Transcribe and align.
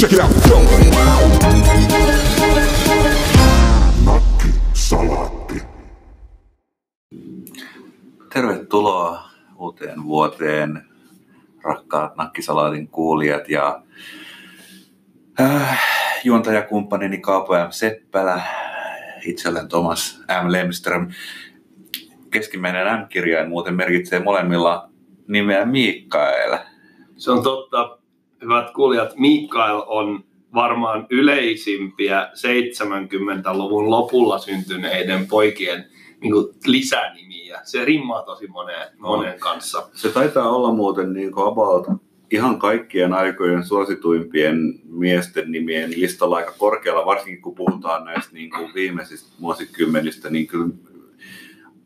Check 0.00 0.12
it 0.12 0.20
out. 0.20 0.32
Go. 0.48 0.60
Nakki 4.04 4.48
Salaatti. 4.72 5.62
Tervetuloa 8.32 9.30
uuteen 9.58 10.04
vuoteen, 10.04 10.82
rakkaat 11.62 12.16
nakkisalaatin 12.16 12.88
kuulijat 12.88 13.48
ja 13.48 13.82
äh, 15.40 15.80
juontajakumppanini 16.24 17.18
Kaapo 17.18 17.54
M. 17.54 17.70
Seppälä, 17.70 18.42
itse 19.24 19.48
olen 19.48 19.68
Thomas 19.68 20.20
M. 20.44 20.52
Lemström. 20.52 21.10
Keskimmäinen 22.30 23.00
M-kirjain 23.00 23.48
muuten 23.48 23.74
merkitsee 23.74 24.20
molemmilla 24.20 24.90
nimeä 25.28 25.64
Mikael. 25.64 26.58
Se 27.16 27.30
on 27.30 27.42
totta. 27.42 27.99
Hyvät 28.42 28.70
kuulijat, 28.70 29.16
Mikael 29.16 29.82
on 29.86 30.24
varmaan 30.54 31.06
yleisimpiä 31.10 32.30
70-luvun 32.34 33.90
lopulla 33.90 34.38
syntyneiden 34.38 35.26
poikien 35.26 35.84
niin 36.20 36.32
kuin 36.32 36.46
lisänimiä. 36.66 37.60
Se 37.62 37.84
rimmaa 37.84 38.22
tosi 38.22 38.46
moneen, 38.46 38.88
monen 38.98 39.38
kanssa. 39.38 39.88
Se 39.92 40.08
taitaa 40.08 40.50
olla 40.50 40.72
muuten 40.72 41.12
niin 41.12 41.32
kuin 41.32 41.46
about 41.46 41.86
ihan 42.30 42.58
kaikkien 42.58 43.12
aikojen 43.12 43.64
suosituimpien 43.64 44.80
miesten 44.84 45.52
nimien 45.52 45.90
listalla 45.90 46.36
aika 46.36 46.54
korkealla, 46.58 47.06
varsinkin 47.06 47.42
kun 47.42 47.54
puhutaan 47.54 48.04
näistä 48.04 48.32
niin 48.32 48.50
kuin 48.50 48.74
viimeisistä 48.74 49.32
vuosikymmenistä, 49.40 50.30
niin 50.30 50.46
kyllä 50.46 50.68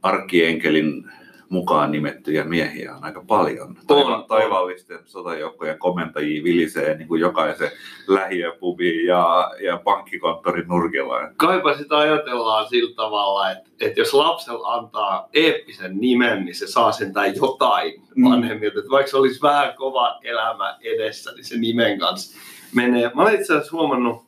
arkienkelin 0.02 1.04
mukaan 1.48 1.92
nimettyjä 1.92 2.44
miehiä 2.44 2.94
on 2.96 3.04
aika 3.04 3.24
paljon. 3.26 3.76
Taiva, 3.86 4.16
on. 4.16 4.24
taivaallisten 4.24 4.98
sotajoukkojen 5.04 5.78
komentajia 5.78 6.44
vilisee 6.44 6.96
niin 6.96 7.08
kuin 7.08 7.20
jokaisen 7.20 7.70
lähiöpubi 8.06 9.06
ja, 9.06 9.50
ja 9.60 9.80
pankkikonttorin 9.84 10.68
nurkilla. 10.68 11.14
Kaipa 11.36 11.76
sitä 11.76 11.98
ajatellaan 11.98 12.68
sillä 12.68 12.94
tavalla, 12.94 13.50
että, 13.50 13.70
että 13.80 14.00
jos 14.00 14.14
lapsella 14.14 14.74
antaa 14.74 15.28
eeppisen 15.34 15.98
nimen, 15.98 16.44
niin 16.44 16.54
se 16.54 16.66
saa 16.66 16.92
sentään 16.92 17.36
jotain 17.36 18.04
Mm. 18.16 18.30
vanhemmilta. 18.30 18.78
Että 18.78 18.90
vaikka 18.90 19.10
se 19.10 19.16
olisi 19.16 19.42
vähän 19.42 19.74
kova 19.76 20.18
elämä 20.22 20.78
edessä, 20.80 21.32
niin 21.32 21.44
se 21.44 21.58
nimen 21.58 21.98
kanssa 21.98 22.38
menee. 22.74 23.10
Mä 23.14 23.22
olen 23.22 23.40
itse 23.40 23.52
asiassa 23.52 23.76
huomannut, 23.76 24.26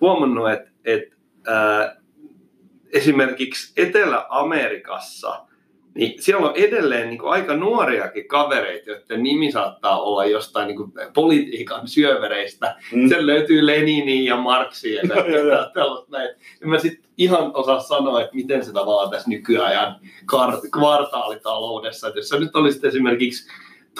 huomannut 0.00 0.50
että, 0.50 0.70
että 0.84 1.16
ää, 1.46 1.96
esimerkiksi 2.92 3.72
Etelä-Amerikassa, 3.76 5.46
niin 5.96 6.22
siellä 6.22 6.48
on 6.48 6.56
edelleen 6.56 7.08
niin 7.08 7.18
kuin 7.18 7.30
aika 7.30 7.56
nuoriakin 7.56 8.28
kavereita, 8.28 8.90
joiden 8.90 9.22
nimi 9.22 9.52
saattaa 9.52 10.02
olla 10.02 10.24
jostain 10.24 10.66
niin 10.66 10.76
kuin 10.76 10.92
politiikan 11.14 11.88
syövereistä. 11.88 12.76
Mm. 12.92 13.08
Siellä 13.08 13.26
löytyy 13.26 13.66
Leniniä 13.66 14.34
ja 14.34 14.36
Marksia 14.36 15.02
ja 15.02 15.70
tällaista 15.74 16.18
näin. 16.18 16.28
En 16.62 16.68
mä 16.68 16.78
sit 16.78 17.00
ihan 17.18 17.50
osaa 17.54 17.80
sanoa, 17.80 18.20
että 18.20 18.36
miten 18.36 18.64
se 18.64 18.72
tavallaan 18.72 19.10
tässä 19.10 19.30
nykyajan 19.30 19.96
kar- 20.32 20.70
kvartaalitaloudessa, 20.70 22.08
että 22.08 22.18
jos 22.18 22.28
sä 22.28 22.38
nyt 22.38 22.56
olisit 22.56 22.84
esimerkiksi 22.84 23.52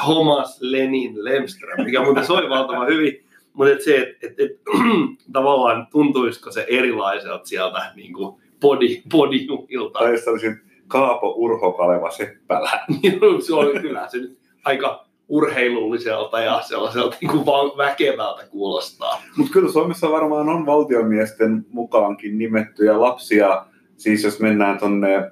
Thomas 0.05 0.59
Lenin 0.61 1.25
Lemström, 1.25 1.85
mikä 1.85 2.03
muuten 2.03 2.27
soi 2.27 2.49
valtavan 2.49 2.89
hyvin, 2.89 3.25
mutta 3.53 3.73
et 3.73 3.83
se, 3.83 3.97
että 3.97 4.27
et, 4.27 4.51
et, 4.51 4.61
tavallaan 5.33 5.87
tuntuisiko 5.91 6.53
se 6.53 6.67
erilaiselta 6.69 7.47
sieltä 7.47 7.93
niin 7.95 8.13
kuin 8.13 8.41
podi, 8.61 9.03
podiumilta. 9.13 9.99
Tai 9.99 10.13
jos 10.13 10.29
olisin 10.29 10.66
Kaapo 10.89 11.35
Urho 11.37 11.73
Kaleva 11.73 12.11
Seppälä. 12.11 12.71
Niin, 13.03 13.43
se 13.47 13.55
oli 13.55 13.81
kyllä 13.81 14.09
se 14.09 14.19
nyt 14.19 14.39
aika 14.65 15.07
urheilulliselta 15.29 16.41
ja 16.41 16.63
sellaiselta 16.63 17.17
niin 17.21 17.31
kuin 17.31 17.47
väkevältä 17.77 18.47
kuulostaa. 18.51 19.23
Mutta 19.37 19.53
kyllä 19.53 19.73
Suomessa 19.73 20.11
varmaan 20.11 20.49
on 20.49 20.67
valtiomiesten 20.67 21.67
mukaankin 21.69 22.39
nimettyjä 22.39 23.01
lapsia. 23.01 23.67
Siis 23.97 24.25
jos 24.25 24.41
mennään 24.41 24.79
tuonne 24.79 25.31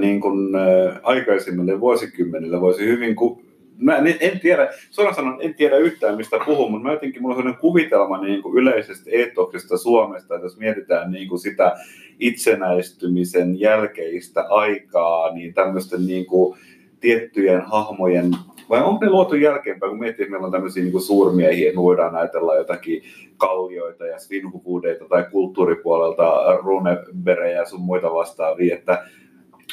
niin 0.00 0.20
kuin, 0.20 0.54
ää, 0.54 1.00
aikaisemmille 1.02 1.80
vuosikymmenille, 1.80 2.60
voisi 2.60 2.86
hyvin... 2.86 3.16
Ku... 3.16 3.43
Mä 3.78 3.96
en, 3.96 4.16
en 4.20 4.40
tiedä, 4.40 4.68
suoraan 4.90 5.14
sanon, 5.14 5.38
en 5.40 5.54
tiedä 5.54 5.76
yhtään 5.76 6.16
mistä 6.16 6.36
puhun, 6.46 6.70
mutta 6.70 6.86
mä 6.86 6.92
jotenkin, 6.92 7.22
mulla 7.22 7.34
on 7.34 7.38
sellainen 7.38 7.60
kuvitelma 7.60 8.22
niin 8.22 8.42
kuin 8.42 8.56
yleisestä 8.56 9.10
eetoksesta 9.12 9.78
Suomesta, 9.78 10.34
että 10.34 10.46
jos 10.46 10.58
mietitään 10.58 11.12
niin 11.12 11.28
kuin 11.28 11.38
sitä 11.38 11.76
itsenäistymisen 12.20 13.60
jälkeistä 13.60 14.46
aikaa, 14.48 15.34
niin 15.34 15.54
tämmöisten 15.54 16.06
niin 16.06 16.26
kuin 16.26 16.58
tiettyjen 17.00 17.60
hahmojen, 17.60 18.30
vai 18.70 18.82
onko 18.82 19.04
ne 19.04 19.10
luotu 19.10 19.34
jälkeenpäin, 19.34 19.90
kun 19.90 19.98
miettii, 19.98 20.22
että 20.22 20.30
meillä 20.30 20.46
on 20.46 20.52
tämmöisiä 20.52 20.82
niin 20.82 20.92
kuin 20.92 21.02
suurmiehiä, 21.02 21.72
me 21.72 21.82
voidaan 21.82 22.16
ajatella 22.16 22.54
jotakin 22.54 23.02
kallioita 23.36 24.06
ja 24.06 24.18
svinhuvuudeita 24.18 25.04
tai 25.04 25.26
kulttuuripuolelta 25.30 26.56
runeberejä 26.56 27.58
ja 27.58 27.66
sun 27.66 27.80
muita 27.80 28.14
vastaavia, 28.14 28.74
että 28.74 29.04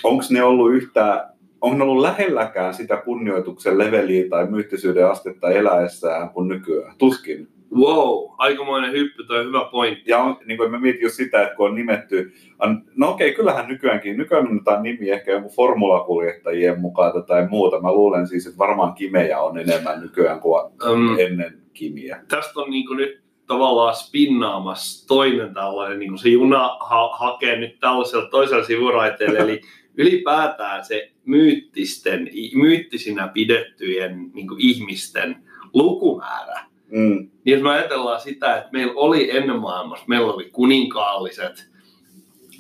onko 0.04 0.24
ne 0.30 0.44
ollut 0.44 0.74
yhtä, 0.74 1.30
ne 1.78 1.84
ollut 1.84 2.02
lähelläkään 2.02 2.74
sitä 2.74 2.98
kunnioituksen 2.98 3.78
leveliä 3.78 4.30
tai 4.30 4.48
myyttisyyden 4.48 5.08
astetta 5.08 5.50
eläessään 5.50 6.30
kuin 6.30 6.48
nykyään? 6.48 6.94
Tuskin. 6.98 7.48
Wow, 7.76 8.32
aikamoinen 8.38 8.92
hyppy, 8.92 9.24
toi 9.24 9.46
hyvä 9.46 9.70
pointti. 9.72 10.12
Ja 10.12 10.18
on, 10.18 10.38
niin 10.46 10.58
kuin 10.58 10.72
mä 10.72 10.80
mietin 10.80 11.02
just 11.02 11.16
sitä, 11.16 11.44
että 11.44 11.56
kun 11.56 11.70
on 11.70 11.76
nimetty, 11.76 12.34
on, 12.60 12.84
no 12.96 13.10
okei, 13.10 13.34
kyllähän 13.34 13.68
nykyäänkin, 13.68 14.18
nykyään 14.18 14.48
annetaan 14.48 14.84
nimi 14.84 15.10
ehkä 15.10 15.32
joku 15.32 15.50
formulakuljettajien 15.50 16.80
mukaan 16.80 17.24
tai 17.24 17.48
muuta. 17.48 17.82
Mä 17.82 17.92
luulen 17.92 18.28
siis, 18.28 18.46
että 18.46 18.58
varmaan 18.58 18.94
kimejä 18.94 19.40
on 19.40 19.58
enemmän 19.58 20.02
nykyään 20.02 20.40
kuin 20.40 20.72
Um, 20.90 21.20
ennen 21.20 21.62
kimiä. 21.74 22.20
tästä 22.28 22.60
on 22.60 22.70
niin 22.70 22.98
nyt 22.98 23.22
tavallaan 23.48 23.96
spinnaamassa 23.96 25.08
toinen 25.08 25.54
tällainen, 25.54 26.00
niin 26.00 26.10
kuin 26.10 26.20
se 26.20 26.30
juna 26.30 26.78
ha- 26.80 27.18
hakee 27.20 27.56
nyt 27.56 27.80
tällaisella 27.80 28.30
toisella 28.30 28.64
sivuraiteella, 28.64 29.40
eli 29.40 29.62
ylipäätään 29.98 30.86
se 30.86 31.11
myyttisten, 31.26 32.30
myyttisinä 32.54 33.28
pidettyjen 33.28 34.32
niin 34.34 34.48
ihmisten 34.58 35.36
lukumäärä. 35.74 36.64
Mm. 36.92 37.30
Niin 37.44 37.54
jos 37.54 37.62
me 37.62 37.70
ajatellaan 37.70 38.22
sitä, 38.22 38.58
että 38.58 38.70
meillä 38.72 38.94
oli 38.96 39.38
ennen 39.38 39.60
maailmassa, 39.60 40.06
meillä 40.08 40.34
oli 40.34 40.50
kuninkaalliset, 40.52 41.72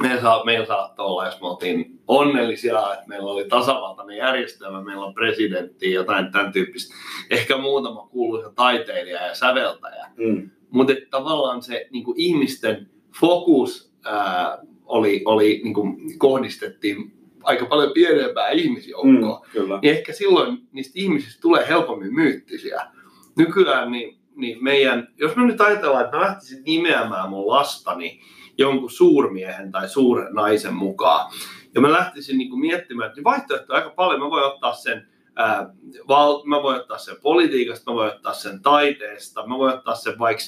meillä, 0.01 0.21
saa, 0.21 0.45
meillä 0.45 0.65
saattoi 0.65 1.05
olla, 1.05 1.25
jos 1.25 1.41
me 1.41 1.47
oltiin 1.47 1.99
onnellisia, 2.07 2.93
että 2.93 3.07
meillä 3.07 3.31
oli 3.31 3.45
tasavaltainen 3.45 4.17
järjestelmä, 4.17 4.83
meillä 4.83 5.05
on 5.05 5.13
presidentti, 5.13 5.91
jotain 5.91 6.31
tämän 6.31 6.51
tyyppistä, 6.51 6.95
ehkä 7.29 7.57
muutama 7.57 8.07
kuuluisa 8.11 8.51
taiteilija 8.55 9.25
ja 9.25 9.35
säveltäjä. 9.35 10.07
Mm. 10.17 10.49
Mutta 10.69 10.93
tavallaan 11.09 11.61
se 11.61 11.87
niin 11.91 12.05
ihmisten 12.15 12.89
fokus 13.19 13.93
ää, 14.05 14.57
oli, 14.85 15.21
oli 15.25 15.61
niin 15.63 15.73
kuin 15.73 16.19
kohdistettiin 16.19 17.20
aika 17.43 17.65
paljon 17.65 17.91
pienempää 17.93 18.49
ihmisjoukkoa. 18.49 19.45
Mm. 19.45 19.51
Kyllä. 19.51 19.79
Niin 19.81 19.93
ehkä 19.93 20.13
silloin 20.13 20.57
niistä 20.71 20.93
ihmisistä 20.95 21.41
tulee 21.41 21.67
helpommin 21.67 22.15
myyttisiä. 22.15 22.87
Nykyään 23.35 23.91
niin, 23.91 24.17
niin 24.35 24.63
meidän, 24.63 25.07
jos 25.17 25.35
me 25.35 25.45
nyt 25.45 25.61
ajatellaan, 25.61 26.05
että 26.05 26.17
mä 26.17 26.23
lähtisin 26.23 26.63
nimeämään 26.63 27.29
mun 27.29 27.47
lastani 27.47 28.21
jonkun 28.57 28.91
suurmiehen 28.91 29.71
tai 29.71 29.89
suuren 29.89 30.33
naisen 30.33 30.73
mukaan, 30.73 31.31
ja 31.75 31.81
mä 31.81 31.91
lähtisin 31.91 32.37
niin 32.37 32.49
kuin 32.49 32.59
miettimään, 32.59 33.09
että 33.09 33.23
vaihtoehtoja 33.23 33.77
on 33.77 33.83
aika 33.83 33.95
paljon. 33.95 34.19
Mä 34.19 34.29
voin 34.29 34.43
ottaa 34.43 34.73
sen, 34.73 35.07
ää, 35.35 35.73
val, 36.07 36.43
mä 36.45 36.63
voin 36.63 36.79
ottaa 36.79 36.97
sen 36.97 37.15
politiikasta, 37.21 37.91
mä 37.91 37.95
voin 37.95 38.11
ottaa 38.11 38.33
sen 38.33 38.61
taiteesta, 38.61 39.47
mä 39.47 39.57
voin 39.57 39.73
ottaa 39.73 39.95
sen 39.95 40.19
vaikka, 40.19 40.43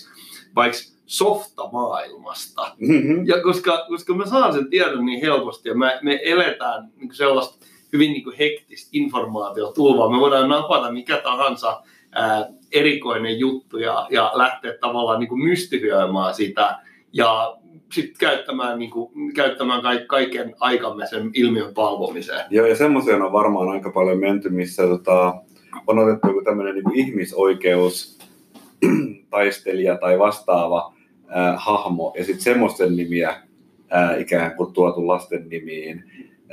vaikka 0.55 0.77
softamaailmasta. 1.05 2.75
Mm-hmm. 2.79 3.27
Ja 3.27 3.41
koska, 3.41 3.85
koska 3.87 4.13
mä 4.13 4.25
saan 4.25 4.53
sen 4.53 4.69
tiedon 4.69 5.05
niin 5.05 5.21
helposti 5.21 5.69
ja 5.69 5.75
me, 5.75 5.99
me 6.01 6.19
eletään 6.23 6.89
niin 6.95 7.15
sellaista 7.15 7.65
hyvin 7.93 8.11
niin 8.11 8.23
kuin 8.23 8.37
hektistä 8.37 8.89
informaatiotulvaa, 8.93 10.09
me 10.09 10.19
voidaan 10.19 10.49
napata 10.49 10.91
mikä 10.91 11.17
tahansa 11.17 11.81
ää, 12.11 12.49
erikoinen 12.71 13.39
juttu 13.39 13.77
ja, 13.77 14.07
ja 14.11 14.31
lähteä 14.33 14.73
tavallaan 14.81 15.19
niin 15.19 15.29
kuin 15.29 15.43
mystifioimaan 15.43 16.33
sitä 16.33 16.79
ja 17.13 17.57
sitten 17.93 18.15
käyttämään, 18.19 18.79
niin 18.79 18.91
kuin, 18.91 19.33
käyttämään 19.33 19.81
kaik, 19.81 20.07
kaiken 20.07 20.55
aikamme 20.59 21.07
sen 21.07 21.31
ilmiön 21.33 21.73
palvomiseen. 21.73 22.45
Joo, 22.49 22.65
ja 22.65 22.75
semmoiseen 22.75 23.21
on 23.21 23.31
varmaan 23.31 23.69
aika 23.69 23.91
paljon 23.91 24.19
menty, 24.19 24.49
missä 24.49 24.83
tota, 24.83 25.35
on 25.87 25.99
otettu 25.99 26.27
joku 26.27 26.41
tämmöinen 26.43 26.75
niin 26.75 26.95
ihmisoikeus 26.95 28.19
taistelija 29.29 29.97
tai 29.97 30.19
vastaava 30.19 30.93
äh, 31.37 31.55
hahmo, 31.57 32.13
ja 32.17 32.23
sitten 32.25 32.43
semmoisten 32.43 32.95
nimiä 32.95 33.29
äh, 33.29 34.21
ikään 34.21 34.55
kuin 34.55 34.73
tuotu 34.73 35.07
lasten 35.07 35.49
nimiin. 35.49 36.03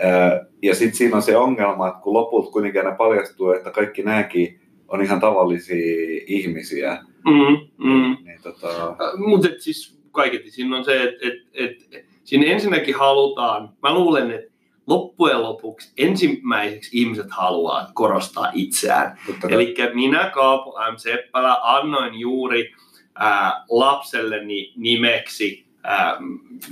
Äh, 0.05 0.47
ja 0.63 0.75
sitten 0.75 0.97
siinä 0.97 1.17
on 1.17 1.23
se 1.23 1.37
ongelma, 1.37 1.89
että 1.89 2.01
kun 2.01 2.13
lopulta 2.13 2.51
kuitenkin 2.51 2.81
aina 2.81 2.97
paljastuu, 2.97 3.53
että 3.53 3.71
kaikki 3.71 4.03
nämäkin 4.03 4.61
on 4.89 5.03
ihan 5.03 5.21
tavallisia 5.21 6.23
ihmisiä, 6.27 6.99
Mm, 7.25 7.87
mm. 7.89 8.17
niin 8.25 8.43
tota, 8.43 8.97
Mutta 9.17 9.49
siis 9.59 9.99
kaiketi 10.13 10.51
siinä 10.51 10.77
on 10.77 10.85
se, 10.85 11.03
että 11.03 11.27
et, 11.55 11.77
et, 11.93 12.05
siinä 12.25 12.47
ensinnäkin 12.47 12.95
halutaan, 12.95 13.69
mä 13.83 13.95
luulen, 13.95 14.31
että 14.31 14.50
loppujen 14.87 15.43
lopuksi 15.43 15.93
ensimmäiseksi 15.99 16.99
ihmiset 17.01 17.27
haluaa 17.31 17.91
korostaa 17.95 18.51
itseään. 18.55 19.19
Eli 19.49 19.75
minä, 19.95 20.31
Kaapo 20.35 20.79
M. 20.93 20.97
Seppälä, 20.97 21.57
annoin 21.63 22.15
juuri 22.15 22.73
ää, 23.15 23.65
lapselleni 23.71 24.73
nimeksi 24.77 25.67
ää, 25.83 26.17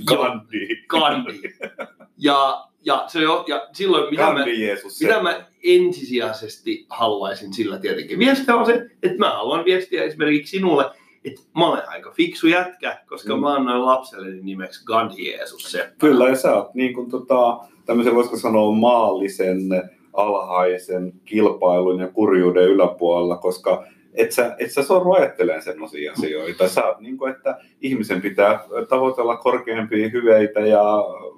Gandhi. 0.05 0.85
Gandhi. 0.87 1.41
Ja, 2.17 2.67
ja, 2.85 3.03
se 3.07 3.21
jo, 3.21 3.45
ja 3.47 3.67
silloin 3.73 4.09
mitä 4.09 4.33
mä, 4.33 4.45
Jeesus. 4.45 5.01
mitä 5.01 5.21
mä 5.21 5.45
ensisijaisesti 5.63 6.85
haluaisin 6.89 7.53
sillä 7.53 7.79
tietenkin 7.79 8.19
viestiä 8.19 8.55
on 8.55 8.65
se, 8.65 8.73
että 9.03 9.17
mä 9.17 9.29
haluan 9.29 9.65
viestiä 9.65 10.03
esimerkiksi 10.03 10.57
sinulle, 10.57 10.91
että 11.25 11.41
mä 11.57 11.67
olen 11.67 11.89
aika 11.89 12.11
fiksu 12.11 12.47
jätkä, 12.47 12.97
koska 13.09 13.35
Mm. 13.35 13.41
mä 13.41 13.53
annoin 13.55 13.85
lapselleni 13.85 14.41
nimeksi 14.41 14.85
Gandhi 14.85 15.31
Jeesus 15.31 15.71
Seppälä. 15.71 15.95
Kyllä, 15.99 16.29
ja 16.29 16.35
sä 16.35 16.55
oot 16.55 16.73
niin 16.73 16.93
kuin, 16.93 17.09
tota, 17.09 17.59
tämmöisen, 17.85 18.15
voisiko 18.15 18.37
sanoa, 18.37 18.71
maallisen, 18.71 19.59
alhaisen 20.13 21.13
kilpailun 21.25 21.99
ja 21.99 22.07
kurjuuden 22.07 22.63
yläpuolella, 22.63 23.37
koska 23.37 23.85
et 24.13 24.31
sä, 24.31 24.55
et 24.59 24.71
sä 24.71 24.83
sorru 24.83 25.13
ajattelemaan 25.13 25.61
semmoisia 25.63 26.11
asioita. 26.11 26.67
Sä 26.67 26.85
oot 26.87 26.99
niin 26.99 27.17
kuin, 27.17 27.31
että 27.31 27.57
ihmisen 27.81 28.21
pitää 28.21 28.59
tavoitella 28.89 29.37
korkeampia 29.37 30.09
hyveitä 30.09 30.59
ja 30.59 30.83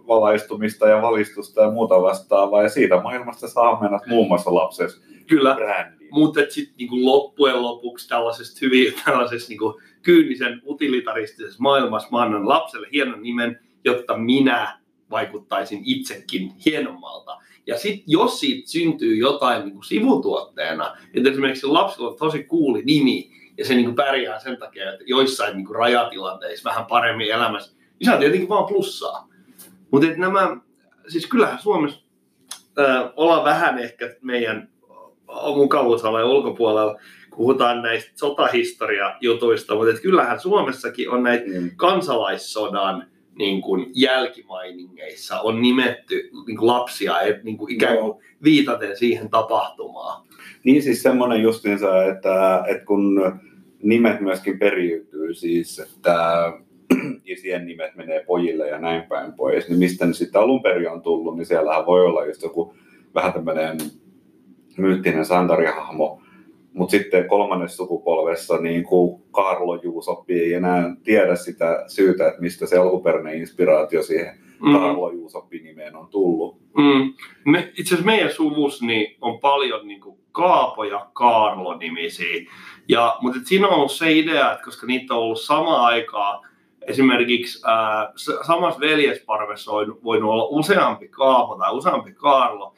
valaistumista 0.07 0.87
ja 0.87 1.01
valistusta 1.01 1.61
ja 1.61 1.71
muuta 1.71 2.01
vastaavaa, 2.01 2.63
ja 2.63 2.69
siitä 2.69 3.01
maailmasta 3.01 3.47
saa 3.47 3.81
mennä 3.81 3.99
muun 4.07 4.27
muassa 4.27 4.55
lapsesi 4.55 5.01
Kyllä, 5.27 5.55
brändiin. 5.55 6.00
Mutta 6.11 6.41
sitten 6.49 6.75
niinku 6.77 7.05
loppujen 7.05 7.61
lopuksi 7.61 8.09
tällaisesta 8.09 8.59
hyvin 8.61 8.93
tällaisessa 9.05 9.49
niinku 9.49 9.81
kyynisen 10.01 10.61
utilitaristisessa 10.65 11.61
maailmassa 11.61 12.09
mä 12.11 12.21
annan 12.21 12.49
lapselle 12.49 12.87
hienon 12.91 13.21
nimen, 13.21 13.59
jotta 13.85 14.17
minä 14.17 14.79
vaikuttaisin 15.11 15.81
itsekin 15.85 16.51
hienommalta. 16.65 17.37
Ja 17.67 17.77
sitten 17.77 18.03
jos 18.07 18.39
siitä 18.39 18.69
syntyy 18.69 19.15
jotain 19.15 19.65
niinku 19.65 19.83
sivutuotteena, 19.83 20.97
että 21.13 21.29
esimerkiksi 21.29 21.67
lapsella 21.67 22.09
on 22.09 22.17
tosi 22.17 22.43
kuuli 22.43 22.81
nimi 22.85 23.31
ja 23.57 23.65
se 23.65 23.73
niinku 23.73 23.93
pärjää 23.93 24.39
sen 24.39 24.57
takia, 24.57 24.93
että 24.93 25.03
joissain 25.07 25.57
niinku 25.57 25.73
rajatilanteissa 25.73 26.69
vähän 26.69 26.85
paremmin 26.85 27.31
elämässä, 27.31 27.75
niin 27.99 28.05
se 28.05 28.13
on 28.13 28.19
tietenkin 28.19 28.49
vaan 28.49 28.65
plussaa. 28.65 29.27
Mutta 29.91 30.07
nämä, 30.17 30.57
siis 31.07 31.27
kyllähän 31.27 31.59
Suomessa 31.59 32.01
äh, 32.79 33.13
ollaan 33.15 33.43
vähän 33.43 33.79
ehkä 33.79 34.15
meidän 34.21 34.69
mukavuusalueen 35.55 36.25
ulkopuolella, 36.25 36.99
puhutaan 37.35 37.81
näistä 37.81 38.11
sotahistoria-jutuista, 38.15 39.75
mutta 39.75 39.91
et 39.91 39.99
kyllähän 39.99 40.39
Suomessakin 40.39 41.09
on 41.09 41.23
näitä 41.23 41.45
Mm. 41.45 41.71
kansalaissodan 41.75 43.07
niin 43.35 43.61
kuin 43.61 43.85
jälkimainingeissa 43.95 45.39
on 45.41 45.61
nimetty 45.61 46.29
niin 46.47 46.57
kuin 46.57 46.67
lapsia 46.67 47.21
et, 47.21 47.43
niin 47.43 47.57
kuin 47.57 47.73
ikään 47.73 47.97
kuin 47.97 48.23
viitaten 48.43 48.97
siihen 48.97 49.29
tapahtumaan. 49.29 50.27
Niin 50.63 50.83
siis 50.83 51.03
semmoinen 51.03 51.41
justiinsa, 51.41 52.03
että, 52.05 52.63
että 52.67 52.85
kun 52.85 53.33
nimet 53.83 54.21
myöskin 54.21 54.59
periytyy, 54.59 55.33
siis 55.33 55.79
että 55.79 56.53
isien 57.25 57.65
nimet 57.65 57.95
menee 57.95 58.23
pojille 58.27 58.67
ja 58.67 58.79
näin 58.79 59.03
päin 59.03 59.33
pois, 59.33 59.69
niin 59.69 59.79
mistä 59.79 60.05
ne 60.05 60.13
sitten 60.13 60.41
alun 60.41 60.63
perin 60.63 60.89
on 60.89 61.01
tullut, 61.01 61.37
niin 61.37 61.45
siellähän 61.45 61.85
voi 61.85 62.05
olla 62.05 62.25
just 62.25 62.41
joku 62.41 62.75
vähän 63.15 63.33
tämmöinen 63.33 63.77
myyttinen 64.77 65.25
santarihahmo, 65.25 66.21
mutta 66.73 66.91
sitten 66.91 67.27
kolmannessa 67.27 67.77
sukupolvessa 67.77 68.57
niin 68.57 68.83
kuin 68.83 69.21
Karlo 69.31 69.75
Juusoppi 69.75 70.39
ei 70.39 70.53
enää 70.53 70.95
tiedä 71.03 71.35
sitä 71.35 71.83
syytä, 71.87 72.27
että 72.27 72.41
mistä 72.41 72.65
se 72.65 72.77
alkuperäinen 72.77 73.37
inspiraatio 73.37 74.03
siihen 74.03 74.41
Mm. 74.61 74.73
Karlo 74.73 75.11
Juusoppi-nimeen 75.11 75.95
on 75.95 76.07
tullut. 76.07 76.61
Mm. 76.77 77.13
Me, 77.45 77.71
itse 77.77 77.95
asiassa 77.95 78.05
meidän 78.05 78.31
suvus 78.31 78.81
niin 78.81 79.17
on 79.21 79.39
paljon 79.39 79.87
niin 79.87 80.01
kuin 80.01 80.17
Kaapo 80.31 80.83
ja 80.83 81.07
Kaarlo 81.13 81.77
nimisiä. 81.77 82.51
Ja, 82.87 83.17
mutta 83.21 83.39
siinä 83.43 83.67
on 83.67 83.73
ollut 83.73 83.91
se 83.91 84.11
idea, 84.11 84.51
että 84.51 84.63
koska 84.63 84.87
niitä 84.87 85.13
on 85.13 85.19
ollut 85.19 85.41
sama 85.41 85.85
aikaa, 85.85 86.45
esimerkiksi 86.81 87.63
ää, 87.65 88.13
samassa 88.47 88.79
veljesparvessa 88.79 89.71
on 89.71 89.97
voinut 90.03 90.31
olla 90.31 90.47
useampi 90.49 91.07
Kaapo 91.07 91.55
tai 91.55 91.73
useampi 91.73 92.13
Kaarlo, 92.13 92.73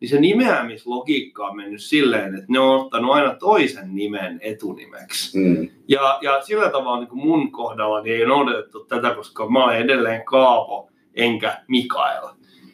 niin 0.00 0.08
se 0.08 0.20
nimeämislogiikka 0.20 1.46
on 1.46 1.56
mennyt 1.56 1.82
silleen, 1.82 2.34
että 2.34 2.46
ne 2.48 2.58
on 2.58 2.80
ottanut 2.80 3.14
aina 3.14 3.34
toisen 3.34 3.94
nimen 3.94 4.38
etunimeksi. 4.42 5.38
Mm. 5.38 5.68
Ja, 5.88 6.18
ja 6.22 6.42
sillä 6.42 6.70
tavalla 6.70 7.00
niin 7.00 7.08
kuin 7.08 7.26
mun 7.26 7.52
kohdalla 7.52 8.02
niin 8.02 8.16
ei 8.16 8.26
noudatettu 8.26 8.84
tätä, 8.84 9.14
koska 9.14 9.50
mä 9.50 9.64
olen 9.64 9.76
edelleen 9.76 10.24
Kaapo 10.24 10.90
enkä 11.14 11.62
Mikael. 11.68 12.28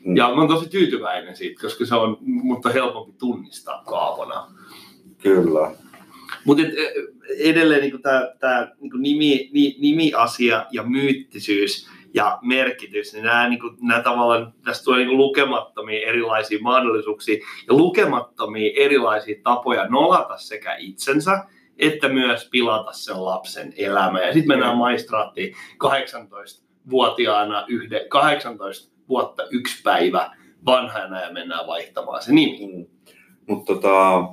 Mm. 0.04 0.16
Ja 0.16 0.28
mä 0.28 0.34
oon 0.34 0.48
tosi 0.48 0.68
tyytyväinen 0.68 1.36
siitä, 1.36 1.60
koska 1.60 1.86
se 1.86 1.94
on 1.94 2.16
mutta 2.20 2.70
helpompi 2.70 3.12
tunnistaa 3.18 3.82
Kaapona. 3.86 4.46
Kyllä. 5.22 5.70
Mutta 6.44 6.62
edelleen 7.38 7.80
niin 7.80 8.02
tämä 8.40 8.72
niin 8.80 8.92
nimi, 9.02 9.50
ni, 9.52 9.76
nimiasia 9.78 10.66
ja 10.70 10.82
myyttisyys 10.82 11.88
ja 12.16 12.38
merkitys, 12.42 13.12
niin 13.12 13.24
nämä, 13.24 13.48
niin 13.48 13.60
kuin, 13.60 13.76
nämä 13.80 14.02
tavallaan, 14.02 14.52
tästä 14.64 14.84
tulee 14.84 15.04
niin 15.04 15.16
lukemattomia 15.16 16.08
erilaisia 16.08 16.58
mahdollisuuksia 16.62 17.34
ja 17.68 17.74
lukemattomia 17.74 18.72
erilaisia 18.76 19.40
tapoja 19.42 19.88
nolata 19.88 20.36
sekä 20.36 20.76
itsensä 20.78 21.44
että 21.78 22.08
myös 22.08 22.48
pilata 22.50 22.92
sen 22.92 23.24
lapsen 23.24 23.72
elämä. 23.76 24.20
Ja 24.20 24.32
sitten 24.32 24.48
mennään 24.48 24.76
maistraattiin 24.76 25.54
18-vuotiaana, 25.84 27.64
yhde, 27.68 28.06
18 28.08 28.92
vuotta 29.08 29.42
yksi 29.50 29.82
päivä 29.82 30.30
vanhana 30.66 31.20
ja 31.20 31.32
mennään 31.32 31.66
vaihtamaan 31.66 32.22
se 32.22 32.32
nimi. 32.32 32.76
Mm. 32.76 32.86
Mutta 33.48 33.74
tota, 33.74 34.24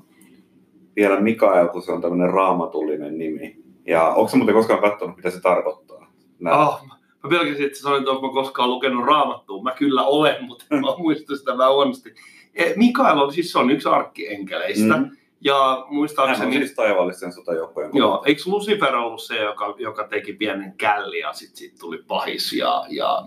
vielä 0.95 1.19
Mikael, 1.19 1.67
kun 1.67 1.81
se 1.81 1.91
on 1.91 2.01
tämmöinen 2.01 2.33
raamatullinen 2.33 3.17
nimi. 3.17 3.63
Ja 3.87 4.03
onko 4.07 4.27
se 4.27 4.37
muuten 4.37 4.55
koskaan 4.55 4.81
katsonut, 4.81 5.15
mitä 5.15 5.29
se 5.29 5.41
tarkoittaa? 5.41 6.11
Nää- 6.39 6.67
Oh, 6.67 6.81
mä 7.23 7.29
pelkäsin, 7.29 7.65
että 7.65 7.79
sanoit, 7.79 8.01
että 8.01 8.11
onko 8.11 8.33
koskaan 8.33 8.69
lukenut 8.69 9.05
raamattua. 9.05 9.63
Mä 9.63 9.71
kyllä 9.71 10.03
olen, 10.03 10.43
mutta 10.47 10.65
mä 10.69 10.97
muistan 10.97 11.37
sitä 11.37 11.57
vähän 11.57 11.73
huonosti. 11.73 12.15
Eh, 12.55 12.73
Mikael 12.75 13.19
on 13.19 13.33
siis 13.33 13.51
se 13.51 13.59
on 13.59 13.71
yksi 13.71 13.89
arkkienkeleistä. 13.89 14.97
Mm. 14.97 15.09
Ja 15.41 15.53
Hän 15.53 15.83
on 15.83 15.93
muistaakseni, 15.93 16.57
siis 16.57 16.75
taivaallisten 16.75 17.33
sotajoukkojen 17.33 17.91
joo, 17.93 18.23
eikö 18.25 18.41
Lucifer 18.45 18.95
ollut 18.95 19.21
se, 19.21 19.37
joka, 19.43 19.75
joka 19.77 20.07
teki 20.07 20.33
pienen 20.33 20.73
källi 20.77 21.19
ja 21.19 21.33
sitten 21.33 21.57
sit 21.57 21.75
tuli 21.79 22.03
pahis 22.07 22.53
ja, 22.53 22.85
ja 22.89 23.23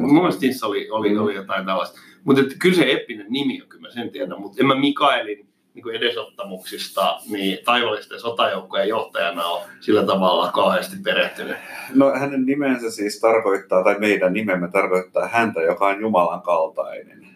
mielestä 0.00 0.40
niissä 0.40 0.66
oli, 0.66 0.90
oli, 0.90 1.18
oli 1.18 1.34
jotain 1.34 1.66
tällaista. 1.66 2.00
Mutta 2.24 2.42
kyllä 2.58 2.76
se 2.76 2.92
epinen 2.92 3.26
nimi 3.28 3.62
on, 3.62 3.68
kyllä 3.68 3.82
mä 3.82 3.90
sen 3.90 4.10
tiedän, 4.10 4.40
mutta 4.40 4.56
en 4.60 4.66
mä 4.66 4.74
Mikaelin 4.74 5.49
niin 5.74 5.82
kuin 5.82 5.96
edesottamuksista 5.96 7.18
niin 7.30 7.58
taivallisten 7.64 8.20
sotajoukkojen 8.20 8.88
johtajana 8.88 9.44
ole 9.44 9.62
sillä 9.80 10.06
tavalla 10.06 10.52
kauheasti 10.52 10.96
perehtynyt. 11.04 11.56
No 11.94 12.10
hänen 12.10 12.46
nimensä 12.46 12.90
siis 12.90 13.20
tarkoittaa, 13.20 13.84
tai 13.84 13.98
meidän 13.98 14.32
nimemme 14.32 14.68
tarkoittaa 14.72 15.28
häntä, 15.28 15.60
joka 15.60 15.86
on 15.86 16.00
Jumalan 16.00 16.42
kaltainen. 16.42 17.26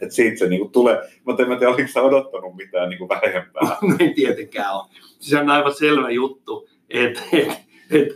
Et 0.00 0.12
siitä 0.12 0.38
se 0.38 0.48
niinku 0.48 0.68
tulee, 0.68 1.02
mutta 1.24 1.42
en 1.42 1.48
mä 1.48 1.56
tiedä, 1.56 1.72
oliko 1.72 1.88
sä 1.88 2.02
odottanut 2.02 2.56
mitään 2.56 2.88
niinku 2.88 3.08
vähempää. 3.08 3.62
No 3.88 3.96
ei 4.00 4.14
tietenkään 4.14 4.74
ole. 4.74 4.84
Siis 5.18 5.40
on 5.40 5.50
aivan 5.50 5.74
selvä 5.74 6.10
juttu, 6.10 6.68
että 6.90 7.20
et, 7.32 7.48
et, 7.90 8.08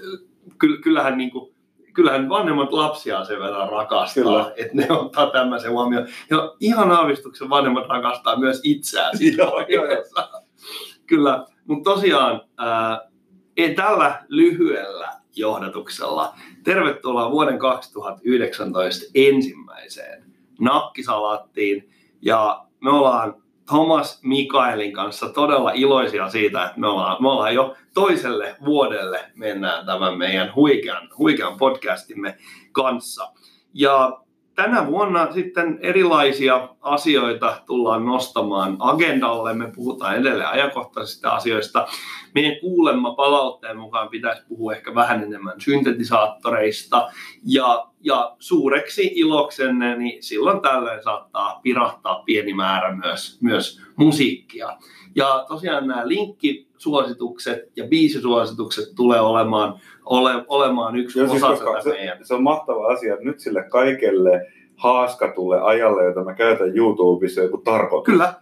ky- 0.59 0.79
kyllähän, 0.79 1.19
niinku, 1.19 1.52
kyllähän 1.93 2.29
vanhemmat 2.29 2.73
lapsia 2.73 3.25
sen 3.25 3.41
verran 3.41 3.69
rakastaa, 3.69 4.23
Kyllä. 4.25 4.53
että 4.57 4.77
ne 4.77 4.87
ottaa 4.91 5.31
tämmöisen 5.31 5.71
huomioon. 5.71 6.07
Ja 6.31 6.55
ihan 6.61 6.91
aavistuksen 6.91 7.51
vanhemmat 7.51 7.89
rakastaa 7.89 8.39
myös 8.39 8.61
itseään. 8.65 9.17
siinä. 9.19 9.45
Kyllä, 11.07 11.47
mutta 11.65 11.91
tosiaan 11.91 12.41
ää, 12.59 13.01
tällä 13.77 14.25
lyhyellä 14.29 15.13
johdatuksella 15.37 16.35
tervetuloa 16.65 17.31
vuoden 17.31 17.59
2019 17.59 19.11
ensimmäiseen 19.15 20.25
nakkisalaattiin. 20.61 21.91
Ja 22.23 22.65
me 22.81 22.91
ollaan 22.91 23.42
Thomas 23.73 24.21
Mikaelin 24.23 24.93
kanssa 24.93 25.29
todella 25.29 25.71
iloisia 25.75 26.29
siitä, 26.29 26.65
että 26.65 26.81
me 26.81 26.89
ollaan, 26.89 27.23
me 27.23 27.29
ollaan 27.29 27.55
jo 27.55 27.77
toiselle 27.95 28.57
vuodelle 28.65 29.25
mennään 29.35 29.87
tämän 29.87 30.19
meidän 30.19 30.55
huikean, 30.55 31.09
huikean 31.19 31.59
podcastimme 31.59 32.39
kanssa. 32.73 33.33
Ja 33.75 34.22
tänä 34.55 34.87
vuonna 34.87 35.33
sitten 35.33 35.79
erilaisia 35.81 36.69
asioita 36.81 37.63
tullaan 37.67 38.05
nostamaan 38.05 38.77
agendalle. 38.79 39.55
Me 39.55 39.73
puhutaan 39.75 40.17
edelleen 40.17 40.49
ajankohtaisista 40.49 41.31
asioista. 41.31 41.87
Meidän 42.35 42.61
kuulemma 42.61 43.15
palautteen 43.15 43.79
mukaan 43.79 44.09
pitäisi 44.09 44.43
puhua 44.49 44.75
ehkä 44.75 44.95
vähän 44.95 45.23
enemmän 45.23 45.61
syntetisaattoreista. 45.61 47.11
Ja, 47.45 47.87
ja 48.01 48.37
suureksi 48.39 49.11
iloksenne, 49.15 49.97
niin 49.97 50.23
silloin 50.23 50.61
tällöin 50.61 51.03
saattaa 51.03 51.61
pirahtaa 51.63 52.23
pieni 52.23 52.55
määrä 52.55 52.97
myös, 52.97 53.39
myös 53.41 53.81
musiikkia. 53.97 54.77
Ja 55.15 55.45
tosiaan 55.49 55.87
nämä 55.87 56.09
linkkisuositukset 56.09 57.59
ja 57.77 57.85
biisisuositukset 57.85 58.95
tulee 58.97 59.21
olemaan, 59.21 59.81
ole, 60.05 60.45
olemaan 60.49 60.97
yksi 60.97 61.19
Joo, 61.19 61.29
siis 61.29 61.43
osa 61.43 61.53
koska 61.53 61.71
tätä 61.71 61.83
se, 61.83 61.91
meidän. 61.91 62.19
se 62.23 62.35
on 62.35 62.43
mahtava 62.43 62.87
asia, 62.87 63.15
että 63.15 63.25
nyt 63.25 63.41
sille 63.41 63.63
kaikelle 63.63 64.47
haaskatulle 64.77 65.61
ajalle, 65.61 66.05
jota 66.05 66.25
mä 66.25 66.35
käytän 66.35 66.77
YouTubessa, 66.77 67.43
joku 67.43 67.59
tarkoitus. 67.59 68.13
Kyllä. 68.13 68.35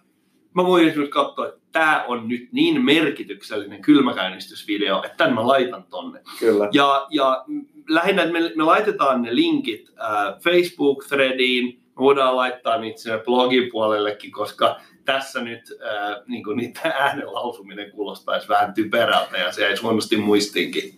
Mä 0.54 0.64
voin 0.64 0.88
esimerkiksi 0.88 1.12
katsoa, 1.12 1.46
että 1.48 1.60
tämä 1.72 2.04
on 2.08 2.28
nyt 2.28 2.48
niin 2.52 2.84
merkityksellinen 2.84 3.82
kylmäkäynnistysvideo, 3.82 5.02
että 5.04 5.16
tämän 5.16 5.34
mä 5.34 5.46
laitan 5.46 5.84
tonne. 5.90 6.20
Kyllä. 6.38 6.68
Ja, 6.72 7.06
ja 7.10 7.44
lähinnä 7.88 8.22
että 8.22 8.32
me, 8.32 8.52
me 8.56 8.64
laitetaan 8.64 9.22
ne 9.22 9.34
linkit 9.34 9.88
äh, 10.00 10.34
Facebook-threadiin, 10.44 11.66
me 11.66 11.96
voidaan 11.98 12.36
laittaa 12.36 12.78
niitä 12.78 13.00
sinne 13.00 13.18
blogin 13.18 13.68
puolellekin, 13.72 14.32
koska 14.32 14.76
tässä 15.12 15.44
nyt 15.44 15.62
äh, 15.86 16.22
niin 16.28 16.44
niitä 16.56 16.80
äänen 16.98 17.32
lausuminen 17.32 17.90
kuulostaisi 17.90 18.48
vähän 18.48 18.74
typerältä 18.74 19.36
ja 19.36 19.52
se 19.52 19.62
jäisi 19.62 19.82
huonosti 19.82 20.16
muistiinkin. 20.16 20.94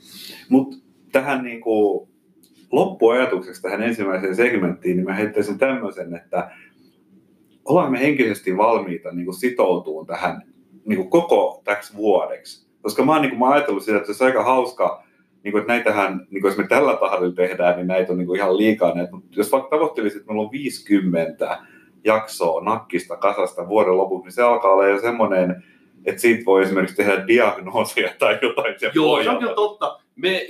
Mutta 0.49 0.77
tähän 1.13 1.45
niin 1.45 1.61
kuin 1.61 2.09
loppuajatukseksi 2.73 3.63
tähän 3.63 3.83
ensimmäiseen 3.83 4.37
segmenttiin, 4.37 4.97
niin 4.97 5.07
mä 5.07 5.15
heittäisin 5.15 5.59
tämmöisen, 5.59 6.15
että 6.15 6.51
ollaan 7.65 7.93
me 7.93 8.01
henkisesti 8.01 8.57
valmiita 8.57 9.13
niin 9.13 9.25
kuin 9.25 9.35
sitoutumaan 9.35 10.07
tähän 10.07 10.43
niin 10.85 10.97
kuin 10.97 11.11
koko 11.11 11.63
täksi 11.65 11.97
vuodeksi. 11.97 12.69
Koska 12.83 13.05
mä 13.05 13.13
oon, 13.13 13.23
niin 13.23 13.31
kuin, 13.31 13.39
mä 13.39 13.45
oon 13.45 13.55
ajatellut 13.55 13.83
sitä, 13.83 13.97
että 13.97 14.07
se 14.07 14.11
olisi 14.11 14.25
aika 14.25 14.45
hauska, 14.45 15.05
niin 15.45 15.53
kuin, 15.53 15.61
että 15.61 15.73
näitähän, 15.73 16.27
niin 16.31 16.41
kuin 16.43 16.51
jos 16.51 16.59
me 16.59 16.67
tällä 16.69 16.97
tahdilla 16.97 17.35
tehdään, 17.35 17.77
niin 17.77 17.87
näitä 17.87 18.13
on 18.13 18.19
niin 18.19 18.27
kuin 18.27 18.39
ihan 18.39 18.57
liikaa. 18.57 18.95
Näitä. 18.95 19.13
Mutta 19.13 19.29
jos 19.33 19.53
vaikka 19.53 19.77
tavoittelisit, 19.77 20.21
että 20.21 20.33
meillä 20.33 20.45
on 20.45 20.53
50 20.53 21.59
jaksoa 22.05 22.65
nakkista 22.65 23.17
kasasta 23.17 23.69
vuoden 23.69 23.97
lopuksi, 23.97 24.25
niin 24.25 24.33
se 24.33 24.43
alkaa 24.43 24.71
olla 24.71 24.87
jo 24.87 25.01
semmoinen, 25.01 25.65
että 26.05 26.21
siitä 26.21 26.45
voi 26.45 26.63
esimerkiksi 26.63 26.97
tehdä 26.97 27.27
diagnoosia 27.27 28.11
tai 28.19 28.39
jotain. 28.43 28.75
Joo, 28.81 28.91
se 28.93 29.01
on 29.01 29.07
pohjalta. 29.17 29.39
kyllä 29.39 29.55
totta. 29.55 30.01
Me, 30.17 30.47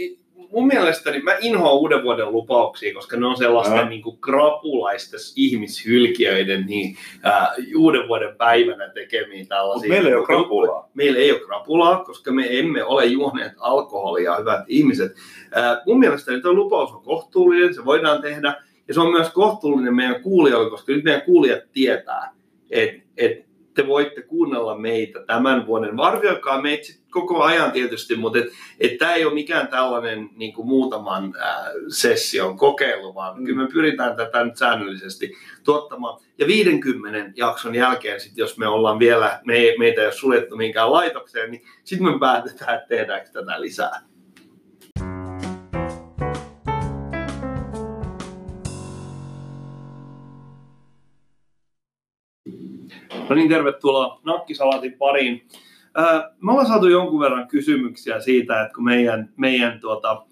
mun 0.52 0.66
mielestäni 0.66 1.22
mä 1.22 1.36
inhoan 1.40 1.74
uuden 1.74 2.02
vuoden 2.02 2.32
lupauksia, 2.32 2.94
koska 2.94 3.16
ne 3.16 3.26
on 3.26 3.36
sellaisten 3.36 3.88
niin 3.88 4.02
kuin 4.02 4.18
krapulaisten 4.18 5.20
ihmishylkiöiden 5.36 6.66
niin, 6.66 6.96
ää, 7.22 7.54
uuden 7.76 8.08
vuoden 8.08 8.36
päivänä 8.36 8.88
tekemiä 8.88 9.44
tällaisia. 9.48 9.88
Mutta 9.88 9.88
meillä 9.88 10.08
ei 10.08 10.14
ole 10.14 10.20
juttuja. 10.20 10.38
krapulaa. 10.38 10.90
Meillä 10.94 11.18
ei 11.18 11.32
ole 11.32 11.40
krapulaa, 11.40 12.04
koska 12.04 12.32
me 12.32 12.58
emme 12.58 12.84
ole 12.84 13.04
juoneet 13.04 13.52
alkoholia, 13.58 14.36
hyvät 14.36 14.64
ihmiset. 14.68 15.12
Ää, 15.54 15.82
mun 15.86 15.98
mielestäni 15.98 16.40
tuo 16.40 16.52
lupaus 16.52 16.92
on 16.92 17.02
kohtuullinen, 17.02 17.74
se 17.74 17.84
voidaan 17.84 18.22
tehdä. 18.22 18.62
Ja 18.92 18.94
se 18.94 19.00
on 19.00 19.10
myös 19.10 19.30
kohtuullinen 19.30 19.94
meidän 19.94 20.22
kuulijoille, 20.22 20.70
koska 20.70 20.92
nyt 20.92 21.04
meidän 21.04 21.22
kuulijat 21.22 21.62
tietää, 21.72 22.34
että 22.70 23.02
et 23.16 23.52
te 23.74 23.86
voitte 23.86 24.22
kuunnella 24.22 24.78
meitä 24.78 25.24
tämän 25.26 25.66
vuoden. 25.66 26.00
Arvioikaa 26.00 26.62
meitä 26.62 26.84
sit 26.84 27.02
koko 27.10 27.42
ajan 27.42 27.72
tietysti, 27.72 28.16
mutta 28.16 28.38
et, 28.38 28.44
et 28.80 28.98
tämä 28.98 29.14
ei 29.14 29.24
ole 29.24 29.34
mikään 29.34 29.68
tällainen 29.68 30.30
niin 30.36 30.52
kuin 30.52 30.68
muutaman 30.68 31.34
ää, 31.40 31.64
session 31.88 32.56
kokeilu, 32.56 33.14
vaan 33.14 33.38
Mm. 33.38 33.44
kyllä 33.44 33.62
me 33.62 33.68
pyritään 33.72 34.16
tätä 34.16 34.44
nyt 34.44 34.56
säännöllisesti 34.56 35.32
tuottamaan. 35.64 36.20
Ja 36.38 36.46
50 36.46 37.32
jakson 37.36 37.74
jälkeen, 37.74 38.20
sit 38.20 38.36
jos 38.36 38.58
me 38.58 38.66
ollaan 38.66 38.98
vielä, 38.98 39.40
me, 39.44 39.74
meitä 39.78 40.00
ei 40.00 40.06
ole 40.06 40.14
suljettu 40.14 40.56
mihinkään 40.56 40.92
laitokseen, 40.92 41.50
niin 41.50 41.62
sitten 41.84 42.12
me 42.12 42.18
päätetään, 42.18 42.74
että 42.74 42.88
tehdäänkö 42.88 43.28
tätä 43.32 43.60
lisää. 43.60 44.00
No 53.32 53.36
niin, 53.36 53.48
tervetuloa 53.48 54.20
Nakkisalaatin 54.24 54.92
pariin. 54.92 55.46
Me 56.40 56.52
ollaan 56.52 56.66
saatu 56.66 56.88
jonkun 56.88 57.20
verran 57.20 57.48
kysymyksiä 57.48 58.20
siitä, 58.20 58.62
että 58.62 58.74
kun 58.74 58.84
meidän, 58.84 59.32
meidän 59.36 59.80
tuota, 59.80 60.22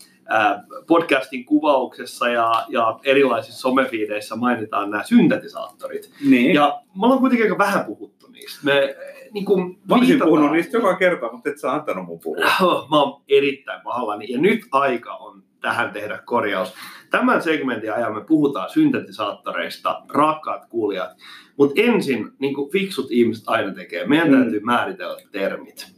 podcastin 0.87 1.45
kuvauksessa 1.45 2.29
ja, 2.29 2.53
ja 2.69 2.99
erilaisissa 3.05 3.61
somefiideissä 3.61 4.37
mainitaan 4.37 4.91
nämä 4.91 5.03
syntetisaattorit. 5.05 6.11
Niin. 6.31 6.55
Ja 6.55 6.81
me 7.01 7.05
ollaan 7.07 7.21
kuitenkin 7.21 7.47
aika 7.47 7.59
vähän 7.59 7.85
puhuttu 7.85 8.27
niistä. 8.27 8.61
Me, 8.63 8.97
niin 9.33 9.45
kuin 9.45 9.79
Mä 9.89 9.95
olisin 9.95 10.09
viitataan- 10.09 10.29
puhunut 10.29 10.53
niistä 10.53 10.77
joka 10.77 10.95
kerta, 10.97 11.33
mutta 11.33 11.51
et 11.51 11.59
sä 11.59 11.73
antanut 11.73 12.07
mun 12.07 12.21
puhua. 12.23 12.45
Mä 12.91 13.03
oon 13.03 13.23
erittäin 13.29 13.81
pahallani 13.85 14.27
ja 14.33 14.39
nyt 14.41 14.61
aika 14.73 15.15
on 15.15 15.43
tähän 15.61 15.91
tehdä 15.93 16.19
korjaus. 16.25 16.75
Tämän 17.11 17.43
segmentin 17.43 17.93
ajan 17.93 18.15
me 18.15 18.25
puhutaan 18.25 18.71
syntetisaattoreista, 18.71 20.03
rakkaat 20.09 20.67
kuulijat. 20.67 21.11
Mutta 21.57 21.81
ensin, 21.83 22.31
niin 22.39 22.55
kuin 22.55 22.71
fiksut 22.71 23.07
ihmiset 23.11 23.45
aina 23.47 23.75
tekee, 23.75 24.07
meidän 24.07 24.29
Mm. 24.29 24.41
täytyy 24.41 24.61
määritellä 24.61 25.17
termit. 25.33 25.93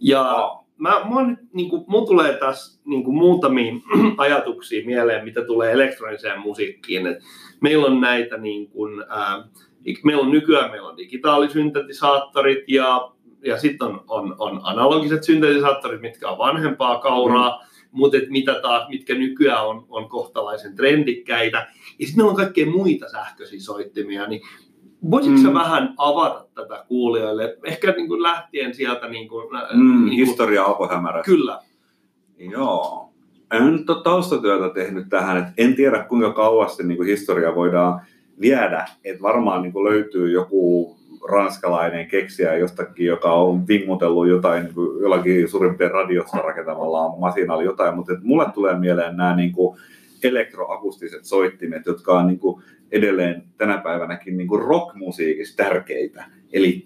Ja 0.00 0.22
Aa. 0.22 0.64
mä, 0.76 0.90
mä 1.14 1.22
nyt, 1.26 1.38
niin 1.52 1.70
kuin, 1.70 1.84
mun 1.86 2.06
tulee 2.06 2.32
tässä 2.34 2.80
niin 2.84 3.04
kuin 3.04 3.16
muutamia 3.16 3.72
ajatuksia 4.16 4.86
mieleen, 4.86 5.24
mitä 5.24 5.44
tulee 5.44 5.72
elektroniseen 5.72 6.40
musiikkiin. 6.40 7.06
Et 7.06 7.18
meillä 7.60 7.86
on 7.86 8.00
näitä, 8.00 8.36
niin 8.36 8.70
kuin, 8.70 9.04
ää, 9.08 9.44
meillä 10.04 10.22
on 10.22 10.30
nykyään 10.30 10.70
meillä 10.70 10.88
on 10.88 10.96
digitaalisyntetisaattorit 10.96 12.64
ja, 12.68 13.12
ja 13.44 13.58
sitten 13.58 13.88
on, 13.88 14.04
on, 14.08 14.34
on 14.38 14.60
analogiset 14.62 15.24
syntetisaattorit, 15.24 16.00
mitkä 16.00 16.28
on 16.28 16.38
vanhempaa 16.38 16.98
kauraa, 16.98 17.50
mm. 17.58 17.77
Mutta 17.98 18.16
et 18.16 18.28
mitä 18.28 18.60
taas, 18.62 18.88
mitkä 18.88 19.14
nykyään 19.14 19.66
on, 19.66 19.86
on 19.88 20.08
kohtalaisen 20.08 20.76
trendikkäitä. 20.76 21.58
Ja 21.98 22.06
sitten 22.06 22.16
meillä 22.16 22.30
on 22.30 22.36
kaikkea 22.36 22.66
muita 22.66 23.08
sähköisiä 23.08 23.60
soittimia, 23.60 24.26
niin 24.26 24.40
Voisitko 25.10 25.38
mm. 25.38 25.44
Sä 25.44 25.54
vähän 25.54 25.94
avata 25.96 26.46
tätä 26.54 26.84
kuulijoille? 26.88 27.56
Ehkä 27.64 27.90
niin 27.92 28.08
kuin 28.08 28.22
lähtien 28.22 28.74
sieltä... 28.74 29.08
Niin 29.08 29.28
kuin, 29.28 29.46
Mm, 29.74 29.90
niin 29.90 30.04
kuin, 30.04 30.12
historia 30.12 30.64
alkoi 30.64 30.88
hämärästi. 30.88 31.30
Kyllä. 31.30 31.60
Joo. 32.38 33.12
En 33.52 33.72
nyt 33.72 33.90
ole 33.90 34.02
taustatyötä 34.02 34.74
tehnyt 34.74 35.08
tähän, 35.08 35.36
että 35.36 35.52
en 35.58 35.74
tiedä 35.74 36.04
kuinka 36.04 36.32
kauasti 36.32 36.82
niin 36.82 36.96
kuin 36.96 37.08
historia 37.08 37.54
voidaan 37.54 38.00
viedä, 38.40 38.88
että 39.04 39.22
varmaan 39.22 39.62
niin 39.62 39.72
kuin 39.72 39.84
löytyy 39.84 40.30
joku 40.30 40.97
ranskalainen 41.28 42.06
keksijä 42.06 42.56
jostakin, 42.56 43.06
joka 43.06 43.32
on 43.32 43.68
vingutellut 43.68 44.28
jotain 44.28 44.64
niin 44.64 44.74
kuin 44.74 45.02
jollakin 45.02 45.48
suurimpien 45.48 45.90
radiosta 45.90 46.38
rakentamallaan 46.38 47.20
masinalla 47.20 47.62
jotain, 47.62 47.94
mutta 47.94 48.12
että 48.12 48.24
mulle 48.26 48.46
tulee 48.54 48.78
mieleen 48.78 49.16
nämä 49.16 49.36
niin 49.36 49.52
kuin 49.52 49.78
elektroakustiset 50.22 51.24
soittimet, 51.24 51.86
jotka 51.86 52.18
on 52.18 52.26
niin 52.26 52.38
kuin 52.38 52.62
edelleen 52.92 53.42
tänä 53.56 53.78
päivänäkin 53.78 54.36
niin 54.36 54.48
kuin 54.48 54.62
rockmusiikissa 54.62 55.56
tärkeitä. 55.56 56.24
Eli 56.52 56.84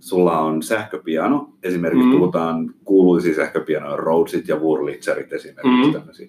sulla 0.00 0.38
on 0.38 0.62
sähköpiano, 0.62 1.52
esimerkiksi 1.62 2.04
Mm. 2.04 2.12
mm. 2.12 2.18
puhutaan 2.18 2.74
kuuluisia 2.84 3.34
sähköpianoja, 3.34 3.96
Rhodesit 3.96 4.48
ja 4.48 4.56
Wurlitzerit 4.56 5.32
esimerkiksi 5.32 5.86
Mm. 5.86 5.92
tämmöisiä. 5.92 6.28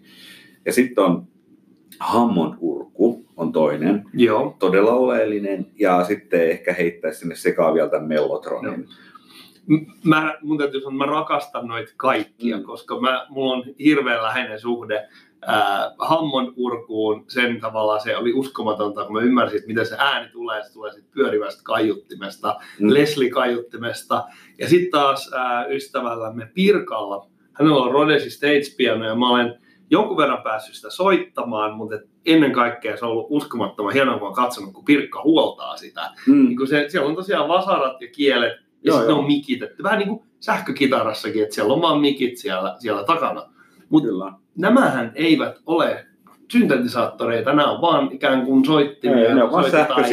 Ja 0.65 0.73
sitten 0.73 1.03
on 1.03 1.27
Hammond 1.99 2.53
urku 2.59 3.26
on 3.37 3.51
toinen, 3.51 4.03
Joo. 4.13 4.55
todella 4.59 4.91
oleellinen, 4.91 5.65
ja 5.79 6.03
sitten 6.03 6.49
ehkä 6.49 6.73
heittäisi 6.73 7.19
sinne 7.19 7.35
sekaan 7.35 7.73
vielä 7.73 7.89
tämän 7.89 8.07
Mellotronin. 8.07 8.87
Mä, 10.03 10.37
mun 10.41 10.57
täytyy 10.57 10.81
sanoa, 10.81 10.93
että 10.93 11.05
mä 11.05 11.11
rakastan 11.19 11.67
noita 11.67 11.93
kaikkia, 11.97 12.57
Mm. 12.57 12.63
koska 12.63 12.99
mä, 12.99 13.25
mulla 13.29 13.53
on 13.53 13.63
hirveän 13.79 14.23
läheinen 14.23 14.59
suhde 14.59 15.07
äh, 15.49 15.55
Hammon 15.99 16.53
urkuun. 16.55 17.25
Sen 17.27 17.59
tavalla 17.61 17.99
se 17.99 18.17
oli 18.17 18.33
uskomatonta, 18.33 19.05
kun 19.05 19.13
mä 19.13 19.21
ymmärsin, 19.21 19.57
että 19.57 19.67
miten 19.67 19.85
se 19.85 19.95
ääni 19.99 20.29
tulee. 20.31 20.63
Se 20.63 20.73
tulee 20.73 20.91
siitä 20.91 21.07
pyörivästä 21.13 21.61
kaiuttimesta, 21.63 22.55
Mm. 22.79 22.89
Leslie-kaiuttimesta. 22.93 24.23
Ja 24.59 24.69
sitten 24.69 24.91
taas 24.91 25.31
äh, 25.33 25.69
ystävällämme 25.71 26.51
Pirkalla, 26.53 27.27
hänellä 27.53 27.77
on 27.83 27.91
Rhodesi 27.91 28.29
Stage 28.29 28.75
Piano 28.77 29.05
ja 29.05 29.15
mä 29.15 29.29
olen 29.29 29.59
jonkun 29.89 30.17
verran 30.17 30.43
päässyt 30.43 30.75
sitä 30.75 30.89
soittamaan, 30.89 31.73
mutta 31.73 31.95
et 31.95 32.01
ennen 32.25 32.51
kaikkea 32.51 32.97
se 32.97 33.05
on 33.05 33.11
ollut 33.11 33.27
uskomattoman 33.29 33.93
hienoa, 33.93 34.17
kun 34.17 34.27
olen 34.27 34.35
katsonut, 34.35 34.73
kun 34.73 34.85
Pirkka 34.85 35.23
huoltaa 35.23 35.77
sitä. 35.77 36.11
Mm. 36.27 36.45
Niin 36.45 36.57
kun 36.57 36.67
se, 36.67 36.85
siellä 36.89 37.09
on 37.09 37.15
tosiaan 37.15 37.47
vasarat 37.47 38.01
ja 38.01 38.07
kielet, 38.07 38.53
ja 38.83 38.93
sitten 38.93 39.15
on 39.15 39.25
mikitetty. 39.25 39.83
Vähän 39.83 39.99
niin 39.99 40.09
kuin 40.09 40.23
sähkökitarassakin, 40.39 41.43
että 41.43 41.55
siellä 41.55 41.73
on 41.73 41.81
vaan 41.81 42.01
mikit 42.01 42.37
siellä, 42.37 42.75
siellä 42.79 43.03
takana. 43.03 43.43
Mutta 43.89 44.33
nämähän 44.57 45.11
eivät 45.15 45.55
ole 45.65 46.05
syntetisaattoreita, 46.51 47.53
nämä 47.53 47.71
on 47.71 47.81
vaan 47.81 48.09
ikään 48.11 48.45
kuin 48.45 48.65
soittimia, 48.65 49.29
Ei, 49.29 49.35
ne 49.35 49.43
on 49.43 49.51
vaan 49.51 49.65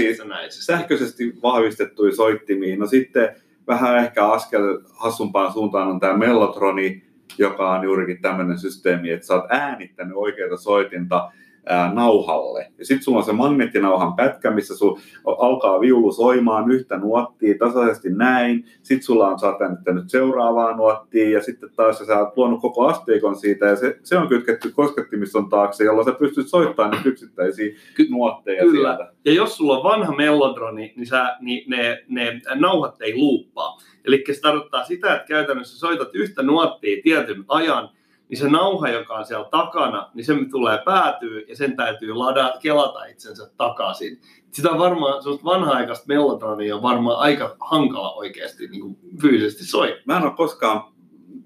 itsenäisesti. 0.02 0.64
Sähköisesti 0.64 1.32
vahvistettuja 1.42 2.16
soittimiin. 2.16 2.78
No 2.78 2.86
sitten 2.86 3.36
vähän 3.66 3.98
ehkä 3.98 4.26
askel 4.28 4.78
hassumpaan 4.94 5.52
suuntaan 5.52 5.88
on 5.88 6.00
tämä 6.00 6.16
Mellotroni, 6.16 7.03
joka 7.38 7.70
on 7.70 7.84
juurikin 7.84 8.22
tämmöinen 8.22 8.58
systeemi, 8.58 9.10
että 9.10 9.26
sä 9.26 9.34
oot 9.34 9.44
äänittänyt 9.50 10.16
oikeita 10.16 10.56
soitinta 10.56 11.32
ää, 11.66 11.94
nauhalle. 11.94 12.72
Ja 12.78 12.84
sitten 12.86 13.04
sulla 13.04 13.18
on 13.18 13.24
se 13.24 13.32
magneettinauhan 13.32 14.14
pätkä, 14.14 14.50
missä 14.50 14.76
sul 14.76 14.96
alkaa 15.24 15.80
viulu 15.80 16.12
soimaan 16.12 16.70
yhtä 16.70 16.98
nuottia 16.98 17.54
tasaisesti 17.58 18.10
näin. 18.10 18.64
Sitten 18.82 19.06
sulla 19.06 19.28
on, 19.28 19.38
äänittänyt 19.62 20.10
seuraavaa 20.10 20.76
nuottia 20.76 21.30
ja 21.30 21.42
sitten 21.42 21.70
taas 21.76 21.98
sä 21.98 22.18
oot 22.18 22.36
luonut 22.36 22.60
koko 22.60 22.86
asteikon 22.86 23.36
siitä 23.36 23.66
ja 23.66 23.76
se, 23.76 23.98
se 24.02 24.18
on 24.18 24.28
kytketty 24.28 24.70
koskettimiston 24.70 25.48
taakse, 25.48 25.84
jolloin 25.84 26.04
sä 26.04 26.12
pystyt 26.12 26.48
soittamaan 26.48 26.90
niitä 26.90 27.08
yksittäisiä 27.08 27.74
Ky- 27.94 28.06
nuotteja 28.10 28.62
kyllä. 28.62 28.96
sieltä. 28.96 29.12
Ja 29.24 29.32
jos 29.32 29.56
sulla 29.56 29.76
on 29.76 29.84
vanha 29.84 30.14
mellodroni, 30.14 30.92
niin, 30.96 31.06
sä, 31.06 31.36
niin 31.40 31.70
ne, 31.70 32.04
ne 32.08 32.40
nauhat 32.54 33.02
ei 33.02 33.16
luuppaa. 33.16 33.78
Eli 34.04 34.24
se 34.32 34.40
tarkoittaa 34.40 34.84
sitä, 34.84 35.14
että 35.14 35.28
käytännössä 35.28 35.78
soitat 35.78 36.08
yhtä 36.14 36.42
nuottia 36.42 37.02
tietyn 37.02 37.44
ajan, 37.48 37.90
niin 38.28 38.38
se 38.38 38.48
nauha, 38.48 38.88
joka 38.88 39.14
on 39.14 39.26
siellä 39.26 39.48
takana, 39.50 40.10
niin 40.14 40.24
se 40.24 40.34
tulee 40.50 40.78
päätyy 40.84 41.44
ja 41.48 41.56
sen 41.56 41.76
täytyy 41.76 42.14
lada, 42.14 42.54
kelata 42.62 43.04
itsensä 43.04 43.50
takaisin. 43.56 44.20
Sitä 44.52 44.70
on 44.70 44.78
varmaan, 44.78 45.22
semmoista 45.22 45.44
vanha-aikaista 45.44 46.04
mellotronia 46.08 46.76
on 46.76 46.82
varmaan 46.82 47.18
aika 47.18 47.56
hankala 47.60 48.12
oikeasti 48.12 48.66
niin 48.66 48.80
kuin 48.80 48.98
fyysisesti 49.20 49.64
soittaa. 49.64 50.02
Mä 50.06 50.16
en 50.16 50.22
ole 50.22 50.32
koskaan 50.36 50.94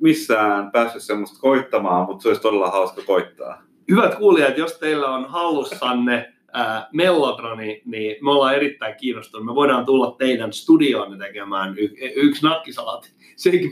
missään 0.01 0.73
päässyt 0.73 1.03
semmoista 1.03 1.41
koittamaan, 1.41 2.07
mutta 2.07 2.23
se 2.23 2.29
olisi 2.29 2.43
todella 2.43 2.71
hauska 2.71 3.03
koittaa. 3.07 3.63
Hyvät 3.91 4.15
kuulijat, 4.15 4.59
jos 4.59 4.73
teillä 4.73 5.09
on 5.09 5.25
hallussanne 5.25 6.35
ää, 6.53 6.89
Mellotroni, 6.93 7.83
niin 7.85 8.25
me 8.25 8.31
ollaan 8.31 8.55
erittäin 8.55 8.95
kiinnostuneet. 9.01 9.47
Me 9.47 9.55
voidaan 9.55 9.87
tulla 9.87 10.15
teidän 10.19 10.53
studioon 10.53 11.19
tekemään 11.19 11.75
y- 11.79 11.95
yksi 12.17 12.43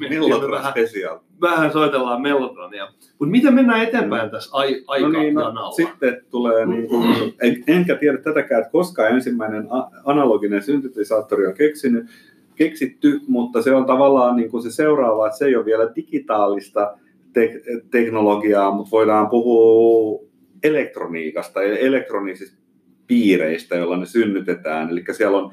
me 0.00 0.08
Mellotron 0.08 0.50
vähän, 0.50 0.72
special. 0.72 1.18
vähän 1.40 1.72
soitellaan 1.72 2.22
Mellotronia. 2.22 2.88
Mutta 3.18 3.30
miten 3.30 3.54
mennään 3.54 3.82
eteenpäin 3.82 4.30
tässä 4.30 4.50
ai- 4.56 4.82
No 5.00 5.08
niin, 5.08 5.34
no, 5.34 5.70
sitten 5.76 6.22
tulee, 6.30 6.66
niin 6.66 6.88
kuin, 6.88 7.06
en, 7.42 7.64
enkä 7.66 7.96
tiedä 7.96 8.18
tätäkään, 8.18 8.60
että 8.60 8.72
koska 8.72 9.08
ensimmäinen 9.08 9.66
a- 9.70 9.90
analoginen 10.04 10.62
syntetisaattori 10.62 11.46
on 11.46 11.54
keksinyt, 11.54 12.06
keksitty, 12.54 13.20
mutta 13.28 13.62
se 13.62 13.74
on 13.74 13.86
tavallaan 13.86 14.36
niin 14.36 14.50
kuin 14.50 14.62
se 14.62 14.70
seuraava, 14.70 15.26
että 15.26 15.38
se 15.38 15.44
ei 15.46 15.56
ole 15.56 15.64
vielä 15.64 15.92
digitaalista 15.96 16.96
tek- 17.28 17.86
teknologiaa, 17.90 18.70
mutta 18.70 18.90
voidaan 18.90 19.28
puhua 19.30 20.20
elektroniikasta 20.62 21.62
ja 21.62 21.78
elektronisista 21.78 22.65
piireistä, 23.06 23.76
joilla 23.76 23.96
ne 23.96 24.06
synnytetään. 24.06 24.90
Eli 24.90 25.04
siellä 25.12 25.38
on 25.38 25.52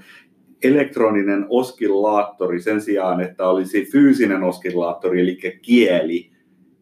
elektroninen 0.63 1.45
oskillaattori 1.49 2.61
sen 2.61 2.81
sijaan, 2.81 3.21
että 3.21 3.47
olisi 3.47 3.85
fyysinen 3.91 4.43
oskillaattori, 4.43 5.21
eli 5.21 5.37
kieli, 5.61 6.31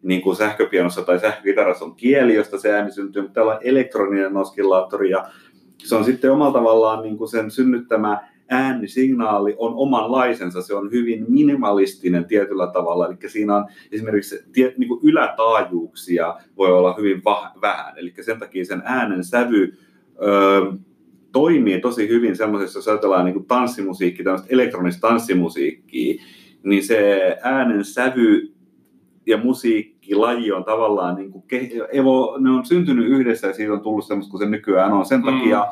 niin 0.04 0.22
kuin 0.22 0.36
sähköpianossa 0.36 1.02
tai 1.02 1.20
sähkökitarassa 1.20 1.86
on 1.86 1.96
kieli, 1.96 2.36
josta 2.36 2.60
se 2.60 2.74
ääni 2.74 2.92
syntyy, 2.92 3.22
mutta 3.22 3.34
täällä 3.34 3.54
on 3.54 3.60
elektroninen 3.64 4.38
oskillaattori 4.38 5.10
ja 5.10 5.26
se 5.78 5.96
on 5.96 6.04
sitten 6.04 6.32
omalla 6.32 6.54
tavallaan 6.54 7.04
niin 7.04 7.18
kuin 7.18 7.30
sen 7.30 7.52
synnyttämä 7.52 8.32
äänisignaali 8.50 9.56
on 9.58 9.74
omanlaisensa, 9.76 10.62
se 10.62 10.76
on 10.76 10.92
hyvin 10.92 11.26
minimalistinen 11.28 12.26
tietyllä 12.26 12.68
tavalla, 12.68 13.08
eli 13.08 13.16
siinä 13.28 13.56
on 13.56 13.66
esimerkiksi 13.92 14.44
niin 14.78 14.88
kuin 14.88 15.00
ylätaajuuksia 15.04 16.36
voi 16.58 16.72
olla 16.72 16.96
hyvin 16.98 17.22
vähän, 17.62 17.98
eli 17.98 18.14
sen 18.22 18.40
takia 18.40 18.66
sen 18.66 18.82
äänen 18.86 19.24
sävy 19.24 19.74
öö, 20.24 20.72
toimii 21.32 21.80
tosi 21.80 22.08
hyvin 22.08 22.36
semmoisessa, 22.36 22.80
jos 22.80 22.88
ajatellaan 22.88 23.26
niin 23.26 23.46
tanssimusiikki, 23.46 24.24
tämmöistä 24.24 24.48
elektronista 24.52 25.08
tanssimusiikkia, 25.08 26.24
niin 26.64 26.84
se 26.84 27.22
äänen 27.44 27.86
sävy 27.86 28.54
ja 29.26 29.38
musiikkilaji 29.38 30.52
on 30.52 30.64
tavallaan, 30.64 31.16
niin 31.16 31.32
kuin, 31.32 31.44
evo, 31.92 32.38
ne 32.40 32.50
on 32.50 32.66
syntynyt 32.66 33.08
yhdessä 33.08 33.48
ja 33.48 33.54
siitä 33.54 33.74
on 33.74 33.82
tullut 33.82 34.06
semmoista 34.06 34.32
kuin 34.32 34.40
se 34.40 34.50
nykyään 34.50 34.94
on. 34.94 35.06
Sen 35.06 35.20
Mm. 35.20 35.26
takia 35.26 35.66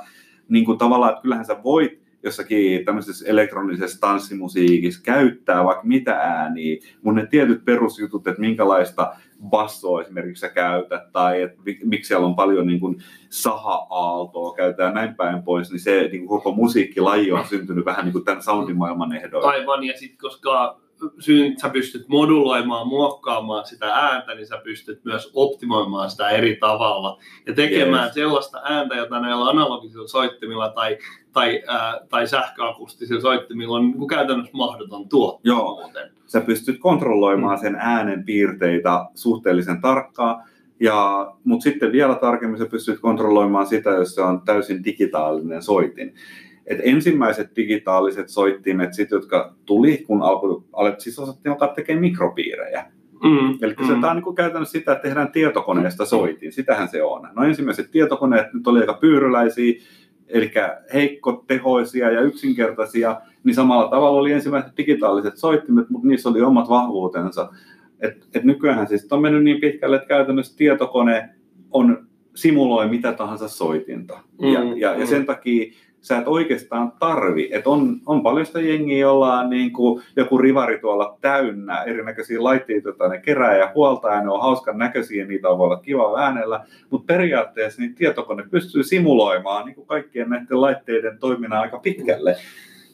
niin 0.50 0.66
kuin 0.66 0.78
tavallaan, 0.78 1.12
että 1.12 1.22
kyllähän 1.22 1.46
sä 1.46 1.58
voit 1.64 2.00
jossakin 2.24 2.86
tämmöisessä 2.86 3.26
elektronisessa 3.28 4.02
tanssimusiikissa 4.02 5.04
käyttää 5.04 5.64
vaikka 5.64 5.88
mitä 5.88 6.14
ääniä, 6.14 6.78
mutta 7.02 7.22
ne 7.22 7.28
tietyt 7.28 7.66
perusjutut, 7.66 8.28
että 8.28 8.42
minkälaista 8.42 9.14
bassoa 9.44 10.02
esimerkiksi 10.02 10.42
sä 10.42 10.50
käytät, 10.50 11.12
tai 11.12 11.50
mi- 11.66 11.80
miksi 11.84 12.08
siellä 12.08 12.28
on 12.28 12.36
paljon 12.36 12.68
niin 12.68 12.80
kuin 12.80 12.96
saha-aaltoa 13.30 14.56
käytetään 14.56 14.94
näin 14.94 15.16
päin 15.16 15.44
pois, 15.44 15.72
niin 15.72 15.80
se 15.80 16.10
niin 16.12 16.28
kuin 16.28 16.28
koko 16.28 16.52
musiikkilaji 16.52 17.32
on 17.32 17.48
syntynyt 17.48 17.86
vähän 17.86 18.06
niin 18.06 18.14
kuin 18.14 18.26
tämän 18.26 18.44
soundimaailman 18.44 19.16
ehdoilla. 19.16 19.50
Aivan, 19.50 19.84
ja 19.84 19.98
sitten 19.98 20.18
koska 20.18 20.80
syn, 21.20 21.60
sä 21.60 21.70
pystyt 21.70 22.08
moduloimaan, 22.08 22.88
muokkaamaan 22.88 23.66
sitä 23.66 23.86
ääntä, 23.96 24.36
niin 24.36 24.48
sä 24.48 24.62
pystyt 24.64 25.06
myös 25.06 25.32
optimoimaan 25.34 26.10
sitä 26.10 26.30
eri 26.30 26.56
tavalla 26.56 27.20
ja 27.48 27.54
tekemään 27.54 28.04
Yes. 28.06 28.14
sellaista 28.14 28.62
ääntä, 28.64 28.96
jota 28.96 29.20
näillä 29.20 29.50
analogisilla 29.50 30.08
soittimilla 30.08 30.70
tai, 30.70 30.98
tai, 31.34 31.64
ää, 31.68 32.00
tai 32.10 32.28
sähköakustisilla 32.28 33.22
soittimilla 33.22 33.78
on 33.78 33.92
niin 33.92 34.08
käytännössä 34.08 34.58
mahdoton 34.58 35.10
tuottaa 35.10 35.42
Joo. 35.44 35.76
muuten. 35.82 36.12
sä 36.26 36.42
pystyt 36.42 36.80
kontrolloimaan 36.80 37.60
sen 37.60 37.76
äänen 37.76 38.26
piirteitä 38.26 39.06
suhteellisen 39.16 39.82
tarkkaan, 39.82 40.44
ja, 40.80 41.32
mutta 41.44 41.64
sitten 41.64 41.92
vielä 41.92 42.16
tarkemmin 42.16 42.60
sä 42.60 42.66
pystyt 42.66 43.00
kontrolloimaan 43.00 43.68
sitä, 43.68 43.90
jos 43.90 44.16
se 44.16 44.22
on 44.22 44.42
täysin 44.42 44.84
digitaalinen 44.84 45.62
soitin. 45.64 46.14
Et 46.70 46.80
ensimmäiset 46.84 47.56
digitaaliset 47.56 48.30
soittimet, 48.30 48.94
sit, 48.94 49.12
jotka 49.12 49.56
tuli, 49.66 49.98
kun 50.08 50.22
alkoi, 50.22 50.64
alettiin 50.74 51.02
siis 51.04 51.20
osattiin 51.20 51.52
alkaa 51.52 51.68
tekemään 51.68 52.02
mikropiirejä. 52.02 52.86
Mm, 53.24 53.58
Eli 53.62 53.76
se 53.88 53.94
tämä 53.94 54.12
on 54.12 54.22
niin 54.26 54.36
käytännössä 54.36 54.72
sitä, 54.72 54.92
että 54.92 55.02
tehdään 55.02 55.32
tietokoneesta 55.32 56.06
soitin. 56.06 56.52
Sitähän 56.52 56.88
se 56.88 57.04
on. 57.04 57.28
No 57.36 57.44
ensimmäiset 57.44 57.92
tietokoneet 57.92 58.54
nyt 58.54 58.68
oli 58.68 58.80
aika 58.80 58.94
pyyryläisiä, 58.94 59.74
eli 60.28 60.52
heikkotehoisia 60.94 62.12
ja 62.12 62.22
yksinkertaisia, 62.22 63.22
niin 63.44 63.56
samalla 63.56 63.90
tavalla 63.90 64.20
oli 64.20 64.32
ensimmäiset 64.32 64.78
digitaaliset 64.78 65.38
soittimet, 65.38 65.90
mutta 65.90 66.08
niissä 66.08 66.30
oli 66.30 66.42
omat 66.42 66.70
vahvuutensa. 66.70 67.50
Et, 68.00 68.28
et 68.36 68.44
nykyään 68.44 68.88
siis 68.88 69.12
on 69.12 69.22
mennyt 69.22 69.44
niin 69.44 69.62
pitkälle, 69.62 69.96
että 69.96 70.08
käytännössä 70.08 70.58
tietokone 70.58 71.30
on, 71.72 72.08
simuloi 72.36 72.88
mitä 72.88 73.14
tahansa 73.14 73.48
soitinta. 73.48 74.14
Ja, 74.14 74.64
Mm, 74.64 74.78
ja, 74.78 74.94
mm. 74.94 75.00
ja 75.00 75.06
sen 75.08 75.26
takia 75.26 75.74
sä 76.02 76.18
et 76.18 76.28
oikeastaan 76.28 76.92
tarvi. 77.00 77.50
Et 77.52 77.68
on, 77.68 77.98
on 78.06 78.24
paljon 78.24 78.46
sitä 78.46 78.62
jengiä, 78.62 78.98
jolla 78.98 79.40
on 79.40 79.50
niin 79.50 79.74
kuin 79.74 80.04
joku 80.16 80.38
rivari 80.38 80.80
tuolla 80.80 81.18
täynnä 81.22 81.84
erinäköisiä 81.84 82.44
laitteita, 82.44 82.90
joita 82.90 83.08
ne 83.08 83.22
kerää 83.22 83.58
ja 83.58 83.72
huoltaa, 83.76 84.14
ja 84.16 84.22
ne 84.22 84.32
on 84.32 84.42
hauskan 84.42 84.78
näköisiä, 84.78 85.26
niitä 85.26 85.50
on 85.50 85.58
voi 85.58 85.66
olla 85.66 85.78
kiva 85.80 86.20
äänellä, 86.22 86.66
mutta 86.90 87.14
periaatteessa 87.14 87.82
niin 87.82 87.96
tietokone 87.96 88.44
pystyy 88.52 88.84
simuloimaan 88.84 89.66
niin 89.66 89.76
kuin 89.76 89.88
kaikkien 89.88 90.30
näiden 90.30 90.62
laitteiden 90.62 91.20
toiminnan 91.20 91.60
aika 91.60 91.80
pitkälle. 91.80 92.36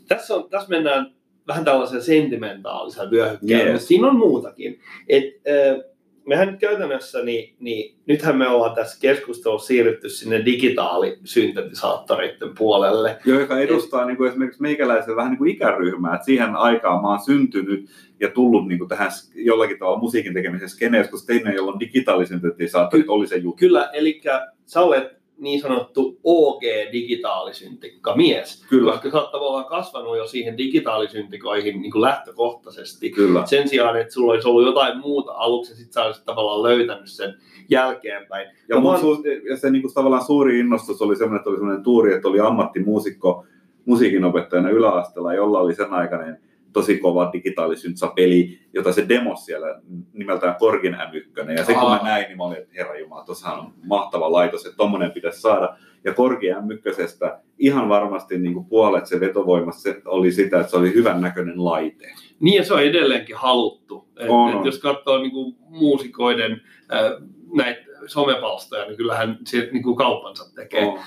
tässä, 0.08 0.36
on, 0.36 0.50
tässä 0.50 0.70
mennään 0.70 1.12
vähän 1.48 1.66
tällaisen 1.66 2.02
sentimentaaliseen 2.02 3.12
vyöhykkeelle, 3.12 3.64
Yes. 3.64 3.74
mutta 3.74 3.88
siinä 3.88 4.08
on 4.08 4.16
muutakin. 4.16 4.80
Et, 5.10 5.24
äh, 5.26 5.95
mehän 6.26 6.48
nyt 6.48 6.60
käytännössä, 6.60 7.24
niin, 7.24 7.56
niin 7.60 7.96
nythän 8.06 8.38
me 8.38 8.48
ollaan 8.48 8.76
tässä 8.76 9.02
keskustelussa 9.02 9.68
siirrytty 9.68 10.10
sinne 10.10 10.46
digitaalisyntetisaattoreiden 10.46 12.56
puolelle. 12.58 13.18
Jo, 13.26 13.40
joka 13.40 13.60
edustaa 13.60 14.06
niin 14.06 14.18
kuin 14.18 14.30
esimerkiksi 14.30 14.62
meikäläisen 14.62 15.16
vähän 15.16 15.32
niin 15.32 15.38
kuin 15.38 15.52
ikäryhmää, 15.52 16.16
että 16.16 16.26
siihen 16.26 16.56
aikaan 16.56 17.02
mä 17.02 17.08
oon 17.08 17.20
syntynyt 17.20 17.90
ja 18.20 18.30
tullut 18.30 18.68
niin 18.68 18.78
kuin 18.78 18.90
tähän 18.90 19.12
jollakin 19.36 19.80
tavalla 19.80 20.00
musiikin 20.00 20.34
tekemisen 20.34 20.70
skeneessä, 20.70 21.12
koska 21.12 21.28
teidän, 21.28 21.56
jolloin 21.56 21.80
digitaalisyntetisaattorit 21.80 23.10
oli 23.10 23.28
se 23.28 23.36
juttu. 23.36 23.58
Kyllä, 23.58 23.90
eli 23.94 24.22
sä 24.66 24.82
olet 24.82 25.15
niin 25.38 25.62
sanottu 25.62 26.20
OG-digitaalisyntikka 26.24 28.16
mies, 28.16 28.66
Kyllä, 28.70 28.92
koska 28.92 29.12
sä 29.12 29.22
oot 29.22 29.32
tavallaan 29.32 29.66
kasvanut 29.66 30.18
jo 30.18 30.28
siihen 30.28 30.58
digitaalisyntikoihin 30.58 31.82
niin 31.82 31.92
kuin 31.92 32.02
lähtökohtaisesti. 32.02 33.10
kyllä. 33.12 33.46
Sen 33.46 33.68
sijaan, 33.70 34.02
että 34.02 34.14
sulla 34.14 34.34
olisi 34.34 34.48
ollut 34.48 34.66
jotain 34.66 34.98
muuta 35.00 35.32
aluksi, 35.32 35.72
ja 35.72 35.76
sit 35.76 35.94
sä 35.94 36.04
olisit 36.04 36.26
tavallaan 36.26 36.64
löytänyt 36.64 37.10
sen 37.10 37.34
jälkeenpäin. 37.70 38.48
Ja, 38.70 38.80
mun 38.80 38.96
su- 38.96 39.50
ja 39.50 39.58
se 39.58 39.70
niin 39.72 39.82
kuin, 39.82 39.94
tavallaan 39.94 40.26
suuri 40.26 40.60
innostus 40.60 41.02
oli 41.02 41.16
semmoinen, 41.16 41.38
että 41.40 41.50
oli 41.50 41.58
semmoinen 41.58 41.84
tuuri, 41.84 42.14
että 42.14 42.28
oli 42.28 42.40
ammattimuusikko 42.40 43.46
musiikinopettajana 43.86 44.70
yläasteella, 44.70 45.34
jolla 45.34 45.60
oli 45.60 45.76
sen 45.76 45.94
aikainen 45.94 46.40
tosi 46.76 46.98
kova 46.98 47.30
digitaalisyntsa-peli, 47.34 48.60
jota 48.74 48.92
se 48.92 49.06
demos 49.10 49.46
siellä 49.46 49.82
nimeltään 50.14 50.56
Korgin 50.60 50.94
M1. 50.94 51.52
Ja 51.52 51.66
se 51.66 51.74
kun 51.74 51.90
mä 51.90 52.00
näin, 52.04 52.28
niin 52.28 52.38
mä 52.38 52.44
olin, 52.44 52.58
että 52.58 52.74
herra 52.76 53.00
Jumala, 53.00 53.26
on 53.58 53.74
mahtava 53.84 54.32
laitos, 54.32 54.66
että 54.66 54.78
tommonen 54.78 55.12
pitäisi 55.12 55.42
saada. 55.42 55.78
Ja 56.04 56.14
Korgi 56.14 56.48
M1 56.52 57.40
ihan 57.60 57.90
varmasti 57.90 58.38
niin 58.38 58.54
kuin 58.54 58.66
puolet 58.66 59.06
se 59.06 59.20
vetovoimasta 59.20 59.82
se 59.82 60.02
oli 60.06 60.32
sitä, 60.32 60.60
että 60.60 60.72
se 60.72 60.78
oli 60.78 60.94
hyvän 60.94 61.22
näköinen 61.22 61.66
laite. 61.66 62.08
Niin 62.40 62.58
ja 62.58 62.64
se 62.64 62.74
on 62.74 62.84
edelleenkin 62.84 63.36
haluttu. 63.36 64.08
Et, 64.20 64.30
On, 64.30 64.50
et 64.50 64.56
on. 64.56 64.66
jos 64.66 64.80
katsoo 64.80 65.18
niinku 65.18 65.56
muusikoiden 65.60 66.52
äh, 66.94 67.12
näitä 67.54 67.85
somepalstoja, 68.08 68.86
niin 68.86 68.98
kyllähän 68.98 69.38
se 69.46 69.70
niinku 69.72 69.96
kauppansa 69.96 70.56
tekee. 70.56 70.86
Oh. 70.86 71.00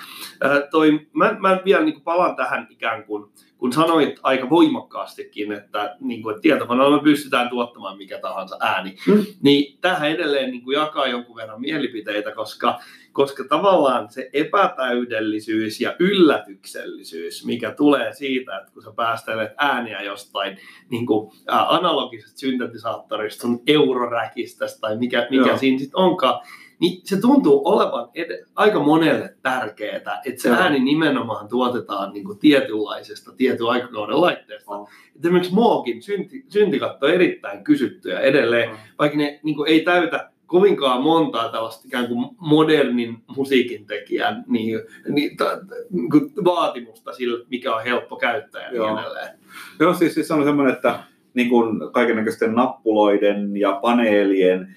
Äh, 0.45 0.63
toi, 0.71 1.01
mä, 1.13 1.37
mä 1.39 1.61
vielä 1.65 1.85
niinku 1.85 2.01
palaan 2.01 2.37
tähän 2.37 2.67
ikään 2.71 3.05
kuin, 3.05 3.33
kun 3.59 3.73
sanoit 3.73 4.21
aika 4.23 4.51
voimakkaastikin, 4.51 5.53
että, 5.53 5.97
niinku, 6.01 6.29
että 6.31 6.43
tietokoneella 6.43 6.97
me 6.97 7.03
pystytään 7.03 7.49
tuottamaan 7.49 7.97
mikä 7.97 8.19
tahansa 8.19 8.57
ääni, 8.61 8.97
Mm. 9.07 9.25
niin 9.43 9.79
tähän 9.81 10.11
edelleen 10.11 10.51
niinku 10.51 10.71
jakaa 10.71 11.07
jonkun 11.07 11.37
verran 11.37 11.61
mielipiteitä, 11.61 12.33
koska, 12.33 12.79
koska 13.13 13.45
tavallaan 13.49 14.11
se 14.11 14.31
epätäydellisyys 14.33 15.81
ja 15.81 15.97
yllätyksellisyys, 15.99 17.45
mikä 17.45 17.71
tulee 17.71 18.13
siitä, 18.13 18.59
että 18.59 18.73
kun 18.73 18.83
sä 18.83 18.91
päästelet 18.97 19.53
ääniä 19.57 20.03
jostain 20.03 20.59
niin 20.91 21.07
kuin, 21.07 21.33
ä, 21.53 21.69
analogisesta 21.69 22.39
syntetisaattorista, 22.39 23.41
sun 23.41 23.63
euroräkistä 23.67 24.67
tai 24.81 24.97
mikä, 24.97 25.27
mikä 25.31 25.49
Joo. 25.49 25.59
siinä 25.59 25.79
sitten 25.79 26.01
onkaan, 26.01 26.41
niin 26.81 27.01
se 27.05 27.21
tuntuu 27.21 27.63
olevan 27.65 28.09
ed- 28.15 28.45
aika 28.57 28.81
monelle 28.81 29.35
tärkeää, 29.43 30.21
että 30.25 30.43
se 30.43 30.49
Joo. 30.49 30.59
ääni 30.59 30.79
nimenomaan 30.81 31.49
tuotetaan 31.49 32.13
niin 32.13 32.25
kuin 32.25 32.39
tietynlaisesta 32.39 33.33
tietyn 33.37 33.67
aikakauden 33.67 34.21
laitteesta. 34.21 34.71
Oh. 34.73 34.89
Et 35.17 35.25
Esimerkiksi 35.25 35.55
Moogin 35.55 36.03
synti, 36.03 36.45
syntikatto 36.49 37.07
on 37.07 37.13
erittäin 37.13 37.65
kysyttyä 37.65 38.21
edelleen, 38.21 38.71
Oh. 38.71 38.77
vaikka 38.99 39.19
ne 39.19 39.41
niin 39.43 39.57
kuin, 39.57 39.69
ei 39.71 39.81
täytä 39.81 40.31
kovinkaan 40.47 41.03
montaa 41.03 41.49
tällaista 41.49 41.83
ikään 41.87 42.09
kuin 42.09 42.29
modernin 42.39 43.17
musiikin 43.37 43.87
tekijän 43.87 44.45
niin, 44.47 44.81
niin, 45.09 45.37
ta, 45.37 45.45
niin 45.91 46.09
vaatimusta 46.45 47.13
sille, 47.13 47.47
mikä 47.51 47.75
on 47.77 47.85
helppo 47.85 48.17
käyttää 48.17 48.63
ja 48.63 48.69
niin 48.69 48.77
Joo. 48.77 48.99
edelleen. 49.01 49.39
Joo, 49.81 49.95
siis, 49.95 50.15
siis 50.15 50.29
se 50.29 50.35
on 50.35 50.45
semmoinen, 50.45 50.75
että 50.75 50.99
niin 51.35 51.49
kuin 51.49 51.93
kaikennäköisten 51.93 52.55
nappuloiden 52.55 53.57
ja 53.57 53.79
paneelien 53.83 54.77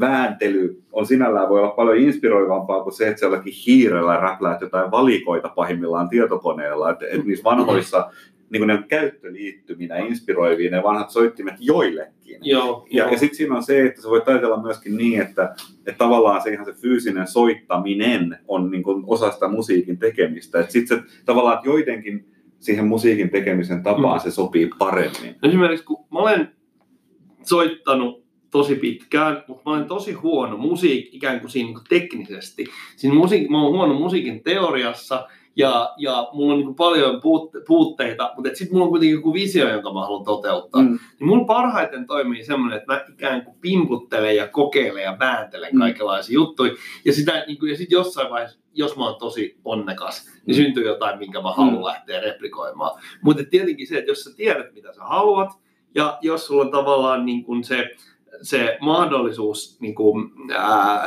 vääntely 0.00 0.82
on 0.92 1.06
sinällään 1.06 1.48
voi 1.48 1.58
olla 1.60 1.70
paljon 1.70 1.96
inspiroivampaa 1.98 2.82
kuin 2.82 2.92
se, 2.92 3.08
että 3.08 3.20
sä 3.20 3.26
jollakin 3.26 3.52
hiirellä 3.66 4.16
räpläät 4.16 4.60
jotain 4.60 4.90
valikoita 4.90 5.48
pahimmillaan 5.48 6.08
tietokoneella. 6.08 6.90
Että 6.90 7.06
et 7.10 7.24
niissä 7.24 7.44
vanhoissa 7.44 8.10
niin 8.50 8.66
ne 8.66 8.84
käyttöliittyminä 8.88 9.96
inspiroivia 9.96 10.70
ne 10.70 10.82
vanhat 10.82 11.10
soittimet 11.10 11.54
joillekin. 11.60 12.38
Joo, 12.42 12.86
Ja, 12.90 13.02
joo. 13.04 13.12
ja 13.12 13.18
sitten 13.18 13.36
siinä 13.36 13.56
on 13.56 13.62
se, 13.62 13.86
että 13.86 14.02
sä 14.02 14.08
voit 14.08 14.28
ajatella 14.28 14.62
myöskin 14.62 14.96
niin, 14.96 15.20
että, 15.22 15.54
että 15.78 15.98
tavallaan 15.98 16.42
se 16.42 16.50
ihan 16.50 16.66
se 16.66 16.72
fyysinen 16.72 17.26
soittaminen 17.26 18.38
on 18.48 18.70
niin 18.70 18.82
kuin 18.82 19.04
osa 19.06 19.30
sitä 19.30 19.48
musiikin 19.48 19.98
tekemistä. 19.98 20.60
Että 20.60 20.72
sitten 20.72 20.98
se 20.98 21.04
tavallaan, 21.24 21.56
että 21.56 21.68
joidenkin 21.68 22.26
siihen 22.58 22.86
musiikin 22.86 23.30
tekemisen 23.30 23.82
tapaan 23.82 24.18
Mm. 24.18 24.22
se 24.22 24.30
sopii 24.30 24.70
paremmin. 24.78 25.36
Esimerkiksi 25.42 25.84
kun 25.86 26.04
mä 26.12 26.18
olen 26.18 26.48
soittanut 27.42 28.21
tosi 28.52 28.74
pitkään, 28.74 29.44
mutta 29.48 29.62
mä 29.70 29.76
olen 29.76 29.88
tosi 29.88 30.12
huono 30.12 30.56
musiik, 30.56 31.14
ikään 31.14 31.40
kuin 31.40 31.50
siinä 31.50 31.68
niin 31.68 31.84
teknisesti. 31.88 32.66
Siinä 32.96 33.14
musiik, 33.16 33.48
mä 33.48 33.62
oon 33.62 33.72
huono 33.72 33.94
musiikin 33.94 34.42
teoriassa 34.42 35.28
ja, 35.56 35.94
ja 35.96 36.28
mulla 36.32 36.52
on 36.52 36.58
niin 36.58 36.66
kuin 36.66 36.76
paljon 36.76 37.20
puutte, 37.20 37.58
puutteita, 37.66 38.32
mutta 38.36 38.50
sitten 38.54 38.72
mulla 38.72 38.84
on 38.84 38.90
kuitenkin 38.90 39.14
joku 39.16 39.34
visio, 39.34 39.68
jonka 39.72 39.92
mä 39.92 40.00
haluan 40.00 40.24
toteuttaa. 40.24 40.82
Mm. 40.82 40.88
Mm. 40.88 40.98
Niin 41.20 41.28
mulla 41.28 41.44
parhaiten 41.44 42.06
toimii 42.06 42.44
semmoinen, 42.44 42.78
että 42.78 42.92
mä 42.92 43.04
ikään 43.12 43.44
kuin 43.44 43.56
pimputtelen 43.60 44.36
ja 44.36 44.48
kokeilen 44.48 45.02
ja 45.02 45.16
vääntelen 45.20 45.70
Mm. 45.72 45.78
kaikenlaisia 45.78 46.34
juttuja. 46.34 46.72
Ja, 47.04 47.12
sitä, 47.12 47.44
niin 47.46 47.58
kuin, 47.58 47.70
ja 47.70 47.76
sitten 47.76 47.96
jossain 47.96 48.30
vaiheessa, 48.30 48.58
jos 48.74 48.96
mä 48.96 49.04
oon 49.04 49.18
tosi 49.18 49.56
onnekas, 49.64 50.26
niin 50.46 50.56
Mm. 50.56 50.62
syntyy 50.62 50.86
jotain, 50.86 51.18
minkä 51.18 51.40
mä 51.42 51.52
haluan 51.52 51.76
Mm. 51.76 51.84
lähteä 51.84 52.20
replikoimaan. 52.20 53.00
Mutta 53.22 53.42
tietenkin 53.50 53.86
se, 53.86 53.98
että 53.98 54.10
jos 54.10 54.24
sä 54.24 54.30
tiedät, 54.36 54.74
mitä 54.74 54.92
sä 54.92 55.02
haluat, 55.04 55.48
ja 55.94 56.18
jos 56.22 56.46
sulla 56.46 56.62
on 56.64 56.70
tavallaan 56.70 57.26
niin 57.26 57.44
kuin 57.44 57.64
se, 57.64 57.90
se 58.42 58.78
mahdollisuus, 58.80 59.80
niin 59.80 59.94
kuin, 59.94 60.30
ää, 60.56 61.02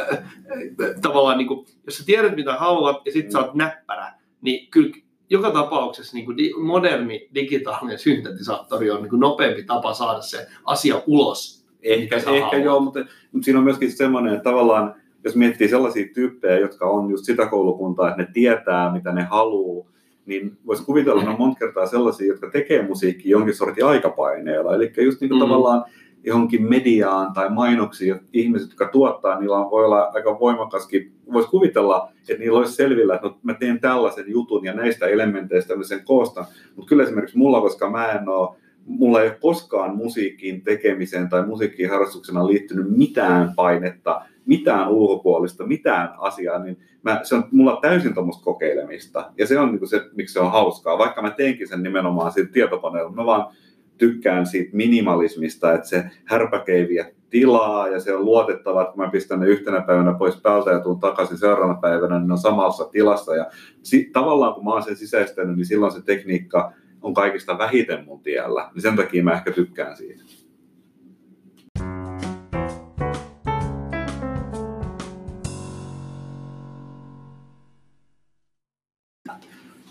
tavallaan 1.01 1.37
niin 1.37 1.47
kuin, 1.47 1.65
jos 1.85 1.97
sä 1.97 2.05
tiedät, 2.05 2.35
mitä 2.35 2.53
haluat, 2.53 3.01
ja 3.05 3.11
sit 3.11 3.31
sä 3.31 3.39
oot 3.39 3.53
näppärä, 3.55 4.13
niin 4.41 4.67
kyllä 4.71 4.91
joka 5.29 5.51
tapauksessa 5.51 6.15
niin 6.17 6.25
kuin 6.25 6.37
di, 6.37 6.51
moderni 6.57 7.29
digitaalinen 7.35 7.99
syntetisaattori 7.99 8.91
on 8.91 9.01
niin 9.01 9.09
kuin 9.09 9.19
nopeampi 9.19 9.63
tapa 9.63 9.93
saada 9.93 10.21
se 10.21 10.47
asia 10.65 11.01
ulos. 11.07 11.65
Ehkä, 11.83 12.15
ehkä 12.15 12.29
haluat. 12.29 12.63
joo, 12.63 12.79
mutta, 12.79 12.99
mutta 13.31 13.45
siinä 13.45 13.57
on 13.59 13.63
myöskin 13.63 13.91
semmoinen, 13.91 14.33
että 14.33 14.43
tavallaan, 14.43 14.95
jos 15.23 15.35
miettii 15.35 15.67
sellaisia 15.67 16.05
tyyppejä, 16.13 16.59
jotka 16.59 16.85
on 16.89 17.09
just 17.09 17.25
sitä 17.25 17.45
koulukuntaa, 17.45 18.09
että 18.09 18.21
ne 18.21 18.27
tietää, 18.33 18.93
mitä 18.93 19.11
ne 19.11 19.23
haluaa, 19.23 19.85
niin 20.25 20.57
voisi 20.65 20.85
kuvitella, 20.85 21.21
että 21.21 21.31
on 21.31 21.39
monta 21.39 21.59
kertaa 21.59 21.85
sellaisia, 21.85 22.27
jotka 22.27 22.49
tekee 22.51 22.87
musiikkia 22.87 23.31
jonkin 23.31 23.55
sortin 23.55 23.85
aikapaineella. 23.85 24.75
Eli 24.75 24.93
just 24.97 25.21
niin 25.21 25.29
kuin 25.29 25.39
Mhm. 25.41 25.49
tavallaan 25.49 25.83
johonkin 26.25 26.69
mediaan 26.69 27.33
tai 27.33 27.49
mainoksiin, 27.49 28.19
ihmiset, 28.33 28.69
jotka 28.69 28.87
tuottaa, 28.87 29.39
niillä 29.39 29.57
on, 29.57 29.71
voi 29.71 29.85
olla 29.85 30.11
aika 30.13 30.39
voimakaskin, 30.39 31.11
voisi 31.33 31.49
kuvitella, 31.49 32.11
että 32.29 32.43
niillä 32.43 32.57
olisi 32.57 32.73
selvillä, 32.73 33.15
että 33.15 33.27
no, 33.27 33.37
mä 33.43 33.53
teen 33.53 33.79
tällaisen 33.79 34.25
jutun 34.27 34.65
ja 34.65 34.73
näistä 34.73 35.07
elementeistä 35.07 35.75
mä 35.75 35.83
sen 35.83 36.05
koostan. 36.05 36.45
Mutta 36.75 36.89
kyllä 36.89 37.03
esimerkiksi 37.03 37.37
mulla, 37.37 37.61
koska 37.61 37.89
mä 37.89 38.11
en 38.11 38.29
ole 38.29 38.57
mulla 38.85 39.21
ei 39.21 39.27
ole 39.27 39.37
koskaan 39.41 39.95
musiikkiin 39.95 40.61
tekemiseen 40.61 41.29
tai 41.29 41.47
musiikkiin 41.47 41.89
harrastuksena 41.89 42.47
liittynyt 42.47 42.97
mitään 42.97 43.53
painetta, 43.55 44.21
mitään 44.45 44.89
ulkopuolista, 44.89 45.67
mitään 45.67 46.13
asiaa, 46.17 46.59
niin 46.59 46.77
mä, 47.03 47.19
se 47.23 47.35
on 47.35 47.43
mulla 47.51 47.79
täysin 47.81 48.13
tuommoista 48.13 48.43
kokeilemista. 48.43 49.31
Ja 49.37 49.47
se 49.47 49.59
on 49.59 49.71
niin 49.71 49.87
se, 49.87 50.01
miksi 50.15 50.33
se 50.33 50.39
on 50.39 50.51
hauskaa. 50.51 50.97
Vaikka 50.97 51.21
mä 51.21 51.31
teinkin 51.31 51.67
sen 51.67 51.83
nimenomaan 51.83 52.31
siitä 52.31 52.51
tietokoneella, 52.51 53.11
mä 53.11 53.25
vaan 53.25 53.55
tykkään 53.97 54.45
siitä 54.45 54.69
minimalismista, 54.73 55.73
että 55.73 55.87
se 55.87 56.03
härpäke 56.25 56.73
ei 56.73 56.89
vie 56.89 57.15
tilaa 57.29 57.87
ja 57.87 57.99
se 57.99 58.15
on 58.15 58.25
luotettava, 58.25 58.81
että 58.81 58.93
kun 58.93 59.03
mä 59.03 59.11
pistän 59.11 59.39
ne 59.39 59.47
yhtenä 59.47 59.81
päivänä 59.81 60.13
pois 60.13 60.41
päältä 60.41 60.71
ja 60.71 60.79
tuun 60.79 60.99
takaisin 60.99 61.37
seuraavana 61.37 61.79
päivänä, 61.81 62.19
niin 62.19 62.27
ne 62.27 62.33
on 62.33 62.37
samassa 62.37 62.85
tilassa. 62.85 63.35
Ja 63.35 63.45
si- 63.83 64.09
tavallaan 64.13 64.53
kun 64.53 64.63
mä 64.63 64.71
oon 64.71 64.83
sen 64.83 64.95
sisäistänyt, 64.95 65.55
niin 65.55 65.65
silloin 65.65 65.91
se 65.91 66.01
tekniikka 66.01 66.73
on 67.01 67.13
kaikista 67.13 67.57
vähiten 67.57 68.05
mun 68.05 68.23
tiellä. 68.23 68.69
Niin 68.73 68.81
sen 68.81 68.95
takia 68.95 69.23
mä 69.23 69.33
ehkä 69.33 69.51
tykkään 69.51 69.97
siitä. 69.97 70.23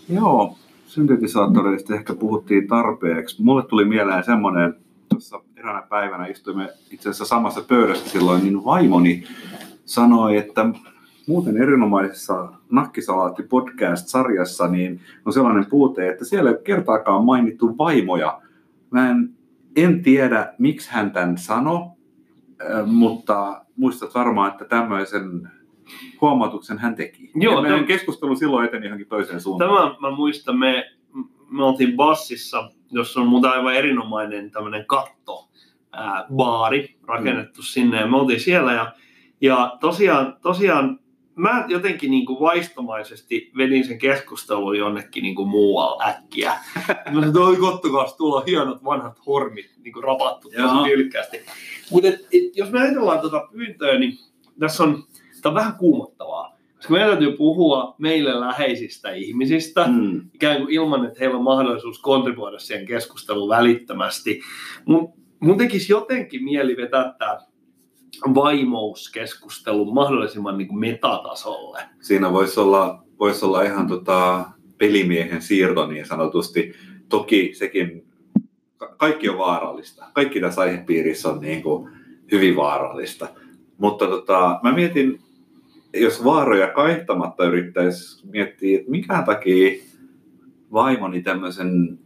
Joo, 0.09 0.57
syntetisaattoreista 0.95 1.95
ehkä 1.95 2.13
puhuttiin 2.13 2.67
tarpeeksi. 2.67 3.43
Mulle 3.43 3.63
tuli 3.63 3.85
mieleen 3.85 4.23
semmoinen, 4.23 4.73
tuossa 5.09 5.41
eräänä 5.57 5.81
päivänä 5.81 6.27
istuimme 6.27 6.69
itse 6.91 7.09
asiassa 7.09 7.25
samassa 7.25 7.61
pöydässä 7.61 8.09
silloin, 8.09 8.43
niin 8.43 8.65
vaimoni 8.65 9.23
sanoi, 9.85 10.37
että 10.37 10.65
muuten 11.27 11.57
erinomaisessa 11.57 12.49
Nakkisalaatti 12.71 13.43
podcast-sarjassa 13.43 14.67
niin 14.67 14.99
on 15.25 15.33
sellainen 15.33 15.65
puute, 15.65 16.09
että 16.09 16.25
siellä 16.25 16.49
ei 16.49 16.55
ole 16.55 16.63
kertaakaan 16.63 17.25
mainittu 17.25 17.77
vaimoja. 17.77 18.41
Mä 18.91 19.09
en, 19.09 19.29
en 19.75 20.03
tiedä, 20.03 20.53
miksi 20.59 20.91
hän 20.91 21.11
tämän 21.11 21.37
sanoi, 21.37 21.81
äh, 21.81 22.85
mutta 22.85 23.65
muistat 23.75 24.15
varmaan, 24.15 24.51
että 24.51 24.65
tämmöisen 24.65 25.49
huomautuksen 26.21 26.79
hän 26.79 26.95
teki. 26.95 27.31
Joo, 27.35 27.55
ja 27.55 27.61
meidän 27.61 27.79
tämä- 27.79 27.87
keskustelu 27.87 28.35
silloin 28.35 28.67
eteni 28.67 28.85
johonkin 28.85 29.07
toiseen 29.07 29.41
suuntaan. 29.41 29.71
Tämä 29.71 30.09
mä 30.09 30.15
muistan, 30.15 30.59
me, 30.59 30.91
me 31.49 31.65
oltiin 31.65 31.95
bassissa, 31.95 32.71
jossa 32.91 33.21
on 33.21 33.27
muuta 33.27 33.49
aivan 33.49 33.75
erinomainen 33.75 34.51
tämmöinen 34.51 34.85
katto, 34.85 35.49
ää, 35.91 36.25
baari 36.35 36.95
rakennettu 37.03 37.61
mm. 37.61 37.65
sinne 37.65 37.99
ja 37.99 38.07
me 38.07 38.17
oltiin 38.17 38.39
siellä 38.39 38.73
ja, 38.73 38.93
ja 39.41 39.77
tosiaan, 39.79 40.37
tosiaan 40.41 40.99
mä 41.35 41.65
jotenkin 41.67 42.11
niin 42.11 42.25
kuin 42.25 42.39
vaistomaisesti 42.39 43.51
vedin 43.57 43.87
sen 43.87 43.97
keskustelun 43.97 44.77
jonnekin 44.77 45.23
niin 45.23 45.35
kuin 45.35 45.47
muualle 45.47 46.03
äkkiä. 46.03 46.51
Mä 46.87 46.95
sanoin, 47.05 47.27
että 47.27 47.39
oi 47.39 47.57
kattokaa, 47.57 48.13
tuolla 48.17 48.35
on 48.35 48.45
hienot 48.45 48.83
vanhat 48.83 49.25
hormit 49.25 49.71
niin 49.83 49.93
kuin 49.93 50.03
rapattu 50.03 50.49
tosi. 50.49 50.61
Mutta 51.91 52.07
jos 52.55 52.71
me 52.71 52.79
ajatellaan 52.79 53.19
tuota 53.19 53.47
pyyntöä, 53.51 53.99
niin 53.99 54.17
tässä 54.59 54.83
on, 54.83 55.03
tämä 55.45 55.51
on 55.51 55.59
vähän 55.65 55.75
kuumottavaa. 55.79 56.57
Koska 56.75 56.93
meidän 56.93 57.09
täytyy 57.09 57.37
puhua 57.37 57.95
meille 57.97 58.39
läheisistä 58.39 59.11
ihmisistä, 59.11 59.87
Mm. 59.87 60.21
ikään 60.33 60.57
kuin 60.57 60.73
ilman, 60.73 61.05
että 61.05 61.19
heillä 61.19 61.37
on 61.37 61.43
mahdollisuus 61.43 61.99
kontribuoida 61.99 62.59
siihen 62.59 62.85
keskusteluun 62.85 63.49
välittömästi. 63.49 64.41
Mun, 64.85 65.13
mun 65.39 65.57
tekisi 65.57 65.91
jotenkin 65.93 66.43
mieli 66.43 66.77
vetää 66.77 67.15
tämä 67.19 67.37
vaimouskeskustelu 68.35 69.93
mahdollisimman 69.93 70.57
niin 70.57 70.67
kuin 70.67 70.79
metatasolle. 70.79 71.79
Siinä 72.01 72.31
voisi 72.33 72.59
olla, 72.59 73.03
voisi 73.19 73.45
olla 73.45 73.61
ihan 73.63 73.87
tota 73.87 74.45
pelimiehen 74.77 75.41
siirto 75.41 75.87
niin 75.87 76.05
sanotusti. 76.05 76.73
Toki 77.09 77.51
sekin, 77.53 78.07
ka- 78.77 78.95
kaikki 78.97 79.29
on 79.29 79.37
vaarallista. 79.37 80.05
Kaikki 80.13 80.39
tässä 80.39 80.61
aihepiirissä 80.61 81.29
on 81.29 81.39
niin 81.39 81.63
kuin 81.63 81.89
hyvin 82.31 82.55
vaarallista. 82.55 83.27
Mutta 83.77 84.07
tota, 84.07 84.59
mä 84.63 84.71
mietin, 84.71 85.19
jos 85.95 86.23
vaaroja 86.23 86.67
kaihtamatta 86.67 87.45
yrittäisi 87.45 88.27
miettiä, 88.27 88.79
että 88.79 88.91
mikä 88.91 89.23
takia 89.25 89.83
vaimoni 90.71 91.21
tämmöisen, 91.21 91.99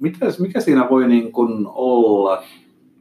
mitäs, 0.00 0.40
mikä 0.40 0.60
siinä 0.60 0.86
voi 0.90 1.08
niin 1.08 1.32
kuin 1.32 1.66
olla 1.66 2.44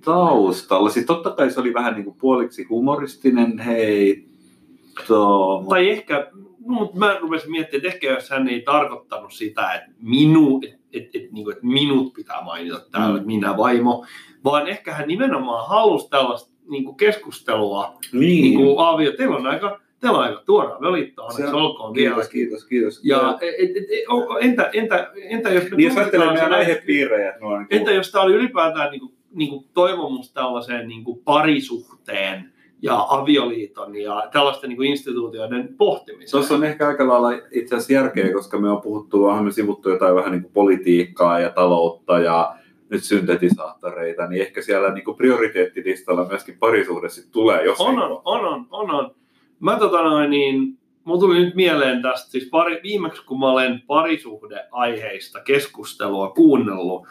taustalla? 0.05 0.89
Siis 0.89 1.05
totta 1.05 1.31
kai 1.31 1.51
se 1.51 1.59
oli 1.59 1.73
vähän 1.73 1.93
niin 1.93 2.03
kuin 2.03 2.15
puoliksi 2.19 2.63
humoristinen 2.63 3.59
heitto. 3.59 5.63
Tai 5.69 5.89
ehkä, 5.89 6.27
no, 6.65 6.65
mutta 6.65 6.97
mä 6.99 7.17
rupesin 7.21 7.51
miettimään, 7.51 7.85
että 7.85 7.93
ehkä 7.95 8.07
jos 8.07 8.29
hän 8.29 8.47
ei 8.47 8.61
tarkoittanut 8.61 9.33
sitä, 9.33 9.73
että, 9.73 9.91
minu, 10.01 10.61
että, 10.63 10.77
että, 10.93 11.09
että, 11.13 11.33
niin 11.33 11.43
kuin, 11.43 11.53
että 11.55 11.65
minut 11.67 12.13
pitää 12.13 12.43
mainita 12.43 12.81
täällä, 12.91 13.19
Mm. 13.19 13.25
minä 13.25 13.57
vaimo, 13.57 14.05
vaan 14.43 14.67
ehkä 14.67 14.93
hän 14.93 15.07
nimenomaan 15.07 15.69
halusi 15.69 16.09
tällaista 16.09 16.53
niin 16.69 16.83
kuin 16.85 16.97
keskustelua, 16.97 17.97
Niin, 18.11 18.41
niin 18.43 18.59
kuin 18.59 18.79
Aavio, 18.79 19.11
teillä 19.11 19.35
on 19.35 19.47
aika, 19.47 19.79
teillä 20.03 20.17
on 20.17 20.23
aika 20.23 20.41
tuoraa 20.45 20.81
velittoa, 20.81 21.31
Se 21.31 21.35
onneksi 21.35 21.55
on- 21.57 21.61
olkoon 21.63 21.93
vielä. 21.93 22.09
Kiitos, 22.15 22.29
kiitos, 22.29 22.65
kiitos. 22.65 23.01
Ja 23.03 23.37
et, 23.41 23.55
et, 23.57 23.77
et, 23.77 24.07
onko- 24.07 24.37
entä, 24.39 24.69
entä, 24.73 25.11
entä 25.29 25.49
jos 25.49 25.63
me 25.63 25.77
niin 25.77 25.87
jos 25.89 25.97
ajattelee 25.97 26.27
meidän 26.27 26.49
se- 26.49 26.55
aihepiirejä, 26.55 27.33
no, 27.41 27.57
niin 27.57 27.67
kuin, 27.67 27.79
Entä 27.79 27.91
jos 27.91 28.11
tämä 28.11 28.23
oli 28.23 28.33
ylipäätään 28.33 28.91
niin 28.91 28.99
kuin, 29.01 29.13
niin 29.33 29.49
kuin 29.49 29.65
toivomus 29.73 30.33
tällaiseen 30.33 30.87
niin 30.87 31.03
kuin 31.03 31.19
parisuhteen 31.25 32.53
ja 32.81 33.05
avioliiton 33.09 33.95
ja 33.95 34.29
tällaisten 34.31 34.69
niin 34.69 34.77
kuin 34.77 34.89
instituutioiden 34.89 35.75
pohtimiseen? 35.77 36.31
Tuossa 36.31 36.55
on 36.55 36.63
ehkä 36.63 36.87
aika 36.87 37.07
lailla 37.07 37.31
itse 37.51 37.75
asiassa 37.75 37.93
järkeä, 37.93 38.33
koska 38.33 38.59
me 38.59 38.69
on 38.69 38.81
puhuttu, 38.81 39.25
vähän 39.25 39.43
me 39.43 39.51
sivuttu 39.51 39.89
jotain 39.89 40.15
vähän 40.15 40.31
niin 40.31 40.41
kuin 40.41 40.53
politiikkaa 40.53 41.39
ja 41.39 41.49
taloutta 41.49 42.19
ja 42.19 42.55
nyt 42.89 43.03
syntetisaattoreita, 43.03 44.27
niin 44.27 44.41
ehkä 44.41 44.61
siellä 44.61 44.93
niin 44.93 45.05
kuin 45.05 45.17
prioriteettilistalla 45.17 46.25
myöskin 46.27 46.57
parisuhde 46.59 47.09
sit 47.09 47.31
tulee 47.31 47.65
jossain 47.65 47.99
on, 47.99 48.11
on, 48.25 48.45
on, 48.45 48.65
on, 48.71 48.91
on. 48.91 49.15
Mä 49.63 49.75
tota 49.79 50.01
noin, 50.03 50.29
niin, 50.29 50.77
mulla 51.03 51.19
tuli 51.19 51.39
nyt 51.39 51.55
mieleen 51.55 52.01
tästä, 52.01 52.31
siis 52.31 52.49
pari, 52.49 52.79
viimeksi 52.83 53.25
kun 53.25 53.39
mä 53.39 53.51
olen 53.51 53.81
parisuhdeaiheista 53.87 55.39
keskustelua 55.39 56.29
kuunnellut, 56.29 57.07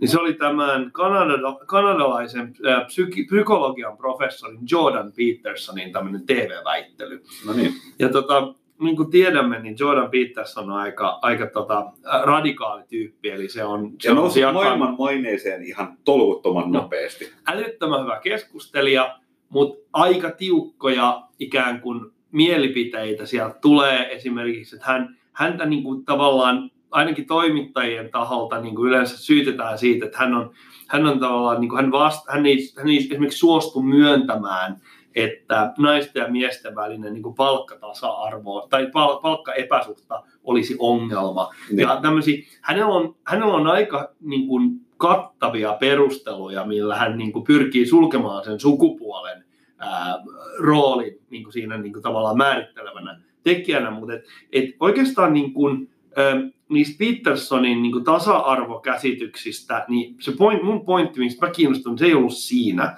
niin 0.00 0.08
se 0.08 0.20
oli 0.20 0.34
tämän 0.34 0.92
kanada, 0.92 1.36
kanadalaisen 1.66 2.52
äh, 2.68 2.86
psyki, 2.86 3.24
psykologian 3.24 3.96
professorin 3.96 4.60
Jordan 4.70 5.12
Petersonin 5.16 5.92
tämmöinen 5.92 6.26
TV-väittely. 6.26 7.22
No 7.46 7.52
niin, 7.52 7.72
Ja 7.98 8.08
tota, 8.08 8.54
niin 8.80 8.96
kuin 8.96 9.10
tiedämme, 9.10 9.58
niin 9.58 9.76
Jordan 9.80 10.10
Peterson 10.10 10.64
on 10.70 10.76
aika, 10.78 11.18
aika 11.22 11.46
tota, 11.46 11.92
radikaali 12.22 12.82
tyyppi, 12.88 13.30
eli 13.30 13.48
se 13.48 13.64
on, 13.64 13.92
se 14.00 14.10
on 14.10 14.16
nousi 14.16 14.40
jakanut- 14.40 14.52
maailman 14.52 14.94
maineeseen 14.98 15.62
ihan 15.62 15.96
tolkuttoman 16.04 16.72
No. 16.72 16.80
nopeasti. 16.82 17.32
älyttömän 17.46 18.02
hyvä 18.02 18.20
keskustelija, 18.22 19.19
mutta 19.50 19.88
aika 19.92 20.30
tiukkoja 20.30 21.22
ikään 21.38 21.80
kuin 21.80 22.10
mielipiteitä 22.32 23.26
sieltä 23.26 23.58
tulee 23.60 24.14
esimerkiksi, 24.14 24.76
että 24.76 24.86
hän, 24.86 25.16
häntä 25.32 25.66
niin 25.66 25.82
kuin 25.82 26.04
tavallaan 26.04 26.70
ainakin 26.90 27.26
toimittajien 27.26 28.10
taholta 28.10 28.60
niin 28.60 28.74
kuin 28.74 28.88
yleensä 28.88 29.18
syytetään 29.18 29.78
siitä, 29.78 30.06
että 30.06 30.18
hän 30.18 30.34
on, 30.34 30.50
hän 30.88 31.06
on 31.06 31.20
tavallaan, 31.20 31.60
niin 31.60 31.68
kuin 31.68 31.82
hän, 31.82 31.92
vasta, 31.92 32.32
hän, 32.32 32.46
ei, 32.46 32.58
hän 32.76 32.88
ei 32.88 32.96
esimerkiksi 32.96 33.38
suostu 33.38 33.82
myöntämään, 33.82 34.80
että 35.14 35.72
naisten 35.78 36.20
ja 36.20 36.28
miesten 36.28 36.74
välinen 36.74 37.12
niin 37.12 37.22
kuin 37.22 37.34
palkkatasa-arvo 37.34 38.66
tai 38.70 38.90
pal- 38.92 39.20
palkkaepäsuhta 39.20 40.22
olisi 40.44 40.76
ongelma. 40.78 41.50
Niin. 41.70 41.80
Ja 41.80 41.98
tämmöisiä, 42.02 42.42
hänellä 42.62 42.94
on, 42.94 43.16
hänellä 43.26 43.54
on 43.54 43.66
aika 43.66 44.14
niin 44.20 44.48
kuin, 44.48 44.80
kattavia 45.00 45.76
perusteluja, 45.80 46.66
millä 46.66 46.96
hän 46.96 47.18
niin 47.18 47.32
kuin, 47.32 47.44
pyrkii 47.44 47.86
sulkemaan 47.86 48.44
sen 48.44 48.60
sukupuolen 48.60 49.44
ää, 49.78 50.14
roolin 50.58 51.18
niin 51.30 51.42
kuin 51.42 51.52
siinä 51.52 51.78
niin 51.78 51.92
kuin, 51.92 52.02
tavallaan 52.02 52.36
määrittelevänä 52.36 53.20
tekijänä, 53.42 53.90
mutta 53.90 54.14
et, 54.14 54.24
et 54.52 54.64
oikeastaan 54.80 55.32
niin 55.32 55.52
kuin, 55.52 55.90
ä, 56.18 56.50
niistä 56.68 56.98
Petersonin 56.98 57.82
niin 57.82 57.92
kuin, 57.92 58.04
tasa-arvokäsityksistä, 58.04 59.84
niin 59.88 60.16
se 60.20 60.32
point, 60.32 60.62
mun 60.62 60.84
pointti, 60.84 61.20
mistä 61.20 61.46
mä 61.46 61.52
kiinnostun, 61.52 61.98
se 61.98 62.04
ei 62.04 62.14
ollut 62.14 62.36
siinä, 62.36 62.96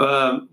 ö, 0.00 0.02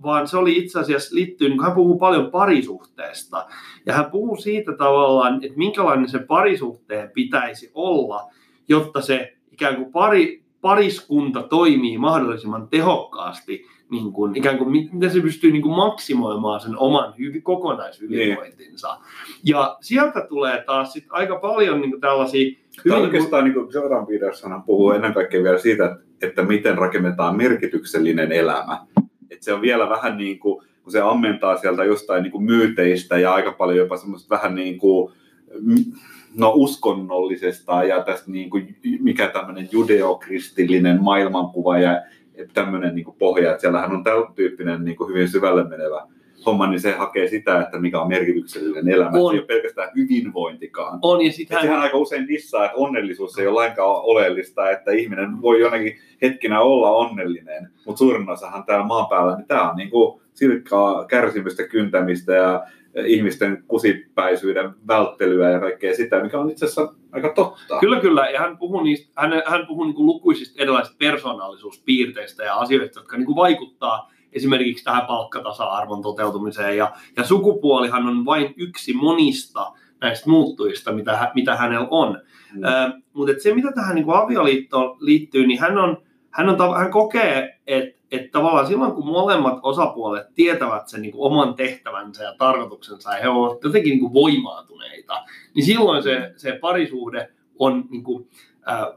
vaan 0.04 0.28
se 0.28 0.38
oli 0.38 0.58
itse 0.58 0.80
asiassa 0.80 1.16
liittyy, 1.16 1.50
niin 1.50 1.64
hän 1.64 1.72
puhuu 1.72 2.00
paljon 2.00 2.32
parisuhteesta, 2.32 3.46
ja 3.86 3.94
hän 3.94 4.12
puhuu 4.12 4.36
siitä 4.36 4.74
tavallaan, 4.78 5.44
että 5.44 5.58
minkälainen 5.58 6.10
se 6.10 6.20
parisuhteen 6.20 7.12
pitäisi 7.14 7.72
olla, 7.74 8.32
jotta 8.70 9.02
se 9.02 9.34
ikään 9.52 9.76
kuin 9.76 9.92
pari, 9.92 10.49
pariskunta 10.62 11.44
toimii 11.44 11.98
mahdollisimman 11.98 12.68
tehokkaasti, 12.68 13.66
niin 13.92 14.14
kuin, 14.14 14.36
ikään 14.36 14.58
kuin, 14.58 14.72
mi- 14.72 14.90
miten 14.94 15.12
se 15.12 15.22
pystyy 15.22 15.52
niin 15.52 15.62
kuin 15.62 15.76
maksimoimaan 15.76 16.60
sen 16.60 16.78
oman 16.78 17.14
hyvi, 17.20 17.42
kokonaishyvinvointinsa. 17.42 18.98
Ja 19.44 19.78
sieltä 19.82 20.26
tulee 20.30 20.64
taas 20.66 20.94
sit 20.94 21.06
aika 21.10 21.36
paljon 21.36 21.82
niin 21.82 21.92
kuin 21.92 22.02
tällaisia... 22.02 22.52
Tämä 22.84 22.96
hyvin- 22.96 23.06
oikeastaan 23.06 23.44
niin 23.44 23.54
kuin 23.54 23.68
Jordan 23.74 24.08
Peterson 24.08 24.64
puhuu 24.64 24.92
ennen 24.92 25.14
kaikkea 25.14 25.44
vielä 25.44 25.58
siitä, 25.58 25.98
että, 26.22 26.44
miten 26.44 26.78
rakennetaan 26.78 27.38
merkityksellinen 27.38 28.32
elämä. 28.32 28.86
Että 29.30 29.46
se 29.46 29.54
on 29.54 29.62
vielä 29.62 29.90
vähän 29.90 30.18
niin 30.18 30.40
kuin, 30.40 30.66
kun 30.84 30.92
se 30.92 31.02
ammentaa 31.02 31.58
sieltä 31.58 31.84
jostain 31.84 32.24
niin 32.24 32.32
kuin 32.32 32.44
myyteistä 32.44 33.18
ja 33.18 33.34
aika 33.34 33.52
paljon 33.52 33.78
jopa 33.78 33.98
semmoista 33.98 34.36
vähän 34.36 34.56
niin 34.56 34.78
kuin, 34.78 35.14
no 36.38 36.52
uskonnollisesta 36.56 37.84
ja 37.84 38.04
tästä 38.04 38.32
niin 38.32 38.50
kuin, 38.50 38.76
mikä 39.00 39.28
tämmöinen 39.28 39.70
judeokristillinen 39.72 41.04
maailmankuva 41.04 41.78
ja 41.78 42.02
tämmöinen 42.54 42.96
niin 42.96 43.06
kuin 43.06 43.18
pohja, 43.20 43.52
että 43.52 43.62
siellähän 43.62 43.92
on 43.92 44.04
tällä 44.04 44.32
tyyppinen 44.36 44.86
niin 44.86 44.98
kuin 44.98 45.10
hyvin 45.10 45.30
syvälle 45.30 45.64
menevä 45.64 46.08
homma, 46.46 46.68
niin 46.68 46.80
se 46.80 46.92
hakee 46.92 47.28
sitä, 47.28 47.62
että 47.62 47.80
mikä 47.80 48.02
on 48.02 48.08
merkityksellinen 48.08 48.90
elämä. 48.90 49.18
On. 49.18 49.32
Se 49.32 49.36
ei 49.36 49.40
ole 49.40 49.48
pelkästään 49.48 49.90
hyvinvointikaan. 49.96 51.00
on, 51.02 51.26
ja 51.26 51.32
sitten 51.32 51.58
Et 51.58 51.62
sehän 51.62 51.80
aika 51.80 51.98
usein 51.98 52.28
dissaa, 52.28 52.66
että 52.66 52.78
onnellisuus 52.78 53.38
ei 53.38 53.48
ole 53.48 53.54
lainkaan 53.54 54.02
oleellista, 54.04 54.70
että 54.70 54.92
ihminen 54.92 55.42
voi 55.42 55.60
jonakin 55.60 55.98
hetkinä 56.22 56.62
olla 56.62 56.92
onnellinen, 56.92 57.70
mutta 57.86 58.00
suurin 58.00 58.30
osahan 58.30 58.64
täällä 58.64 58.86
maan 58.86 59.08
päällä, 59.10 59.36
niin 59.36 59.48
tämä 59.48 59.70
on 59.70 59.78
niinku 59.78 60.22
silkkaa 60.34 61.06
kärsimystä, 61.06 61.68
kyntämistä 61.68 62.34
ja 62.34 62.64
ihmisten 63.06 63.64
kusipäisyyden 63.68 64.70
välttelyä 64.88 65.50
ja 65.50 65.60
kaikkea 65.60 65.96
sitä, 65.96 66.24
mikä 66.24 66.40
on 66.40 66.52
itse 66.52 66.66
asiassa 66.66 66.94
aika 67.12 67.34
totta. 67.36 67.80
Kyllä, 67.80 68.00
kyllä. 68.00 68.30
Ja 68.30 68.40
hän 68.40 68.58
puhuu, 68.58 68.84
niistä, 68.84 69.12
hän, 69.16 69.44
hän 69.46 69.68
puhuu 69.68 69.84
niin 69.84 69.96
kuin 69.96 70.06
lukuisista 70.06 70.62
erilaisista 70.62 70.98
persoonallisuuspiirteistä 71.00 72.44
ja 72.44 72.56
asioista, 72.56 73.00
jotka 73.00 73.18
niin 73.18 73.26
kuin 73.26 73.36
vaikuttaa 73.36 74.12
esimerkiksi 74.34 74.84
tähän 74.84 75.06
palkkatasa-arvon 75.06 76.02
toteutumiseen. 76.02 76.78
Ja, 76.78 76.92
ja 77.18 77.24
sukupuolihan 77.24 78.08
on 78.08 78.26
vain 78.26 78.54
yksi 78.58 78.94
monista 78.94 79.72
näistä 80.02 80.30
muuttujista, 80.30 80.92
mitä, 80.92 81.32
mitä 81.36 81.56
hänellä 81.56 81.88
on. 81.92 82.22
Mm. 82.54 82.64
Ö, 82.64 82.92
mutta 83.14 83.34
se, 83.40 83.56
mitä 83.56 83.72
tähän 83.72 83.96
niin 83.96 84.06
kuin 84.06 84.18
avioliittoon 84.18 84.98
liittyy, 85.00 85.48
niin 85.48 85.60
hän, 85.60 85.78
on, 85.78 85.98
hän, 86.30 86.50
on, 86.50 86.78
hän 86.78 86.92
kokee, 86.92 87.60
että 87.68 87.99
että 88.12 88.32
tavallaan 88.32 88.68
silloin, 88.68 88.92
kun 88.92 89.06
molemmat 89.06 89.60
osapuolet 89.64 90.28
tietävät 90.36 90.88
sen 90.88 91.02
niin 91.02 91.12
kuin 91.12 91.32
oman 91.32 91.54
tehtävänsä 91.54 92.24
ja 92.24 92.36
tarkoituksensa 92.38 93.14
ja 93.14 93.22
he 93.22 93.30
ovat 93.30 93.64
jotenkin 93.64 93.92
niin 93.92 94.00
kuin 94.00 94.14
voimaantuneita, 94.14 95.26
niin 95.56 95.66
silloin 95.66 96.04
se, 96.04 96.34
se 96.38 96.52
parisuhde 96.52 97.30
on, 97.60 97.86
niin 97.90 98.04
kuin, 98.04 98.30
äh, 98.70 98.88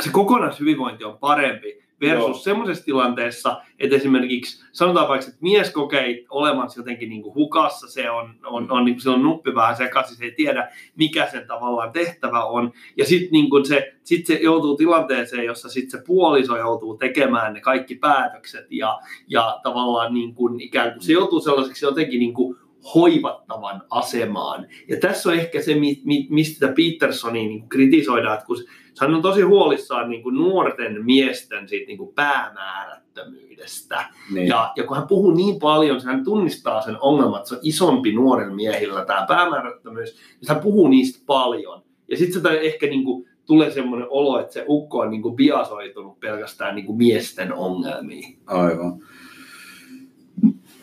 se 0.00 0.10
kokonaishyvinvointi 0.10 1.04
on 1.04 1.18
parempi 1.18 1.87
versus 2.00 2.28
Joo. 2.28 2.34
semmoisessa 2.34 2.84
tilanteessa, 2.84 3.62
että 3.78 3.96
esimerkiksi 3.96 4.64
sanotaan 4.72 5.08
vaikka, 5.08 5.26
että 5.26 5.38
mies 5.40 5.70
kokee 5.70 6.24
olevansa 6.30 6.80
jotenkin 6.80 7.08
niin 7.08 7.22
kuin 7.22 7.34
hukassa, 7.34 7.88
se 7.88 8.10
on, 8.10 8.34
on, 8.46 8.70
on, 8.70 8.84
niin 8.84 8.94
kuin, 8.94 9.02
sillä 9.02 9.16
on 9.16 9.22
nuppi 9.22 9.54
vähän 9.54 9.76
sekaisin, 9.76 10.16
se 10.16 10.24
ei 10.24 10.30
tiedä, 10.30 10.68
mikä 10.96 11.28
sen 11.30 11.46
tavallaan 11.46 11.92
tehtävä 11.92 12.44
on, 12.44 12.72
ja 12.96 13.04
sitten 13.04 13.32
niin 13.32 13.50
kuin 13.50 13.64
se, 13.64 13.92
sit 14.04 14.26
se 14.26 14.34
joutuu 14.42 14.76
tilanteeseen, 14.76 15.44
jossa 15.44 15.68
sitten 15.68 16.00
se 16.00 16.06
puoliso 16.06 16.56
joutuu 16.56 16.96
tekemään 16.96 17.52
ne 17.52 17.60
kaikki 17.60 17.94
päätökset, 17.94 18.66
ja, 18.70 18.98
ja 19.28 19.60
tavallaan 19.62 20.14
niin 20.14 20.34
kuin, 20.34 20.60
ikään 20.60 20.92
kuin 20.92 21.02
se 21.02 21.12
joutuu 21.12 21.40
sellaiseksi 21.40 21.84
jotenkin 21.84 22.20
niin 22.20 22.34
kuin 22.34 22.56
hoivattavan 22.94 23.82
asemaan. 23.90 24.66
Ja 24.88 24.96
tässä 25.00 25.28
on 25.28 25.34
ehkä 25.34 25.62
se, 25.62 25.74
mi, 25.74 26.00
mi, 26.04 26.26
mistä 26.30 26.68
Petersonia 26.76 27.48
niin 27.48 27.68
kritisoidaan, 27.68 28.34
että 28.34 28.46
kun 28.46 28.64
hän 29.00 29.14
on 29.14 29.22
tosi 29.22 29.42
huolissaan 29.42 30.10
niin 30.10 30.22
kuin 30.22 30.34
nuorten 30.34 31.04
miesten 31.04 31.68
siitä, 31.68 31.86
niin 31.86 31.98
kuin 31.98 32.14
päämäärättömyydestä. 32.14 34.04
Niin. 34.32 34.46
Ja, 34.46 34.72
ja 34.76 34.84
kun 34.84 34.96
hän 34.96 35.08
puhuu 35.08 35.30
niin 35.30 35.58
paljon, 35.58 36.04
hän 36.04 36.24
tunnistaa 36.24 36.82
sen 36.82 36.96
ongelman, 37.00 37.38
että 37.38 37.48
se 37.48 37.54
on 37.54 37.60
isompi 37.62 38.12
nuorilla 38.12 38.54
miehillä 38.54 39.04
tämä 39.04 39.26
päämäärättömyys, 39.28 40.16
niin 40.40 40.48
hän 40.48 40.60
puhuu 40.60 40.88
niistä 40.88 41.22
paljon. 41.26 41.82
Ja 42.08 42.16
sitten 42.16 42.42
se 42.42 42.60
ehkä 42.60 42.86
niin 42.86 43.04
kuin, 43.04 43.28
tulee 43.46 43.70
semmoinen 43.70 44.06
olo, 44.10 44.40
että 44.40 44.52
se 44.52 44.64
ukko 44.68 44.98
on 44.98 45.10
niin 45.10 45.22
kuin 45.22 45.36
biasoitunut 45.36 46.20
pelkästään 46.20 46.74
niin 46.74 46.86
kuin 46.86 46.98
miesten 46.98 47.52
ongelmiin. 47.52 48.38
Aivan. 48.46 49.02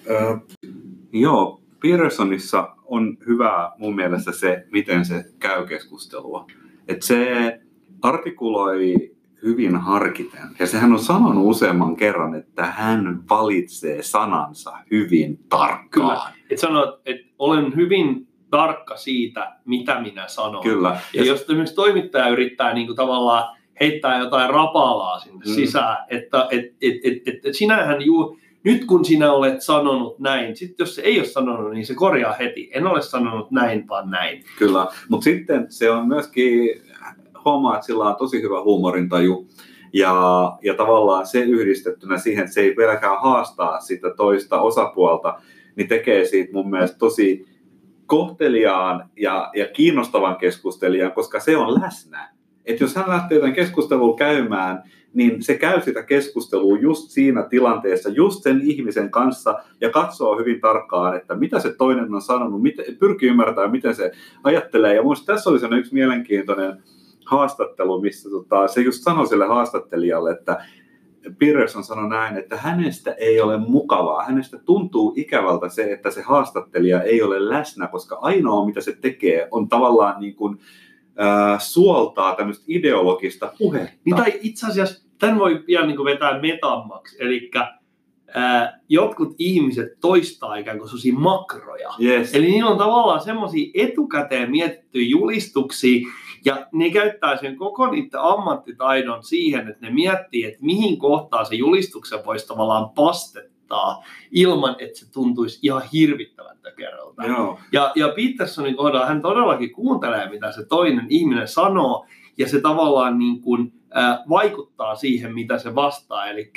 Ö, 0.10 0.38
joo, 1.12 1.62
Petersonissa 1.82 2.76
on 2.86 3.18
hyvä 3.28 3.72
mun 3.78 3.96
mielestä 3.96 4.32
se, 4.32 4.66
miten 4.72 5.06
se 5.06 5.26
käy 5.40 5.66
keskustelua. 5.68 6.48
Et 6.88 7.02
se 7.02 7.60
artikuloi 8.06 9.12
hyvin 9.44 9.76
harkiten. 9.76 10.42
Ja 10.60 10.68
sehän 10.68 10.94
on 10.94 11.00
sanonut 11.00 11.46
useamman 11.46 11.96
kerran, 11.96 12.36
että 12.36 12.66
hän 12.66 13.24
valitsee 13.30 14.04
sanansa 14.04 14.74
hyvin 14.92 15.40
tarkkaan. 15.50 16.34
Et 16.50 16.60
sanoo, 16.60 17.00
että 17.06 17.28
olen 17.40 17.76
hyvin 17.76 18.28
tarkka 18.50 18.98
siitä, 18.98 19.56
mitä 19.66 20.02
minä 20.02 20.28
sanon. 20.28 20.64
Kyllä. 20.64 21.00
Ja 21.14 21.26
jos 21.26 21.42
esimerkiksi 21.42 21.76
toimittaja 21.76 22.28
yrittää 22.28 22.74
niin 22.74 22.88
kuin 22.88 22.98
tavallaan 22.98 23.56
heittää 23.80 24.20
jotain 24.20 24.50
rapalaa 24.50 25.20
sinne 25.20 25.36
Mm. 25.46 25.52
mm. 25.52 25.56
sisään, 25.56 25.98
että 26.10 26.48
et, 26.52 26.66
et, 26.66 26.96
et, 27.04 27.28
et, 27.28 27.46
et 27.46 27.54
sinähän 27.54 28.02
juu, 28.02 28.38
nyt 28.64 28.86
kun 28.86 29.06
sinä 29.06 29.32
olet 29.32 29.62
sanonut 29.62 30.20
näin, 30.20 30.56
sitten 30.56 30.84
jos 30.84 30.96
se 30.96 31.02
ei 31.02 31.20
ole 31.20 31.28
sanonut, 31.28 31.74
niin 31.74 31.86
se 31.86 31.96
korjaa 31.96 32.34
heti. 32.34 32.70
En 32.74 32.88
ole 32.88 33.02
sanonut 33.02 33.52
näin, 33.52 33.88
vaan 33.88 34.10
näin. 34.10 34.44
Kyllä, 34.60 34.88
mutta 35.10 35.24
sitten 35.24 35.66
se 35.70 35.92
on 35.92 36.08
myöskin, 36.08 36.70
huomaa, 37.46 37.76
että 37.76 37.86
sillä 37.86 38.04
on 38.04 38.16
tosi 38.16 38.42
hyvä 38.42 38.62
huumorintaju. 38.62 39.48
Ja, 39.94 40.58
ja 40.64 40.74
tavallaan 40.74 41.28
se 41.28 41.40
yhdistettynä 41.40 42.18
siihen, 42.18 42.44
että 42.44 42.54
se 42.54 42.62
ei 42.62 42.74
pelkää 42.74 43.20
haastaa 43.20 43.80
sitä 43.80 44.10
toista 44.18 44.62
osapuolta, 44.62 45.40
niin 45.76 45.88
tekee 45.88 46.26
siitä 46.26 46.54
mun 46.54 46.70
mielestä 46.70 46.98
tosi 46.98 47.46
kohteliaan 48.06 49.10
ja, 49.20 49.52
ja 49.56 49.68
kiinnostavan 49.68 50.36
keskustelijan, 50.36 51.12
koska 51.12 51.40
se 51.40 51.58
on 51.58 51.82
läsnä. 51.82 52.30
Et 52.66 52.80
jos 52.80 52.96
hän 52.96 53.10
lähtee 53.10 53.40
tämän 53.40 53.54
keskustelun 53.54 54.16
käymään, 54.16 54.84
niin 55.14 55.44
se 55.44 55.58
käy 55.58 55.82
sitä 55.82 56.04
keskustelua 56.04 56.78
just 56.78 57.10
siinä 57.10 57.44
tilanteessa, 57.44 58.10
just 58.10 58.44
sen 58.44 58.62
ihmisen 58.64 59.12
kanssa 59.12 59.60
ja 59.82 59.90
katsoo 59.90 60.38
hyvin 60.38 60.62
tarkkaan, 60.62 61.18
että 61.18 61.36
mitä 61.36 61.60
se 61.60 61.74
toinen 61.74 62.14
on 62.14 62.22
sanonut, 62.22 62.62
miten, 62.62 62.86
pyrkii 63.00 63.30
ymmärtämään, 63.30 63.72
miten 63.72 63.96
se 63.96 64.12
ajattelee. 64.44 64.96
Ja 64.96 65.02
minusta 65.02 65.34
tässä 65.34 65.50
oli 65.50 65.80
yksi 65.80 65.94
mielenkiintoinen 65.94 66.84
haastattelu, 67.26 68.02
missä 68.02 68.30
tota, 68.30 68.68
se 68.68 68.82
just 68.82 69.04
sanoi 69.04 69.28
sille 69.28 69.46
haastattelijalle, 69.46 70.32
että 70.32 70.66
Peterson 71.40 71.84
sanoi 71.84 72.10
näin, 72.10 72.38
että 72.38 72.58
hänestä 72.58 73.12
ei 73.12 73.42
ole 73.42 73.58
mukavaa. 73.58 74.24
Hänestä 74.24 74.58
tuntuu 74.58 75.14
ikävältä 75.16 75.70
se, 75.70 75.92
että 75.94 76.12
se 76.12 76.22
haastattelija 76.22 77.02
ei 77.02 77.22
ole 77.22 77.50
läsnä, 77.50 77.88
koska 77.88 78.18
ainoa 78.22 78.66
mitä 78.66 78.82
se 78.82 78.98
tekee 79.02 79.48
on 79.52 79.70
tavallaan 79.70 80.22
niin 80.22 80.36
kuin, 80.36 80.60
äh, 81.22 81.62
suoltaa 81.62 82.36
tämmöistä 82.36 82.66
ideologista 82.68 83.54
puhetta. 83.58 83.96
Niin 84.06 84.16
tai 84.16 84.40
itse 84.42 84.68
asiassa 84.68 85.06
tämän 85.20 85.40
voi 85.40 85.60
pian 85.60 85.88
niin 85.88 86.06
vetää 86.06 86.42
metammaksi, 86.42 87.18
eli 87.20 87.52
ää, 88.34 88.80
jotkut 88.90 89.36
ihmiset 89.38 90.00
toistaa 90.02 90.56
ikään 90.56 90.78
kuin 90.78 90.90
sellaisia 90.90 91.14
makroja. 91.14 91.90
Yes. 92.02 92.36
Eli 92.36 92.46
niillä 92.46 92.70
on 92.70 92.78
tavallaan 92.78 93.22
semmoisia 93.22 93.72
etukäteen 93.74 94.52
mietittyjä 94.52 95.08
julistuksia, 95.08 96.08
ja 96.46 96.68
ne 96.72 96.90
käyttää 96.90 97.38
sen 97.38 97.58
koko 97.58 97.92
niiden 97.92 98.22
ammattitaidon 98.22 99.24
siihen, 99.24 99.68
että 99.68 99.86
ne 99.86 99.94
miettii, 99.94 100.44
että 100.44 100.60
mihin 100.62 101.00
kohtaan 101.00 101.46
se 101.46 101.56
julistuksen 101.56 102.26
voisi 102.26 102.48
tavallaan 102.48 102.90
pastettaa 102.90 104.04
ilman, 104.32 104.76
että 104.80 105.00
se 105.00 105.12
tuntuisi 105.12 105.60
ihan 105.64 105.82
hirvittävän 105.94 106.58
tökeröltä. 106.62 107.24
Joo. 107.24 107.60
Ja, 107.72 107.92
ja 107.96 108.14
Petersonin 108.16 108.76
kohdalla 108.76 109.06
hän 109.06 109.22
todellakin 109.22 109.72
kuuntelee, 109.72 110.30
mitä 110.30 110.52
se 110.52 110.66
toinen 110.66 111.06
ihminen 111.10 111.48
sanoo, 111.48 112.06
ja 112.38 112.50
se 112.50 112.62
tavallaan 112.62 113.20
niin 113.20 113.42
kuin, 113.42 113.74
ää, 113.92 114.24
vaikuttaa 114.30 114.96
siihen, 114.96 115.34
mitä 115.34 115.58
se 115.58 115.76
vastaa. 115.76 116.28
Eli 116.28 116.52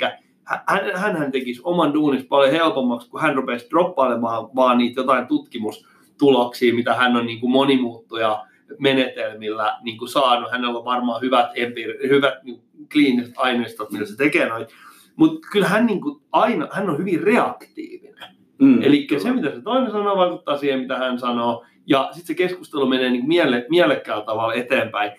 hän, 0.95 1.17
hän 1.17 1.31
tekisi 1.31 1.61
oman 1.63 1.93
duunis 1.93 2.25
paljon 2.25 2.51
helpommaksi, 2.51 3.09
kun 3.09 3.21
hän 3.21 3.35
rupesi 3.35 3.69
droppailemaan 3.69 4.49
vaan 4.55 4.77
niitä 4.77 5.01
jotain 5.01 5.27
tutkimustuloksia, 5.27 6.73
mitä 6.73 6.93
hän 6.93 7.15
on 7.15 7.25
niin 7.25 7.39
kuin 7.39 7.51
monimuuttuja 7.51 8.45
menetelmillä 8.79 9.77
niin 9.83 9.97
kuin 9.97 10.09
saanut. 10.09 10.51
Hänellä 10.51 10.79
on 10.79 10.85
varmaan 10.85 11.21
hyvät, 11.21 11.51
empiiri, 11.55 12.09
hyvät 12.09 12.43
niin 12.43 12.61
kliiniset 12.91 13.33
aineistot, 13.37 13.91
millä 13.91 14.05
se 14.05 14.17
tekee 14.17 14.49
noita. 14.49 14.73
Mutta 15.15 15.47
kyllä 15.51 15.67
hän, 15.67 15.85
niin 15.85 16.01
kuin 16.01 16.21
aina, 16.31 16.67
hän 16.71 16.89
on 16.89 16.97
hyvin 16.97 17.23
reaktiivinen. 17.23 18.29
Mm, 18.61 18.81
Eli 18.83 19.07
se, 19.17 19.31
mitä 19.31 19.51
se 19.51 19.61
toinen 19.61 19.91
sanoo, 19.91 20.17
vaikuttaa 20.17 20.57
siihen, 20.57 20.79
mitä 20.79 20.97
hän 20.97 21.19
sanoo. 21.19 21.65
Ja 21.85 22.09
sitten 22.11 22.27
se 22.27 22.33
keskustelu 22.33 22.85
menee 22.85 23.09
niin 23.09 23.27
miele, 23.27 23.65
mielekkäällä 23.69 24.25
tavalla 24.25 24.53
eteenpäin. 24.53 25.11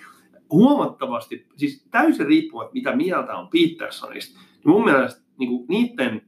Huomattavasti, 0.50 1.46
siis 1.56 1.86
täysin 1.90 2.26
riippumatta, 2.26 2.74
mitä 2.74 2.96
mieltä 2.96 3.36
on 3.36 3.48
Petersonista, 3.48 4.40
niin 4.40 4.70
mun 4.70 4.84
mielestä 4.84 5.22
niin 5.38 5.50
kuin 5.50 5.64
niiden 5.68 6.22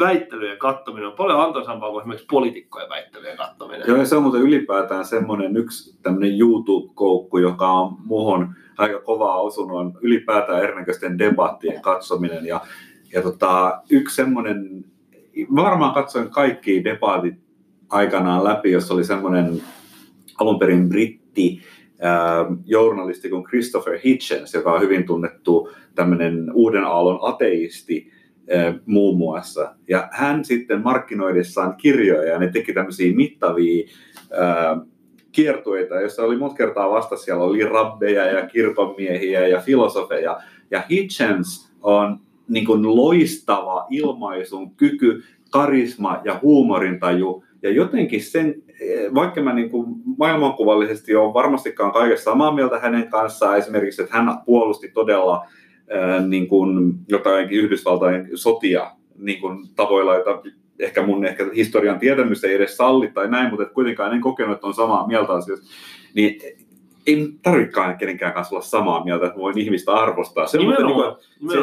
väittelyjen 0.00 0.58
kattominen 0.58 1.08
on 1.08 1.16
paljon 1.16 1.40
antoisampaa 1.40 1.90
kuin 1.90 2.00
esimerkiksi 2.00 2.26
poliitikkojen 2.30 2.88
väittelyjen 2.88 3.36
kattominen. 3.36 3.88
Joo, 3.88 3.96
ja 3.96 4.06
se 4.06 4.16
on 4.16 4.22
muuten 4.22 4.42
ylipäätään 4.42 5.04
semmoinen 5.04 5.56
yksi 5.56 5.98
tämmöinen 6.02 6.40
YouTube-koukku, 6.40 7.38
joka 7.38 7.72
on 7.72 7.96
muhun 8.04 8.54
aika 8.78 9.00
kovaa 9.00 9.40
osunut, 9.40 9.76
on 9.76 9.92
ylipäätään 10.00 10.62
erinäköisten 10.62 11.18
debattien 11.18 11.82
katsominen. 11.82 12.46
Ja, 12.46 12.60
ja 13.12 13.22
tota, 13.22 13.82
yksi 13.90 14.16
semmoinen, 14.16 14.84
varmaan 15.54 15.94
katsoin 15.94 16.30
kaikki 16.30 16.84
debatit 16.84 17.34
aikanaan 17.88 18.44
läpi, 18.44 18.70
jos 18.70 18.90
oli 18.90 19.04
semmoinen 19.04 19.62
alun 20.40 20.58
perin 20.58 20.88
britti 20.88 21.62
journalisti 22.64 23.28
kuin 23.28 23.44
Christopher 23.44 23.98
Hitchens, 24.04 24.54
joka 24.54 24.72
on 24.72 24.80
hyvin 24.80 25.06
tunnettu 25.06 25.70
tämmöinen 25.94 26.52
uuden 26.52 26.84
aallon 26.84 27.18
ateisti, 27.22 28.12
muun 28.86 29.18
muassa. 29.18 29.74
Ja 29.88 30.08
hän 30.12 30.44
sitten 30.44 30.82
markkinoidessaan 30.82 31.76
kirjoja, 31.76 32.28
ja 32.28 32.38
ne 32.38 32.48
teki 32.48 32.72
tämmöisiä 32.72 33.16
mittavia 33.16 33.88
kiertueita, 35.32 36.00
joissa 36.00 36.22
oli 36.22 36.36
monta 36.36 36.56
kertaa 36.56 36.90
vasta 36.90 37.16
siellä 37.16 37.44
oli 37.44 37.64
rabbeja 37.64 38.24
ja 38.24 38.46
kirkonmiehiä 38.46 39.46
ja 39.46 39.60
filosofeja. 39.60 40.38
Ja 40.70 40.82
Hitchens 40.90 41.72
on 41.82 42.20
niin 42.48 42.66
kuin 42.66 42.96
loistava 42.96 43.86
ilmaisun 43.90 44.74
kyky, 44.74 45.22
karisma 45.50 46.20
ja 46.24 46.38
huumorintaju. 46.42 47.44
Ja 47.62 47.70
jotenkin 47.70 48.22
sen, 48.22 48.54
vaikka 49.14 49.42
mä 49.42 49.54
niin 49.54 49.70
kuin 49.70 49.86
maailmankuvallisesti 50.18 51.16
olen 51.16 51.34
varmastikaan 51.34 51.92
kaikessa 51.92 52.30
samaa 52.30 52.54
mieltä 52.54 52.78
hänen 52.78 53.08
kanssaan, 53.08 53.58
esimerkiksi, 53.58 54.02
että 54.02 54.16
hän 54.16 54.38
puolusti 54.46 54.88
todella 54.88 55.46
ää, 55.90 56.26
niin 56.26 56.48
kuin 56.48 56.94
jotain 57.08 57.50
Yhdysvaltain 57.50 58.28
sotia 58.34 58.90
niin 59.18 59.40
kuin 59.40 59.68
tavoilla, 59.76 60.14
joita 60.14 60.42
ehkä 60.78 61.06
mun 61.06 61.24
ehkä 61.24 61.46
historian 61.54 61.98
tietämys 61.98 62.44
ei 62.44 62.54
edes 62.54 62.76
salli 62.76 63.10
tai 63.14 63.30
näin, 63.30 63.50
mutta 63.50 63.62
et 63.62 63.72
kuitenkaan 63.72 64.14
en 64.14 64.20
kokenut, 64.20 64.54
että 64.54 64.66
on 64.66 64.74
samaa 64.74 65.06
mieltä 65.06 65.32
asioista. 65.32 65.66
Niin 66.14 66.40
ei 67.06 67.32
tarvitsekaan 67.42 67.98
kenenkään 67.98 68.32
kanssa 68.32 68.54
olla 68.54 68.64
samaa 68.64 69.04
mieltä, 69.04 69.26
että 69.26 69.38
voin 69.38 69.58
ihmistä 69.58 69.92
arvostaa. 69.92 70.46
Se, 70.46 70.58
mutta, 70.58 70.86
niin 70.86 70.94
kuin, 70.94 71.16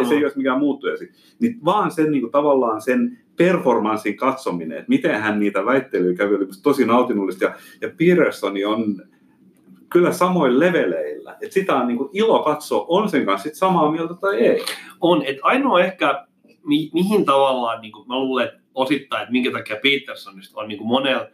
se, 0.04 0.10
se 0.10 0.16
ei 0.16 0.24
olisi 0.24 0.38
mikään 0.38 0.60
muuttuja. 0.60 0.96
Niin 1.40 1.60
vaan 1.66 1.92
sen 1.92 2.12
niin 2.12 2.22
kuin, 2.22 2.32
tavallaan 2.32 2.82
sen 2.82 3.18
performanssin 3.36 4.18
katsominen, 4.18 4.78
että 4.78 4.90
miten 4.90 5.22
hän 5.22 5.40
niitä 5.40 5.66
väittelyjä 5.66 6.18
kävi, 6.18 6.36
oli 6.36 6.48
tosi 6.64 6.86
nautinnollista. 6.86 7.46
Ja, 7.46 7.56
ja 7.82 7.90
Pearsoni 7.98 8.66
on 8.66 9.02
kyllä 9.90 10.12
samoin 10.12 10.60
leveleillä. 10.60 11.38
Että 11.42 11.54
sitä 11.54 11.76
on 11.76 11.88
niin 11.88 11.98
kuin, 11.98 12.10
ilo 12.14 12.44
katsoa, 12.44 12.86
on 12.88 13.10
sen 13.10 13.26
kanssa 13.26 13.44
sit 13.44 13.56
samaa 13.56 13.92
mieltä 13.92 14.14
tai 14.14 14.36
ei. 14.36 14.66
On, 15.02 15.26
että 15.26 15.42
ainoa 15.44 15.80
ehkä, 15.80 16.26
mi- 16.64 16.90
mihin 16.94 17.26
tavallaan, 17.26 17.82
niin 17.82 17.92
kuin, 17.92 18.08
mä 18.08 18.20
luulen, 18.20 18.50
osittain, 18.74 19.22
että 19.22 19.32
minkä 19.32 19.52
takia 19.52 19.76
Petersonista 19.84 20.60
on 20.60 20.68
niin 20.68 20.78
kuin 20.78 20.88
monella 20.88 21.28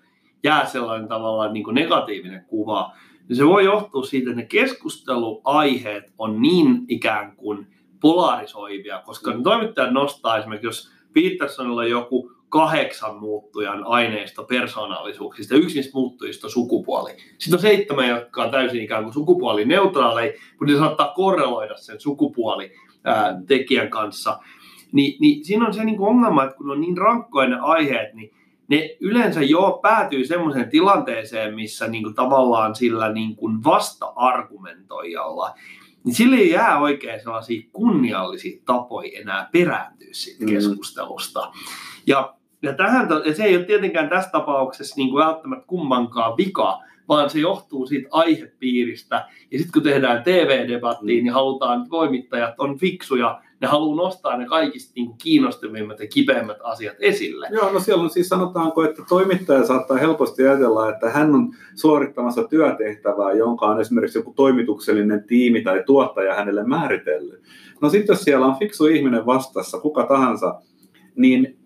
jää 0.43 0.65
sellainen 0.65 1.07
tavallaan 1.07 1.53
niin 1.53 1.63
kuin 1.63 1.75
negatiivinen 1.75 2.45
kuva, 2.45 2.93
niin 3.29 3.35
se 3.37 3.45
voi 3.47 3.65
johtua 3.65 4.03
siitä, 4.03 4.29
että 4.29 4.41
ne 4.41 4.47
keskusteluaiheet 4.47 6.13
on 6.17 6.41
niin 6.41 6.85
ikään 6.87 7.35
kuin 7.35 7.67
polarisoivia, 8.01 9.01
koska 9.05 9.33
ne 9.33 9.43
toimittajat 9.43 9.93
nostaa 9.93 10.37
esimerkiksi, 10.37 10.67
jos 10.67 10.91
Petersonilla 11.13 11.81
on 11.81 11.89
joku 11.89 12.31
kahdeksan 12.53 13.15
muuttujan 13.15 13.83
aineisto 13.83 14.43
persoonallisuuksista, 14.43 15.55
yksi 15.55 15.75
niistä 15.75 15.91
muuttujista 15.93 16.47
on 16.47 16.51
sukupuoli. 16.51 17.11
Sitten 17.37 17.57
on 17.57 17.61
seitsemän, 17.61 18.09
jotka 18.09 18.43
on 18.43 18.51
täysin 18.51 18.83
ikään 18.83 19.03
kuin 19.03 19.13
sukupuolineutraaleja, 19.13 20.33
mutta 20.59 20.73
ne 20.73 20.79
saattaa 20.79 21.13
korreloida 21.15 21.77
sen 21.77 21.99
sukupuolitekijän 21.99 23.89
kanssa. 23.89 24.39
Ni, 24.91 25.17
niin 25.19 25.45
siinä 25.45 25.67
on 25.67 25.73
se 25.73 25.83
niin 25.85 25.97
kuin 25.97 26.09
ongelma, 26.09 26.43
että 26.43 26.55
kun 26.57 26.71
on 26.71 26.81
niin 26.81 26.97
rankkoja 26.97 27.49
ne 27.49 27.57
aiheet, 27.61 28.13
niin 28.13 28.33
ne 28.67 28.97
yleensä 28.99 29.41
jo 29.41 29.79
päätyy 29.81 30.25
semmoiseen 30.25 30.69
tilanteeseen, 30.69 31.55
missä 31.55 31.87
niin 31.87 32.03
kuin 32.03 32.15
tavallaan 32.15 32.75
sillä 32.75 33.11
niin 33.13 33.35
kuin 33.35 33.63
vasta-argumentoijalla, 33.63 35.53
niin 36.03 36.15
sille 36.15 36.35
ei 36.35 36.49
jää 36.49 36.79
oikein 36.79 37.19
sellaisia 37.19 37.69
kunniallisia 37.71 38.61
tapoja 38.65 39.19
enää 39.19 39.49
perääntyä 39.51 40.07
siitä 40.11 40.45
Mm. 40.45 40.49
keskustelusta. 40.51 41.51
Ja, 42.07 42.35
ja, 42.63 42.73
tähän, 42.73 43.07
ja 43.25 43.35
se 43.35 43.43
ei 43.43 43.57
ole 43.57 43.65
tietenkään 43.65 44.09
tässä 44.09 44.29
tapauksessa 44.31 44.95
niin 44.97 45.09
kuin 45.09 45.25
välttämättä 45.25 45.65
kummankaan 45.67 46.37
vika, 46.37 46.79
vaan 47.09 47.29
se 47.29 47.39
johtuu 47.39 47.85
siitä 47.85 48.07
aihepiiristä. 48.11 49.15
Ja 49.51 49.57
sitten 49.57 49.71
kun 49.73 49.83
tehdään 49.83 50.23
TV-debattia, 50.23 51.01
Mm. 51.01 51.07
niin 51.07 51.29
halutaan, 51.33 51.77
että 51.79 51.89
voimittajat 51.89 52.53
on 52.57 52.77
fiksuja, 52.77 53.41
ne 53.61 53.67
haluaa 53.67 53.95
nostaa 53.95 54.37
ne 54.37 54.45
kaikista 54.45 54.91
niin 54.95 55.07
kuin 55.07 55.17
kiinnostavimmat 55.17 55.99
ja 55.99 56.07
kipeimmät 56.07 56.57
asiat 56.63 56.95
esille. 56.99 57.47
Joo, 57.51 57.71
no 57.71 57.79
siellä 57.79 58.03
on 58.03 58.09
siis 58.09 58.29
sanotaanko, 58.29 58.83
että 58.83 59.03
toimittaja 59.09 59.65
saattaa 59.65 59.97
helposti 59.97 60.43
ajatella, 60.47 60.89
että 60.89 61.09
hän 61.09 61.35
on 61.35 61.53
suorittamassa 61.75 62.43
työtehtävää, 62.43 63.33
jonka 63.33 63.65
on 63.65 63.81
esimerkiksi 63.81 64.19
joku 64.19 64.33
toimituksellinen 64.35 65.23
tiimi 65.27 65.61
tai 65.61 65.83
tuottaja 65.85 66.35
hänelle 66.35 66.63
määritellyt. 66.63 67.41
No 67.81 67.89
sitten 67.89 68.13
jos 68.13 68.23
siellä 68.23 68.45
on 68.45 68.59
fiksu 68.59 68.85
ihminen 68.85 69.25
vastassa, 69.25 69.79
kuka 69.79 70.05
tahansa, 70.05 70.61
niin 71.15 71.57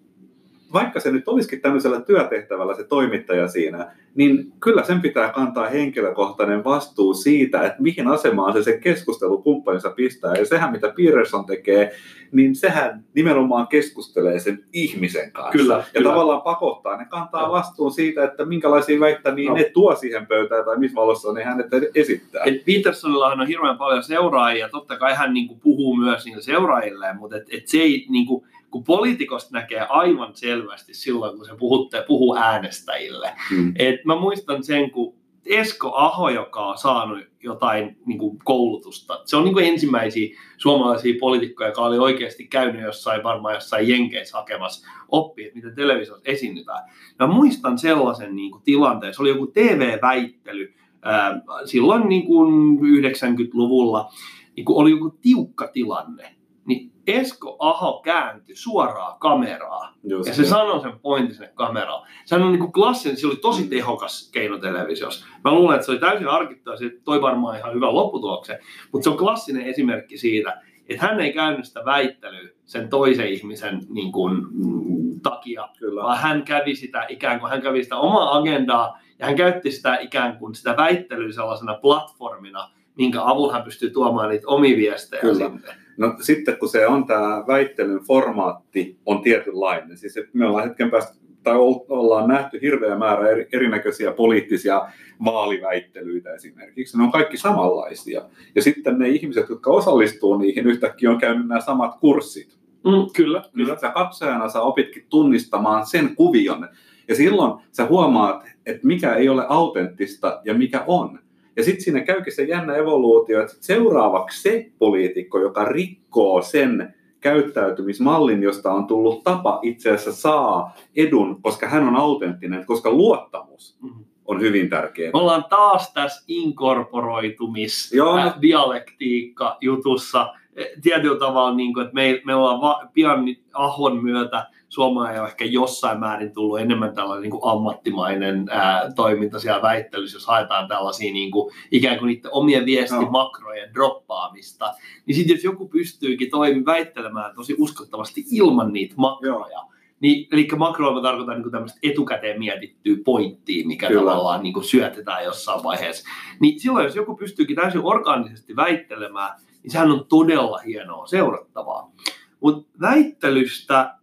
vaikka 0.73 0.99
se 0.99 1.11
nyt 1.11 1.27
olisikin 1.27 1.61
tämmöisellä 1.61 2.01
työtehtävällä 2.01 2.75
se 2.75 2.83
toimittaja 2.83 3.47
siinä, 3.47 3.91
niin 4.15 4.53
kyllä 4.59 4.83
sen 4.83 5.01
pitää 5.01 5.29
kantaa 5.29 5.69
henkilökohtainen 5.69 6.63
vastuu 6.63 7.13
siitä, 7.13 7.61
että 7.61 7.81
mihin 7.81 8.07
asemaan 8.07 8.53
se 8.53 8.63
sen 8.63 8.79
keskustelukumppaninsa 8.79 9.89
pistää. 9.89 10.33
Ja 10.35 10.45
sehän, 10.45 10.71
mitä 10.71 10.93
Peterson 10.97 11.45
tekee, 11.45 11.91
niin 12.31 12.55
sehän 12.55 13.03
nimenomaan 13.13 13.67
keskustelee 13.67 14.39
sen 14.39 14.63
ihmisen 14.73 15.31
kanssa. 15.31 15.51
Kyllä, 15.51 15.73
ja 15.73 15.83
kyllä. 15.93 16.09
tavallaan 16.09 16.41
pakottaa, 16.41 16.97
ne 16.97 17.05
kantaa 17.05 17.41
Joo. 17.41 17.51
vastuun 17.51 17.91
siitä, 17.91 18.23
että 18.23 18.45
minkälaisia 18.45 18.99
väittämiä 18.99 19.45
Joo. 19.45 19.55
ne 19.55 19.63
tuo 19.63 19.95
siihen 19.95 20.27
pöytään 20.27 20.65
tai 20.65 20.77
missä 20.77 20.95
valossa 20.95 21.33
ne 21.33 21.43
hänet 21.43 21.67
esittää. 21.95 22.43
Et 22.45 22.65
Petersonillahan 22.65 23.41
on 23.41 23.47
hirveän 23.47 23.77
paljon 23.77 24.03
seuraajia, 24.03 24.69
totta 24.69 24.97
kai 24.97 25.15
hän 25.15 25.33
niinku 25.33 25.55
puhuu 25.55 25.95
myös 25.95 26.25
niille 26.25 26.41
seuraajilleen, 26.41 27.17
mutta 27.17 27.37
et, 27.37 27.43
et 27.51 27.67
se 27.67 27.77
ei, 27.77 28.05
niinku, 28.09 28.47
kun 28.71 28.83
poliitikosta 28.83 29.57
näkee 29.57 29.79
aivan 29.89 30.35
selvästi 30.35 30.93
silloin, 30.93 31.37
kun 31.37 31.45
se 31.45 31.55
puhutte, 31.59 32.05
puhuu 32.07 32.35
äänestäjille. 32.35 33.33
Mm. 33.51 33.73
Et 33.79 34.05
mä 34.05 34.15
muistan 34.15 34.63
sen, 34.63 34.91
kun 34.91 35.17
Esko 35.45 35.95
Aho, 35.95 36.29
joka 36.29 36.65
on 36.65 36.77
saanut 36.77 37.19
jotain 37.43 37.97
niin 38.05 38.19
kuin 38.19 38.39
koulutusta. 38.43 39.21
Se 39.25 39.37
on 39.37 39.43
niin 39.43 39.53
kuin 39.53 39.65
ensimmäisiä 39.65 40.37
suomalaisia 40.57 41.17
poliitikkoja, 41.19 41.69
joka 41.69 41.81
oli 41.81 41.97
oikeasti 41.97 42.47
käynyt 42.47 42.81
jossain, 42.81 43.23
varmaan 43.23 43.53
jossain 43.53 43.87
Jenkeissä 43.87 44.37
hakemassa 44.37 44.87
oppia, 45.09 45.45
että 45.45 45.55
miten 45.55 45.75
televisiossa 45.75 46.31
esiinnytään. 46.31 46.83
Mä 47.19 47.27
muistan 47.27 47.77
sellaisen 47.77 48.35
niin 48.35 48.51
kuin 48.51 48.63
tilanteen, 48.63 49.13
se 49.13 49.21
oli 49.21 49.29
joku 49.29 49.47
TV-väittely, 49.47 50.73
ää, 51.01 51.41
silloin 51.65 52.09
niin 52.09 52.25
kuin 52.25 52.79
90-luvulla, 52.79 54.11
niin 54.55 54.65
kun 54.65 54.75
oli 54.75 54.91
joku 54.91 55.17
tiukka 55.21 55.67
tilanne, 55.67 56.35
niin 56.65 56.91
Esko 57.07 57.55
Aho 57.59 58.01
kääntyi 58.03 58.55
suoraan 58.55 59.19
kameraa 59.19 59.93
Just 60.03 60.27
ja 60.27 60.33
se 60.33 60.41
niin. 60.41 60.49
sanoi 60.49 60.81
sen 60.81 60.99
pointin 60.99 61.35
sinne 61.35 61.51
kameraan. 61.55 62.07
Sehän 62.25 62.45
on 62.45 62.51
niin 62.51 62.59
kuin 62.59 62.71
klassinen, 62.71 63.17
se 63.17 63.27
oli 63.27 63.35
tosi 63.35 63.67
tehokas 63.67 64.29
keino 64.33 64.57
televisiossa. 64.57 65.25
Mä 65.43 65.51
luulen, 65.51 65.75
että 65.75 65.85
se 65.85 65.91
oli 65.91 65.99
täysin 65.99 66.27
harkittu 66.27 66.71
ja 66.71 66.77
se 66.77 66.91
toi 67.03 67.21
varmaan 67.21 67.57
ihan 67.57 67.73
hyvän 67.73 67.95
lopputuloksen. 67.95 68.59
Mutta 68.91 69.03
se 69.03 69.09
on 69.09 69.17
klassinen 69.17 69.65
esimerkki 69.65 70.17
siitä, 70.17 70.61
että 70.89 71.05
hän 71.05 71.19
ei 71.19 71.33
käynyt 71.33 71.65
sitä 71.65 71.85
väittelyä 71.85 72.49
sen 72.65 72.89
toisen 72.89 73.27
ihmisen 73.27 73.81
niin 73.89 74.11
kuin, 74.11 74.33
mm, 74.51 75.19
takia, 75.23 75.69
Kyllä. 75.79 76.03
vaan 76.03 76.17
hän 76.17 76.43
kävi 76.43 76.75
sitä 76.75 77.05
ikään 77.09 77.39
kuin, 77.39 77.49
hän 77.49 77.61
kävi 77.61 77.83
sitä 77.83 77.97
omaa 77.97 78.37
agendaa 78.37 78.99
ja 79.19 79.25
hän 79.25 79.35
käytti 79.35 79.71
sitä 79.71 79.95
ikään 79.95 80.37
kuin 80.37 80.55
sitä 80.55 80.77
väittelyä 80.77 81.31
sellaisena 81.31 81.73
platformina, 81.73 82.69
minkä 82.95 83.23
avulla 83.23 83.53
hän 83.53 83.63
pystyy 83.63 83.89
tuomaan 83.89 84.29
niitä 84.29 84.47
omia 84.47 84.77
viestejä 84.77 85.21
Kyllä. 85.21 85.49
sinne. 85.49 85.86
No 85.97 86.15
sitten 86.21 86.57
kun 86.57 86.69
se 86.69 86.87
on 86.87 87.05
tämä 87.05 87.43
väittelyn 87.47 87.99
formaatti 87.99 88.97
on 89.05 89.21
tietynlainen, 89.21 89.97
siis 89.97 90.19
me 90.33 90.47
ollaan 90.47 90.67
hetken 90.67 90.91
päästä, 90.91 91.17
tai 91.43 91.55
ol- 91.57 91.85
ollaan 91.89 92.27
nähty 92.29 92.61
hirveä 92.61 92.97
määrä 92.97 93.29
eri, 93.29 93.47
erinäköisiä 93.53 94.11
poliittisia 94.11 94.87
vaaliväittelyitä 95.25 96.33
esimerkiksi, 96.33 96.97
ne 96.97 97.03
on 97.03 97.11
kaikki 97.11 97.37
samanlaisia. 97.37 98.21
Ja 98.55 98.61
sitten 98.61 98.99
ne 98.99 99.09
ihmiset, 99.09 99.49
jotka 99.49 99.71
osallistuu 99.71 100.37
niihin, 100.37 100.67
yhtäkkiä 100.67 101.11
on 101.11 101.17
käynyt 101.17 101.47
nämä 101.47 101.61
samat 101.61 101.95
kurssit. 101.99 102.57
Mm, 102.83 102.91
kyllä, 102.91 103.09
Kyllä 103.15 103.41
kyllä. 103.53 103.77
sä 103.79 103.89
katsojana 103.89 104.49
sä 104.49 104.61
opitkin 104.61 105.05
tunnistamaan 105.09 105.85
sen 105.85 106.15
kuvion. 106.15 106.69
Ja 107.07 107.15
silloin 107.15 107.61
sä 107.71 107.85
huomaat, 107.85 108.43
että 108.65 108.87
mikä 108.87 109.15
ei 109.15 109.29
ole 109.29 109.45
autenttista 109.49 110.41
ja 110.45 110.53
mikä 110.53 110.83
on. 110.87 111.19
Ja 111.57 111.63
sitten 111.63 111.83
siinä 111.83 112.01
käykin 112.01 112.33
se 112.35 112.43
jännä 112.43 112.75
evoluutio, 112.75 113.41
että 113.41 113.55
seuraavaksi 113.59 114.41
se 114.41 114.71
poliitikko, 114.79 115.39
joka 115.39 115.65
rikkoo 115.65 116.41
sen 116.41 116.93
käyttäytymismallin, 117.19 118.43
josta 118.43 118.71
on 118.71 118.87
tullut 118.87 119.23
tapa 119.23 119.59
itse 119.61 119.91
asiassa 119.91 120.21
saa 120.21 120.75
edun, 120.95 121.41
koska 121.41 121.67
hän 121.69 121.87
on 121.87 121.95
autenttinen, 121.95 122.65
koska 122.65 122.91
luottamus 122.91 123.77
Mhm. 123.81 124.01
on 124.25 124.41
hyvin 124.41 124.69
tärkeä. 124.69 125.11
Me 125.13 125.19
ollaan 125.19 125.45
taas 125.49 125.93
tässä 125.93 126.23
inkorporoitumis 126.27 127.93
Joo. 127.93 128.17
äh, 128.17 128.33
dialektiikka 128.41 129.57
jutussa. 129.61 130.33
Tietyllä 130.81 131.19
tavalla, 131.19 131.55
niin 131.55 131.73
kuin, 131.73 131.83
että 131.85 131.93
me, 131.95 132.21
me 132.25 132.35
ollaan 132.35 132.61
va, 132.61 132.87
pian 132.93 133.25
Ahon 133.53 134.03
myötä 134.03 134.47
Suomeen 134.77 135.21
on 135.21 135.27
ehkä 135.27 135.45
jossain 135.45 135.99
määrin 135.99 136.33
tullut 136.33 136.59
enemmän 136.59 136.95
tällainen 136.95 137.21
niin 137.21 137.31
kuin 137.31 137.51
ammattimainen 137.51 138.45
ää, 138.49 138.91
toiminta 138.95 139.39
siellä 139.39 139.61
väittelyssä, 139.61 140.15
jos 140.15 140.25
haetaan 140.25 140.67
tällaisia 140.67 141.13
niin 141.13 141.31
kuin, 141.31 141.53
ikään 141.71 141.99
kuin 141.99 142.07
niiden 142.07 142.31
omien 142.33 142.65
viestimakrojen 142.65 143.73
droppaamista. 143.73 144.73
Niin 145.05 145.15
sitten 145.15 145.35
jos 145.35 145.43
joku 145.43 145.67
pystyykin 145.67 146.29
toimi 146.29 146.65
väittelemään 146.65 147.35
tosi 147.35 147.55
uskottavasti 147.59 148.25
ilman 148.31 148.73
niitä 148.73 148.93
makroja, 148.97 149.59
niin, 149.99 150.27
eli 150.31 150.47
makroilla 150.57 151.01
tarkoitan 151.01 151.41
niin 151.41 151.51
tämmöistä 151.51 151.79
etukäteen 151.83 152.39
mietittyä 152.39 152.95
pointtia, 153.05 153.67
mikä. 153.67 153.87
Kyllä. 153.87 154.11
tavallaan 154.11 154.43
niin 154.43 154.53
kuin 154.53 154.65
syötetään 154.65 155.23
jossain 155.23 155.63
vaiheessa. 155.63 156.09
Niin 156.39 156.59
silloin, 156.59 156.85
jos 156.85 156.95
joku 156.95 157.15
pystyykin 157.15 157.55
täysin 157.55 157.81
orgaanisesti 157.83 158.55
väittelemään, 158.55 159.39
niin 159.63 159.71
sehän 159.71 159.91
on 159.91 160.05
todella 160.09 160.57
hienoa 160.57 161.07
seurattavaa. 161.07 161.91
Mutta 162.39 162.69
väittelystä 162.81 163.97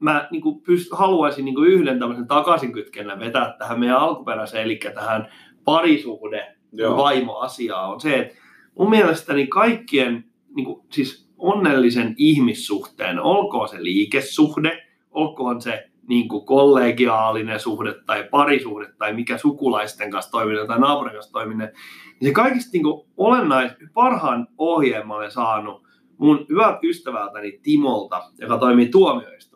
mä 0.00 0.28
niin 0.30 0.42
kuin 0.42 0.56
pyst- 0.56 0.96
haluaisin 0.96 1.44
niin 1.44 1.54
kuin 1.54 1.70
yhden 1.70 1.98
tämmöisen 1.98 2.26
takaisinkytkennän 2.26 3.20
vetää 3.20 3.54
tähän 3.58 3.80
meidän 3.80 3.96
alkuperäiseen, 3.96 4.64
eli 4.64 4.80
tähän 4.94 5.28
parisuhde 5.64 6.56
vaimoasiaan, 6.96 7.90
on 7.90 8.00
se, 8.00 8.18
että 8.18 8.34
mun 8.78 8.90
mielestäni 8.90 9.46
kaikkien 9.46 10.24
niin 10.56 10.64
kuin, 10.64 10.82
siis 10.92 11.28
onnellisen 11.38 12.14
ihmissuhteen, 12.16 13.20
olkoon 13.20 13.68
se 13.68 13.82
liikesuhde, 13.84 14.86
olkoon 15.10 15.62
se 15.62 15.88
niin 16.08 16.28
kuin 16.28 16.46
kollegiaalinen 16.46 17.60
suhde 17.60 17.94
tai 18.06 18.24
parisuhde 18.30 18.92
tai 18.98 19.12
mikä 19.12 19.38
sukulaisten 19.38 20.10
kanssa 20.10 20.30
toiminen 20.30 20.66
tai 20.66 20.78
naapurin 20.78 21.14
kanssa 21.14 21.32
toiminen, 21.32 21.72
niin 22.20 22.28
se 22.28 22.32
kaikista 22.32 22.70
niin 22.72 22.82
kuin 22.82 23.08
olennais, 23.16 23.72
parhaan 23.94 24.48
ohjeen 24.58 25.06
mä 25.08 25.14
olen 25.14 25.30
saanut 25.30 25.82
mun 26.18 26.46
hyvältä 26.48 26.78
ystävältäni 26.82 27.60
Timolta, 27.62 28.22
joka 28.38 28.58
toimii 28.58 28.88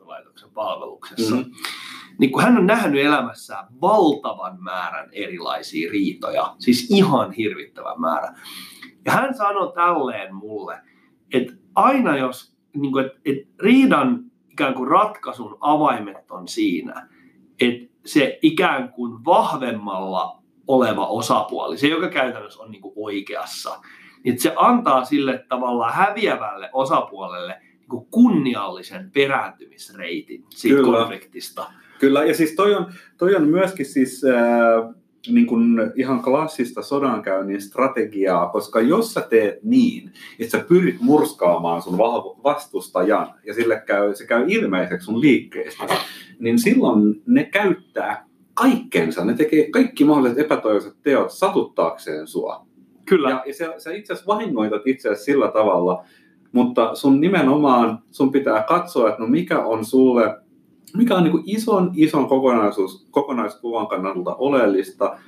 tuomioistuinlaitoksen 0.02 0.50
palveluksessa. 0.50 1.36
Mhm. 1.36 1.50
Niin 2.18 2.32
kun 2.32 2.42
hän 2.42 2.58
on 2.58 2.66
nähnyt 2.66 3.04
elämässään 3.04 3.66
valtavan 3.80 4.62
määrän 4.62 5.08
erilaisia 5.12 5.92
riitoja, 5.92 6.54
siis 6.58 6.90
ihan 6.90 7.32
hirvittävän 7.32 8.00
määrän. 8.00 8.34
Ja 9.04 9.12
hän 9.12 9.34
sanoi 9.34 9.72
tälleen 9.72 10.34
mulle, 10.34 10.80
että 11.34 11.52
aina 11.74 12.16
jos, 12.16 12.56
niin 12.76 12.92
kuin, 12.92 13.06
että, 13.06 13.18
että 13.24 13.48
riidan 13.62 14.24
ikään 14.50 14.74
kuin 14.74 14.90
ratkaisun 14.90 15.58
avaimet 15.60 16.30
on 16.30 16.48
siinä, 16.48 17.08
että 17.60 17.92
se 18.06 18.38
ikään 18.42 18.92
kuin 18.92 19.24
vahvemmalla 19.24 20.42
oleva 20.66 21.06
osapuoli, 21.06 21.78
se 21.78 21.88
joka 21.88 22.08
käytännössä 22.08 22.62
on 22.62 22.70
niin 22.70 22.82
kuin 22.82 22.94
oikeassa, 22.96 23.80
niin 24.24 24.40
se 24.40 24.52
antaa 24.56 25.04
sille 25.04 25.44
tavallaan 25.48 25.94
häviävälle 25.94 26.70
osapuolelle 26.72 27.60
kuin 27.92 28.06
kunniallisen 28.10 29.10
perääntymisreitin 29.10 30.44
siitä 30.48 30.76
Kyllä. 30.76 30.98
konfliktista. 30.98 31.72
Kyllä, 32.00 32.24
ja 32.24 32.34
siis 32.34 32.54
toi 32.54 32.74
on, 32.74 32.92
toi 33.18 33.34
on 33.34 33.48
myöskin 33.48 33.86
siis 33.86 34.24
äh, 34.24 34.94
niin 35.26 35.46
kuin 35.46 35.92
ihan 35.96 36.22
klassista 36.22 36.82
sodankäynnin 36.82 37.62
strategiaa, 37.62 38.48
koska 38.48 38.80
jos 38.80 39.14
sä 39.14 39.20
teet 39.20 39.62
niin, 39.62 40.12
että 40.38 40.58
sä 40.58 40.64
pyrit 40.68 41.00
murskaamaan 41.00 41.82
sun 41.82 41.98
va- 41.98 42.36
vastustajan, 42.44 43.34
ja 43.46 43.54
sille 43.54 43.82
käy, 43.86 44.14
se 44.14 44.26
käy 44.26 44.44
ilmeiseksi 44.48 45.04
sun 45.04 45.20
liikkeestä, 45.20 45.84
niin 46.38 46.58
silloin 46.58 47.22
ne 47.26 47.44
käyttää 47.44 48.26
kaikkensa, 48.54 49.24
ne 49.24 49.34
tekee 49.34 49.70
kaikki 49.70 50.04
mahdolliset 50.04 50.38
epätoivoiset 50.38 50.94
teot 51.02 51.30
satuttaakseen 51.30 52.26
sua. 52.26 52.66
Kyllä. 53.04 53.30
Ja, 53.30 53.42
ja 53.46 53.54
sä, 53.54 53.74
sä 53.78 53.92
itse 53.92 54.12
asiassa 54.12 54.34
vahingoitat 54.34 54.86
itse 54.86 55.08
asiassa 55.08 55.24
sillä 55.24 55.48
tavalla, 55.48 56.04
mutta 56.52 56.94
sun 56.94 57.20
nimenomaan, 57.20 57.98
sun 58.10 58.32
pitää 58.32 58.62
katsoa, 58.62 59.08
että 59.08 59.22
no 59.22 59.28
mikä 59.28 59.64
on 59.64 59.84
sulle, 59.84 60.40
mikä 60.96 61.14
on 61.14 61.22
niin 61.22 61.30
kuin 61.30 61.44
ison, 61.46 61.90
ison 61.94 62.28
kokonaisuus, 62.28 63.06
kokonaiskuvan 63.10 63.86
kannalta 63.86 64.34
oleellista. 64.34 65.18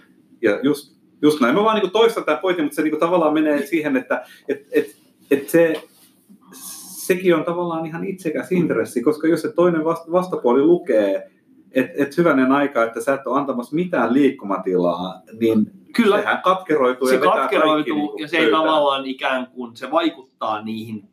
Ja 0.43 0.61
just, 0.63 0.97
just 1.23 1.41
näin. 1.41 1.55
Mä 1.55 1.65
vaan 1.65 1.81
niin 1.81 1.91
toistan 1.91 2.25
tämän 2.25 2.41
pointin, 2.41 2.65
mutta 2.65 2.77
se 2.77 2.83
niin 2.83 3.01
tavallaan 3.01 3.35
menee 3.35 3.67
siihen, 3.67 3.97
että 3.97 4.25
et, 4.49 4.67
et, 4.73 4.97
et 5.31 5.49
se, 5.49 5.83
sekin 7.07 7.35
on 7.35 7.45
tavallaan 7.45 7.87
ihan 7.87 8.05
itsekäs 8.05 8.53
intressi, 8.53 9.03
koska 9.03 9.29
jos 9.29 9.43
se 9.43 9.53
toinen 9.53 9.85
vasta- 9.85 10.13
vastapuoli 10.13 10.63
lukee, 10.63 11.31
että 11.73 11.93
et 12.03 12.17
hyvänen 12.17 12.53
aika, 12.53 12.85
että 12.85 13.01
sä 13.01 13.15
et 13.15 13.27
ole 13.27 13.39
antamassa 13.39 13.75
mitään 13.75 14.13
liikkumatilaa, 14.13 15.23
niin 15.41 15.71
Kyllä. 15.93 16.17
sehän 16.19 16.43
katkeroituu 16.43 17.09
se 17.09 17.15
ja 17.15 17.21
vetää 17.21 17.35
katkeroituu 17.35 17.75
kaikki 17.75 17.93
niin 17.93 18.23
ja 18.23 18.29
se 18.29 18.37
ei 18.37 18.43
pöytään. 18.43 18.63
tavallaan 18.63 19.07
ikään 19.07 19.47
kuin, 19.47 19.77
se 19.77 19.91
vaikuttaa 19.91 20.63
niihin 20.63 21.09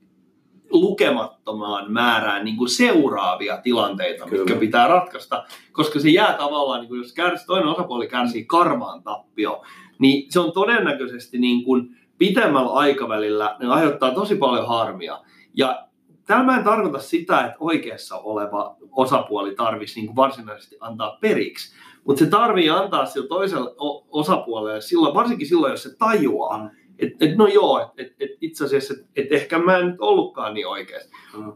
lukemattomaan 0.72 1.92
määrään 1.92 2.46
niin 2.46 2.58
kuin 2.58 2.70
seuraavia 2.70 3.58
tilanteita, 3.58 4.26
Kyllä. 4.26 4.44
mitkä 4.44 4.60
pitää 4.60 4.88
ratkaista, 4.88 5.44
koska 5.72 6.00
se 6.00 6.10
jää 6.10 6.34
tavallaan, 6.34 6.80
niin 6.80 6.90
kuin 6.90 7.02
jos 7.02 7.14
kärsi, 7.14 7.46
toinen 7.46 7.68
osapuoli 7.68 8.08
kärsii 8.08 8.46
karvaan 8.46 9.04
tappio, 9.04 9.62
niin 10.00 10.32
se 10.32 10.40
on 10.40 10.52
todennäköisesti 10.52 11.40
niin 11.40 11.64
kuin 11.64 11.96
pitemmällä 12.18 12.72
aikavälillä, 12.72 13.56
ne 13.60 13.68
aiheuttaa 13.68 14.12
tosi 14.12 14.36
paljon 14.36 14.68
harmia. 14.68 15.20
Ja 15.54 15.88
tämä 16.26 16.58
ei 16.58 16.64
tarkoita 16.64 17.00
sitä, 17.00 17.40
että 17.40 17.58
oikeassa 17.60 18.18
oleva 18.18 18.76
osapuoli 18.92 19.56
tarvitsisi 19.56 20.00
niin 20.00 20.08
kuin 20.08 20.16
varsinaisesti 20.16 20.78
antaa 20.80 21.18
periksi, 21.22 21.76
mutta 22.04 22.20
se 22.20 22.30
tarvii 22.30 22.70
antaa 22.70 23.06
sille 23.06 23.28
toiselle 23.28 23.72
osapuolelle, 24.12 24.82
silloin, 24.82 25.14
varsinkin 25.14 25.48
silloin, 25.48 25.72
jos 25.72 25.84
se 25.84 25.98
tajuaa, 25.98 26.70
että 27.02 27.26
et, 27.26 27.38
no 27.38 27.47
joo, 27.47 27.91
et, 27.97 28.14
et 28.20 28.32
itse 28.41 28.66
asiassa, 28.66 28.93
että 28.93 29.08
et 29.16 29.32
ehkä 29.32 29.60
mä 29.60 29.78
en 29.78 29.88
nyt 29.88 29.99
ollutkaan 29.99 30.54
niin 30.54 30.68
oikeasti. 30.68 31.12
Mm. 31.38 31.54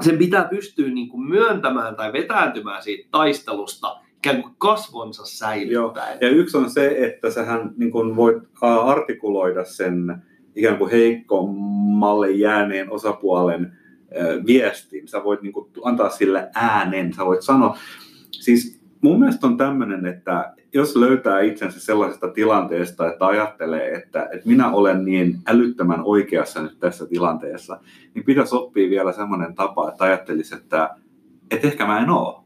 Sen 0.00 0.18
pitää 0.18 0.44
pystyä 0.44 0.88
niin 0.88 1.08
kuin 1.08 1.28
myöntämään 1.28 1.96
tai 1.96 2.12
vetääntymään 2.12 2.82
siitä 2.82 3.08
taistelusta 3.10 4.00
ikään 4.16 4.42
kuin 4.42 4.54
kasvonsa 4.58 5.24
säilyttäen. 5.24 6.18
Ja 6.20 6.28
yksi 6.28 6.56
on 6.56 6.70
se, 6.70 6.96
että 6.98 7.30
sähän 7.30 7.74
niin 7.76 7.90
kun 7.90 8.16
voit 8.16 8.42
artikuloida 8.60 9.64
sen 9.64 10.22
ikään 10.54 10.78
kuin 10.78 10.90
heikkommalle 10.90 12.30
jääneen 12.30 12.90
osapuolen 12.90 13.78
viestin. 14.46 15.08
Sä 15.08 15.24
voit 15.24 15.42
niin 15.42 15.52
kuin 15.52 15.70
antaa 15.82 16.10
sille 16.10 16.50
äänen, 16.54 17.12
sä 17.12 17.26
voit 17.26 17.42
sanoa. 17.42 17.78
Siis 18.30 18.73
mun 19.04 19.18
mielestä 19.18 19.46
on 19.46 19.56
tämmöinen, 19.56 20.06
että 20.06 20.54
jos 20.74 20.96
löytää 20.96 21.40
itsensä 21.40 21.80
sellaisesta 21.80 22.28
tilanteesta, 22.28 23.08
että 23.12 23.26
ajattelee, 23.26 23.94
että, 23.94 24.22
että 24.32 24.48
minä 24.48 24.72
olen 24.72 25.04
niin 25.04 25.38
älyttömän 25.46 26.00
oikeassa 26.04 26.62
nyt 26.62 26.78
tässä 26.80 27.06
tilanteessa, 27.06 27.80
niin 28.14 28.24
pitäisi 28.24 28.56
oppia 28.56 28.90
vielä 28.90 29.12
semmoinen 29.12 29.54
tapa, 29.54 29.88
että 29.88 30.04
ajattelisi, 30.04 30.54
että, 30.54 30.90
että 31.50 31.66
ehkä 31.66 31.86
mä 31.86 31.98
en 32.00 32.10
oo. 32.10 32.44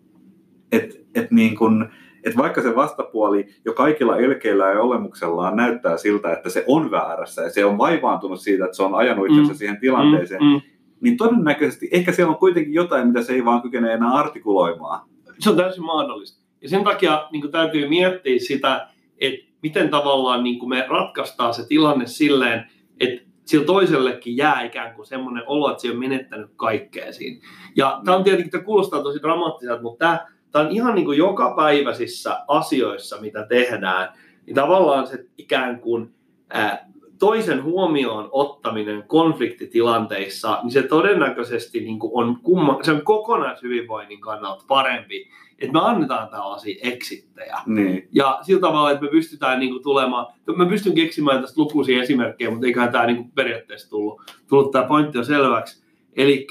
Että 0.73 0.97
et 1.15 1.31
niin 1.31 1.57
kun, 1.57 1.89
että 2.25 2.39
vaikka 2.39 2.63
se 2.63 2.77
vastapuoli 2.77 3.47
jo 3.65 3.73
kaikilla 3.73 4.17
elkeillä 4.17 4.67
ja 4.71 4.81
olemuksellaan 4.81 5.57
näyttää 5.57 5.97
siltä, 5.97 6.33
että 6.33 6.51
se 6.51 6.65
on 6.67 6.91
väärässä 6.91 7.43
ja 7.43 7.51
se 7.51 7.65
on 7.65 7.79
vaivaantunut 7.79 8.41
siitä, 8.41 8.65
että 8.65 8.77
se 8.77 8.83
on 8.83 8.95
ajanut 8.95 9.27
itsensä 9.27 9.53
Mm. 9.53 9.57
siihen 9.57 9.81
tilanteeseen, 9.81 10.43
Mm, 10.43 10.49
mm. 10.49 10.61
niin 11.01 11.17
todennäköisesti 11.17 11.89
ehkä 11.93 12.13
siellä 12.13 12.33
on 12.33 12.39
kuitenkin 12.39 12.75
jotain, 12.75 13.07
mitä 13.07 13.23
se 13.23 13.33
ei 13.33 13.45
vaan 13.45 13.63
kykene 13.63 13.93
enää 13.93 14.13
artikuloimaan. 14.13 15.09
Se 15.39 15.51
on 15.51 15.57
täysin 15.57 15.85
mahdollista. 15.85 16.48
Ja 16.63 16.69
sen 16.69 16.85
takia 16.85 17.29
niin 17.33 17.41
kuin 17.41 17.53
täytyy 17.53 17.89
miettiä 17.89 18.39
sitä, 18.39 18.89
että 19.19 19.49
miten 19.63 19.89
tavallaan 19.89 20.45
niin 20.45 20.59
kuin 20.59 20.69
me 20.69 20.87
ratkaistaan 20.89 21.55
se 21.55 21.67
tilanne 21.67 22.07
silleen, 22.07 22.71
että 23.01 23.29
sillä 23.45 23.67
toisellekin 23.67 24.37
jää 24.37 24.63
ikään 24.63 24.95
kuin 24.95 25.07
semmoinen 25.07 25.43
olo, 25.47 25.71
että 25.71 25.83
se 25.83 25.91
on 25.91 25.99
menettänyt 25.99 26.51
kaikkea 26.57 27.13
siinä. 27.13 27.41
Ja 27.77 28.01
tämä 28.05 28.17
on 28.17 28.25
tietenkin, 28.25 28.51
tämä 28.51 28.65
kuulostaa 28.65 29.03
tosi 29.03 29.23
dramaattiselta, 29.23 29.83
mutta 29.83 30.05
tämä, 30.05 30.27
tämä 30.53 30.65
on 30.65 30.71
ihan 30.71 30.95
niin 30.95 31.05
kuin 31.05 31.19
jokapäiväisissä 31.19 32.45
asioissa, 32.49 33.21
mitä 33.21 33.47
tehdään, 33.47 34.13
niin 34.47 34.55
tavallaan 34.55 35.07
se 35.07 35.25
ikään 35.39 35.81
kuin 35.81 36.15
ää, 36.51 36.89
toisen 37.19 37.65
huomioon 37.65 38.29
ottaminen 38.33 39.05
konfliktitilanteissa, 39.07 40.59
niin 40.63 40.71
se 40.71 40.83
todennäköisesti 40.83 41.81
niin 41.81 41.99
kuin 41.99 42.11
on, 42.15 42.37
kumma, 42.43 42.79
se 42.83 42.93
on 42.93 43.03
kokonaishyvinvoinnin 43.03 44.21
kannalta 44.21 44.65
parempi, 44.69 45.29
että 45.59 45.73
me 45.73 45.81
annetaan 45.81 46.29
tällaisia 46.29 46.81
eksittejä. 46.83 47.57
Niin. 47.67 48.09
Ja 48.13 48.39
sillä 48.43 48.61
tavalla, 48.61 48.91
että 48.91 49.05
me 49.05 49.11
pystytään 49.11 49.61
niin 49.61 49.73
kuin 49.73 49.83
tulemaan, 49.83 50.27
mä 50.57 50.67
pystyn 50.67 50.95
keksimään 50.95 51.41
tästä 51.41 51.61
lukuisia 51.61 52.03
esimerkkejä, 52.03 52.51
mutta 52.51 52.67
eiköhän 52.67 52.93
tämä 52.93 53.07
niin 53.07 53.17
kuin 53.17 53.31
periaatteessa 53.31 53.91
tullut, 53.91 54.23
tullut 54.49 54.71
tämä 54.71 54.85
pointti 54.85 55.19
jo 55.19 55.25
selväksi. 55.25 55.85
Eli 56.17 56.47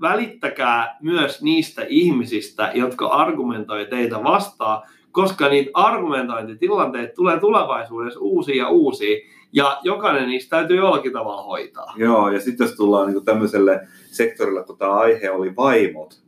välittäkää 0.00 0.96
myös 1.02 1.42
niistä 1.42 1.86
ihmisistä, 1.88 2.72
jotka 2.74 3.06
argumentoi 3.06 3.86
teitä 3.86 4.24
vastaan, 4.24 4.82
koska 5.12 5.48
niitä 5.48 5.70
argumentointitilanteita 5.74 7.14
tulee 7.14 7.40
tulevaisuudessa 7.40 8.20
uusia 8.20 8.56
ja 8.56 8.68
uusia, 8.68 9.16
ja 9.52 9.80
jokainen 9.82 10.28
niistä 10.28 10.56
täytyy 10.56 10.76
jollakin 10.76 11.12
tavalla 11.12 11.42
hoitaa. 11.42 11.94
Joo, 11.96 12.30
ja 12.30 12.40
sitten 12.40 12.64
jos 12.64 12.76
tullaan 12.76 13.12
niin 13.12 13.24
tämmöiselle 13.24 13.88
sektorille, 14.10 14.64
kun 14.64 14.78
tämä 14.78 14.92
aihe 14.92 15.30
oli 15.30 15.56
vaimot, 15.56 16.22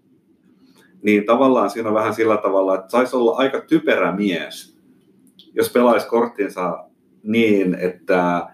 niin 1.02 1.26
tavallaan 1.26 1.70
siinä 1.70 1.88
on 1.88 1.94
vähän 1.94 2.14
sillä 2.14 2.36
tavalla, 2.36 2.74
että 2.74 2.90
saisi 2.90 3.16
olla 3.16 3.36
aika 3.36 3.60
typerä 3.60 4.12
mies, 4.12 4.78
jos 5.54 5.70
pelaisi 5.70 6.08
korttinsa 6.08 6.84
niin, 7.22 7.74
että 7.74 8.46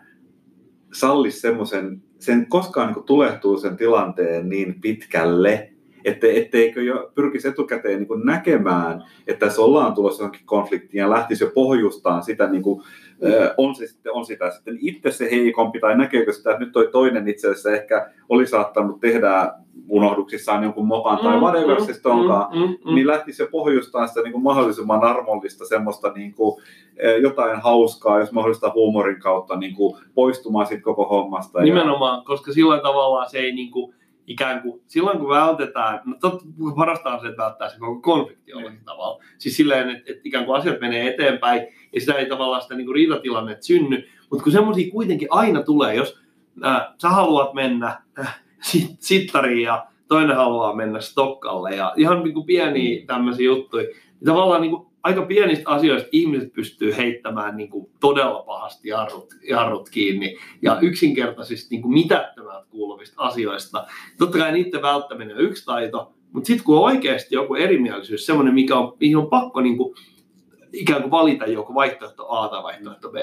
sallisi 0.93 1.41
semmoisen, 1.41 2.03
sen 2.19 2.47
koskaan 2.47 2.93
niin 2.93 3.05
tulehtuu 3.05 3.59
sen 3.59 3.77
tilanteen 3.77 4.49
niin 4.49 4.81
pitkälle, 4.81 5.71
että 6.05 6.27
etteikö 6.27 6.83
jo 6.83 7.13
pyrkisi 7.15 7.49
etukäteen 7.49 7.99
niin 7.99 8.25
näkemään, 8.25 9.05
että 9.27 9.47
tässä 9.47 9.63
ollaan 9.63 9.95
tulossa 9.95 10.23
johonkin 10.23 10.47
konfliktiin 10.47 11.01
ja 11.01 11.11
lähtisi 11.11 11.45
jo 11.45 11.51
pohjustaan 11.55 12.23
sitä, 12.23 12.47
niin 12.51 12.63
kuin, 12.63 12.83
on, 13.57 13.75
se 13.75 13.87
sitten, 13.87 14.13
on 14.13 14.25
sitä 14.25 14.51
sitten 14.51 14.79
itse 14.81 15.11
se 15.11 15.31
heikompi 15.31 15.81
tai 15.81 15.99
näkeekö 15.99 16.33
sitä, 16.33 16.51
että 16.51 16.65
nyt 16.65 16.73
toi 16.73 16.89
toinen 16.93 17.29
itse 17.29 17.51
asiassa 17.51 17.71
ehkä 17.71 18.11
oli 18.29 18.47
saattanut 18.47 19.01
tehdä 19.01 19.53
unohduksissaan 19.89 20.63
jonkun 20.63 20.87
mokan 20.87 21.19
tai 21.19 21.41
whatever 21.41 21.81
se 21.81 21.93
sitten 21.93 22.13
onkaan, 22.13 22.59
mm, 22.59 22.77
mm, 22.85 22.95
niin 22.95 23.07
lähtisi 23.07 23.43
jo 23.43 23.49
pohjustaa 23.51 24.07
sitä 24.07 24.23
niin 24.23 24.33
kuin 24.33 24.43
mahdollisimman 24.43 25.05
armollista 25.05 25.65
semmoista 25.65 26.13
niin 26.13 26.35
kuin, 26.35 26.63
jotain 27.23 27.61
hauskaa, 27.61 28.21
jos 28.21 28.33
mahdollista 28.33 28.73
huumorin 28.75 29.21
kautta 29.21 29.57
niin 29.57 29.75
kuin, 29.75 29.97
poistumaan 30.15 30.67
siitä 30.67 30.83
koko 30.83 31.09
hommasta. 31.09 31.59
Ja, 31.59 31.65
Nimenomaan, 31.65 32.25
koska 32.25 32.53
silloin 32.53 32.81
tavallaan 32.81 33.31
se 33.31 33.39
ei 33.39 33.53
niin 33.53 33.71
kuin, 33.71 33.95
ikään 34.27 34.63
kuin, 34.63 34.83
silloin 34.87 35.19
kun 35.19 35.29
vältetään, 35.29 36.01
no 36.05 36.17
totta, 36.21 36.45
parasta 36.77 37.15
on 37.15 37.21
se, 37.21 37.29
että 37.29 37.43
välttää 37.43 37.69
se 37.69 37.79
koko 37.79 38.01
konflikti 38.01 38.51
jollakin 38.51 38.85
tavalla. 38.85 39.25
Siis 39.39 39.57
silleen, 39.57 39.91
että, 39.91 40.13
että 40.13 40.23
ikään 40.25 40.45
kuin 40.45 40.57
asiat 40.57 40.81
menee 40.81 41.09
eteenpäin 41.09 41.67
ja 41.93 42.01
sitä 42.01 42.15
ei 42.15 42.27
tavallaan 42.27 42.63
sitä 42.63 42.75
niin 42.75 42.87
kuin 42.87 42.95
riitatilannetta 42.95 43.67
synny. 43.67 44.05
Mutta 44.31 44.43
kun 44.43 44.53
semmoisia 44.53 44.91
kuitenkin 44.91 45.29
aina 45.31 45.63
tulee, 45.63 45.95
jos 45.95 46.19
äh, 46.65 46.83
sä 47.03 47.09
haluat 47.09 47.55
mennä 47.55 48.03
äh, 48.19 48.41
sit, 48.63 48.91
sittariin 48.99 49.63
ja 49.63 49.87
toinen 50.09 50.37
haluaa 50.37 50.77
mennä 50.77 51.01
Stokkalle 51.01 51.75
ja 51.75 51.93
ihan 51.97 52.23
niin 52.23 52.35
kuin 52.35 52.47
pieniä 52.47 53.07
tämmöisiä 53.07 53.47
juttuja, 53.47 53.85
niin 53.85 54.25
tavallaan 54.25 54.61
niin 54.61 54.71
kuin 54.71 54.87
aika 55.03 55.23
pienistä 55.23 55.71
asioista 55.71 56.09
ihmiset 56.13 56.53
pystyy 56.53 56.97
heittämään 56.97 57.57
niin 57.57 57.71
kuin 57.71 57.91
todella 58.01 58.43
pahasti 58.43 58.89
jarrut, 58.89 59.35
jarrut 59.49 59.89
kiinni 59.89 60.37
ja 60.63 60.79
yksinkertaisista 60.81 61.69
niin 61.71 61.83
kuin 61.83 61.95
mitättömältä 61.95 62.67
kuuluvista 62.71 63.23
asioista. 63.23 63.87
Totta 64.19 64.39
kai 64.39 64.53
niiden 64.53 64.83
välttäminen 64.83 65.37
on 65.37 65.43
yksi 65.43 65.65
taito, 65.65 66.13
mutta 66.33 66.47
sitten 66.47 66.65
kun 66.65 66.77
on 66.77 66.85
oikeasti 66.85 67.35
joku 67.35 67.55
erimielisyys, 67.55 68.27
semmoinen, 68.27 68.55
mikä 68.55 68.77
on, 68.77 68.97
mihin 69.01 69.17
on 69.17 69.27
pakko 69.27 69.61
niin 69.61 69.77
kuin, 69.77 69.95
ikään 70.73 71.01
kuin 71.01 71.11
valita 71.11 71.47
joku 71.47 71.75
vaihtoehto 71.75 72.27
A 72.29 72.49
tai 72.49 72.63
vaihtoehto 72.63 73.11
B. 73.11 73.15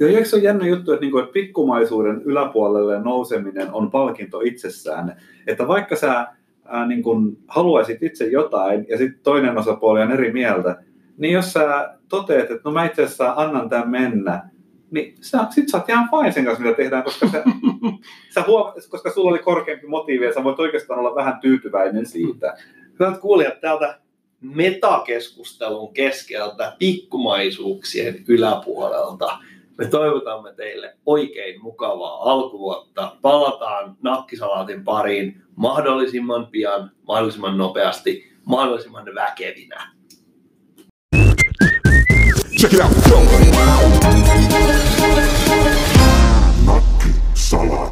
Ja 0.00 0.08
eikö 0.08 0.24
se 0.24 0.36
ole 0.36 0.44
jännä 0.44 0.66
juttu, 0.66 0.92
että, 0.92 1.00
niinku, 1.00 1.18
että 1.18 1.32
pikkumaisuuden 1.32 2.22
yläpuolelle 2.22 3.00
nouseminen 3.00 3.72
on 3.72 3.90
palkinto 3.90 4.40
itsessään. 4.40 5.16
Että 5.46 5.68
vaikka 5.68 5.96
sä 5.96 6.26
ää, 6.64 6.86
niin 6.86 7.02
kun 7.02 7.36
haluaisit 7.48 8.02
itse 8.02 8.24
jotain 8.26 8.86
ja 8.88 8.98
sitten 8.98 9.20
toinen 9.22 9.58
osapuoli 9.58 10.02
on 10.02 10.12
eri 10.12 10.32
mieltä, 10.32 10.82
niin 11.16 11.32
jos 11.32 11.52
sä 11.52 11.94
toteat, 12.08 12.50
että 12.50 12.60
no 12.64 12.70
mä 12.70 12.84
itse 12.84 13.02
asiassa 13.02 13.34
annan 13.36 13.68
tämän 13.68 13.90
mennä, 13.90 14.48
niin 14.90 15.14
sä, 15.20 15.38
sit 15.50 15.68
sä 15.68 15.76
oot 15.76 15.88
ihan 15.88 16.08
fine 16.10 16.32
sen 16.32 16.44
kanssa, 16.44 16.64
mitä 16.64 16.76
tehdään, 16.76 17.02
koska, 17.02 17.28
sä, 17.28 17.44
sä 18.34 18.44
huom- 18.46 18.72
koska 18.90 19.10
sulla 19.10 19.30
oli 19.30 19.38
korkeampi 19.38 19.86
motiivi 19.86 20.24
ja 20.24 20.34
sä 20.34 20.44
voit 20.44 20.60
oikeastaan 20.60 21.00
olla 21.00 21.14
vähän 21.14 21.40
tyytyväinen 21.40 22.06
siitä. 22.06 22.56
Hyvät 23.00 23.18
kuulijat, 23.18 23.60
täältä 23.60 23.98
metakeskustelun 24.44 25.92
keskeltä 25.92 26.76
pikkumaisuuksien 26.78 28.24
yläpuolelta 28.28 29.38
me 29.78 29.86
toivotamme 29.86 30.52
teille 30.52 30.96
oikein 31.06 31.62
mukavaa 31.62 32.32
alkuvuotta. 32.32 33.16
Palataan 33.22 33.96
nakkisalaatin 34.02 34.84
pariin 34.84 35.42
mahdollisimman 35.56 36.46
pian, 36.46 36.90
mahdollisimman 37.08 37.58
nopeasti, 37.58 38.32
mahdollisimman 38.44 39.04
väkevinä. 39.14 39.94
Check 42.60 42.74
it 42.74 42.80
out. 42.80 42.92
Go. 43.10 43.20
Nakki 46.66 47.08
salaa. 47.34 47.83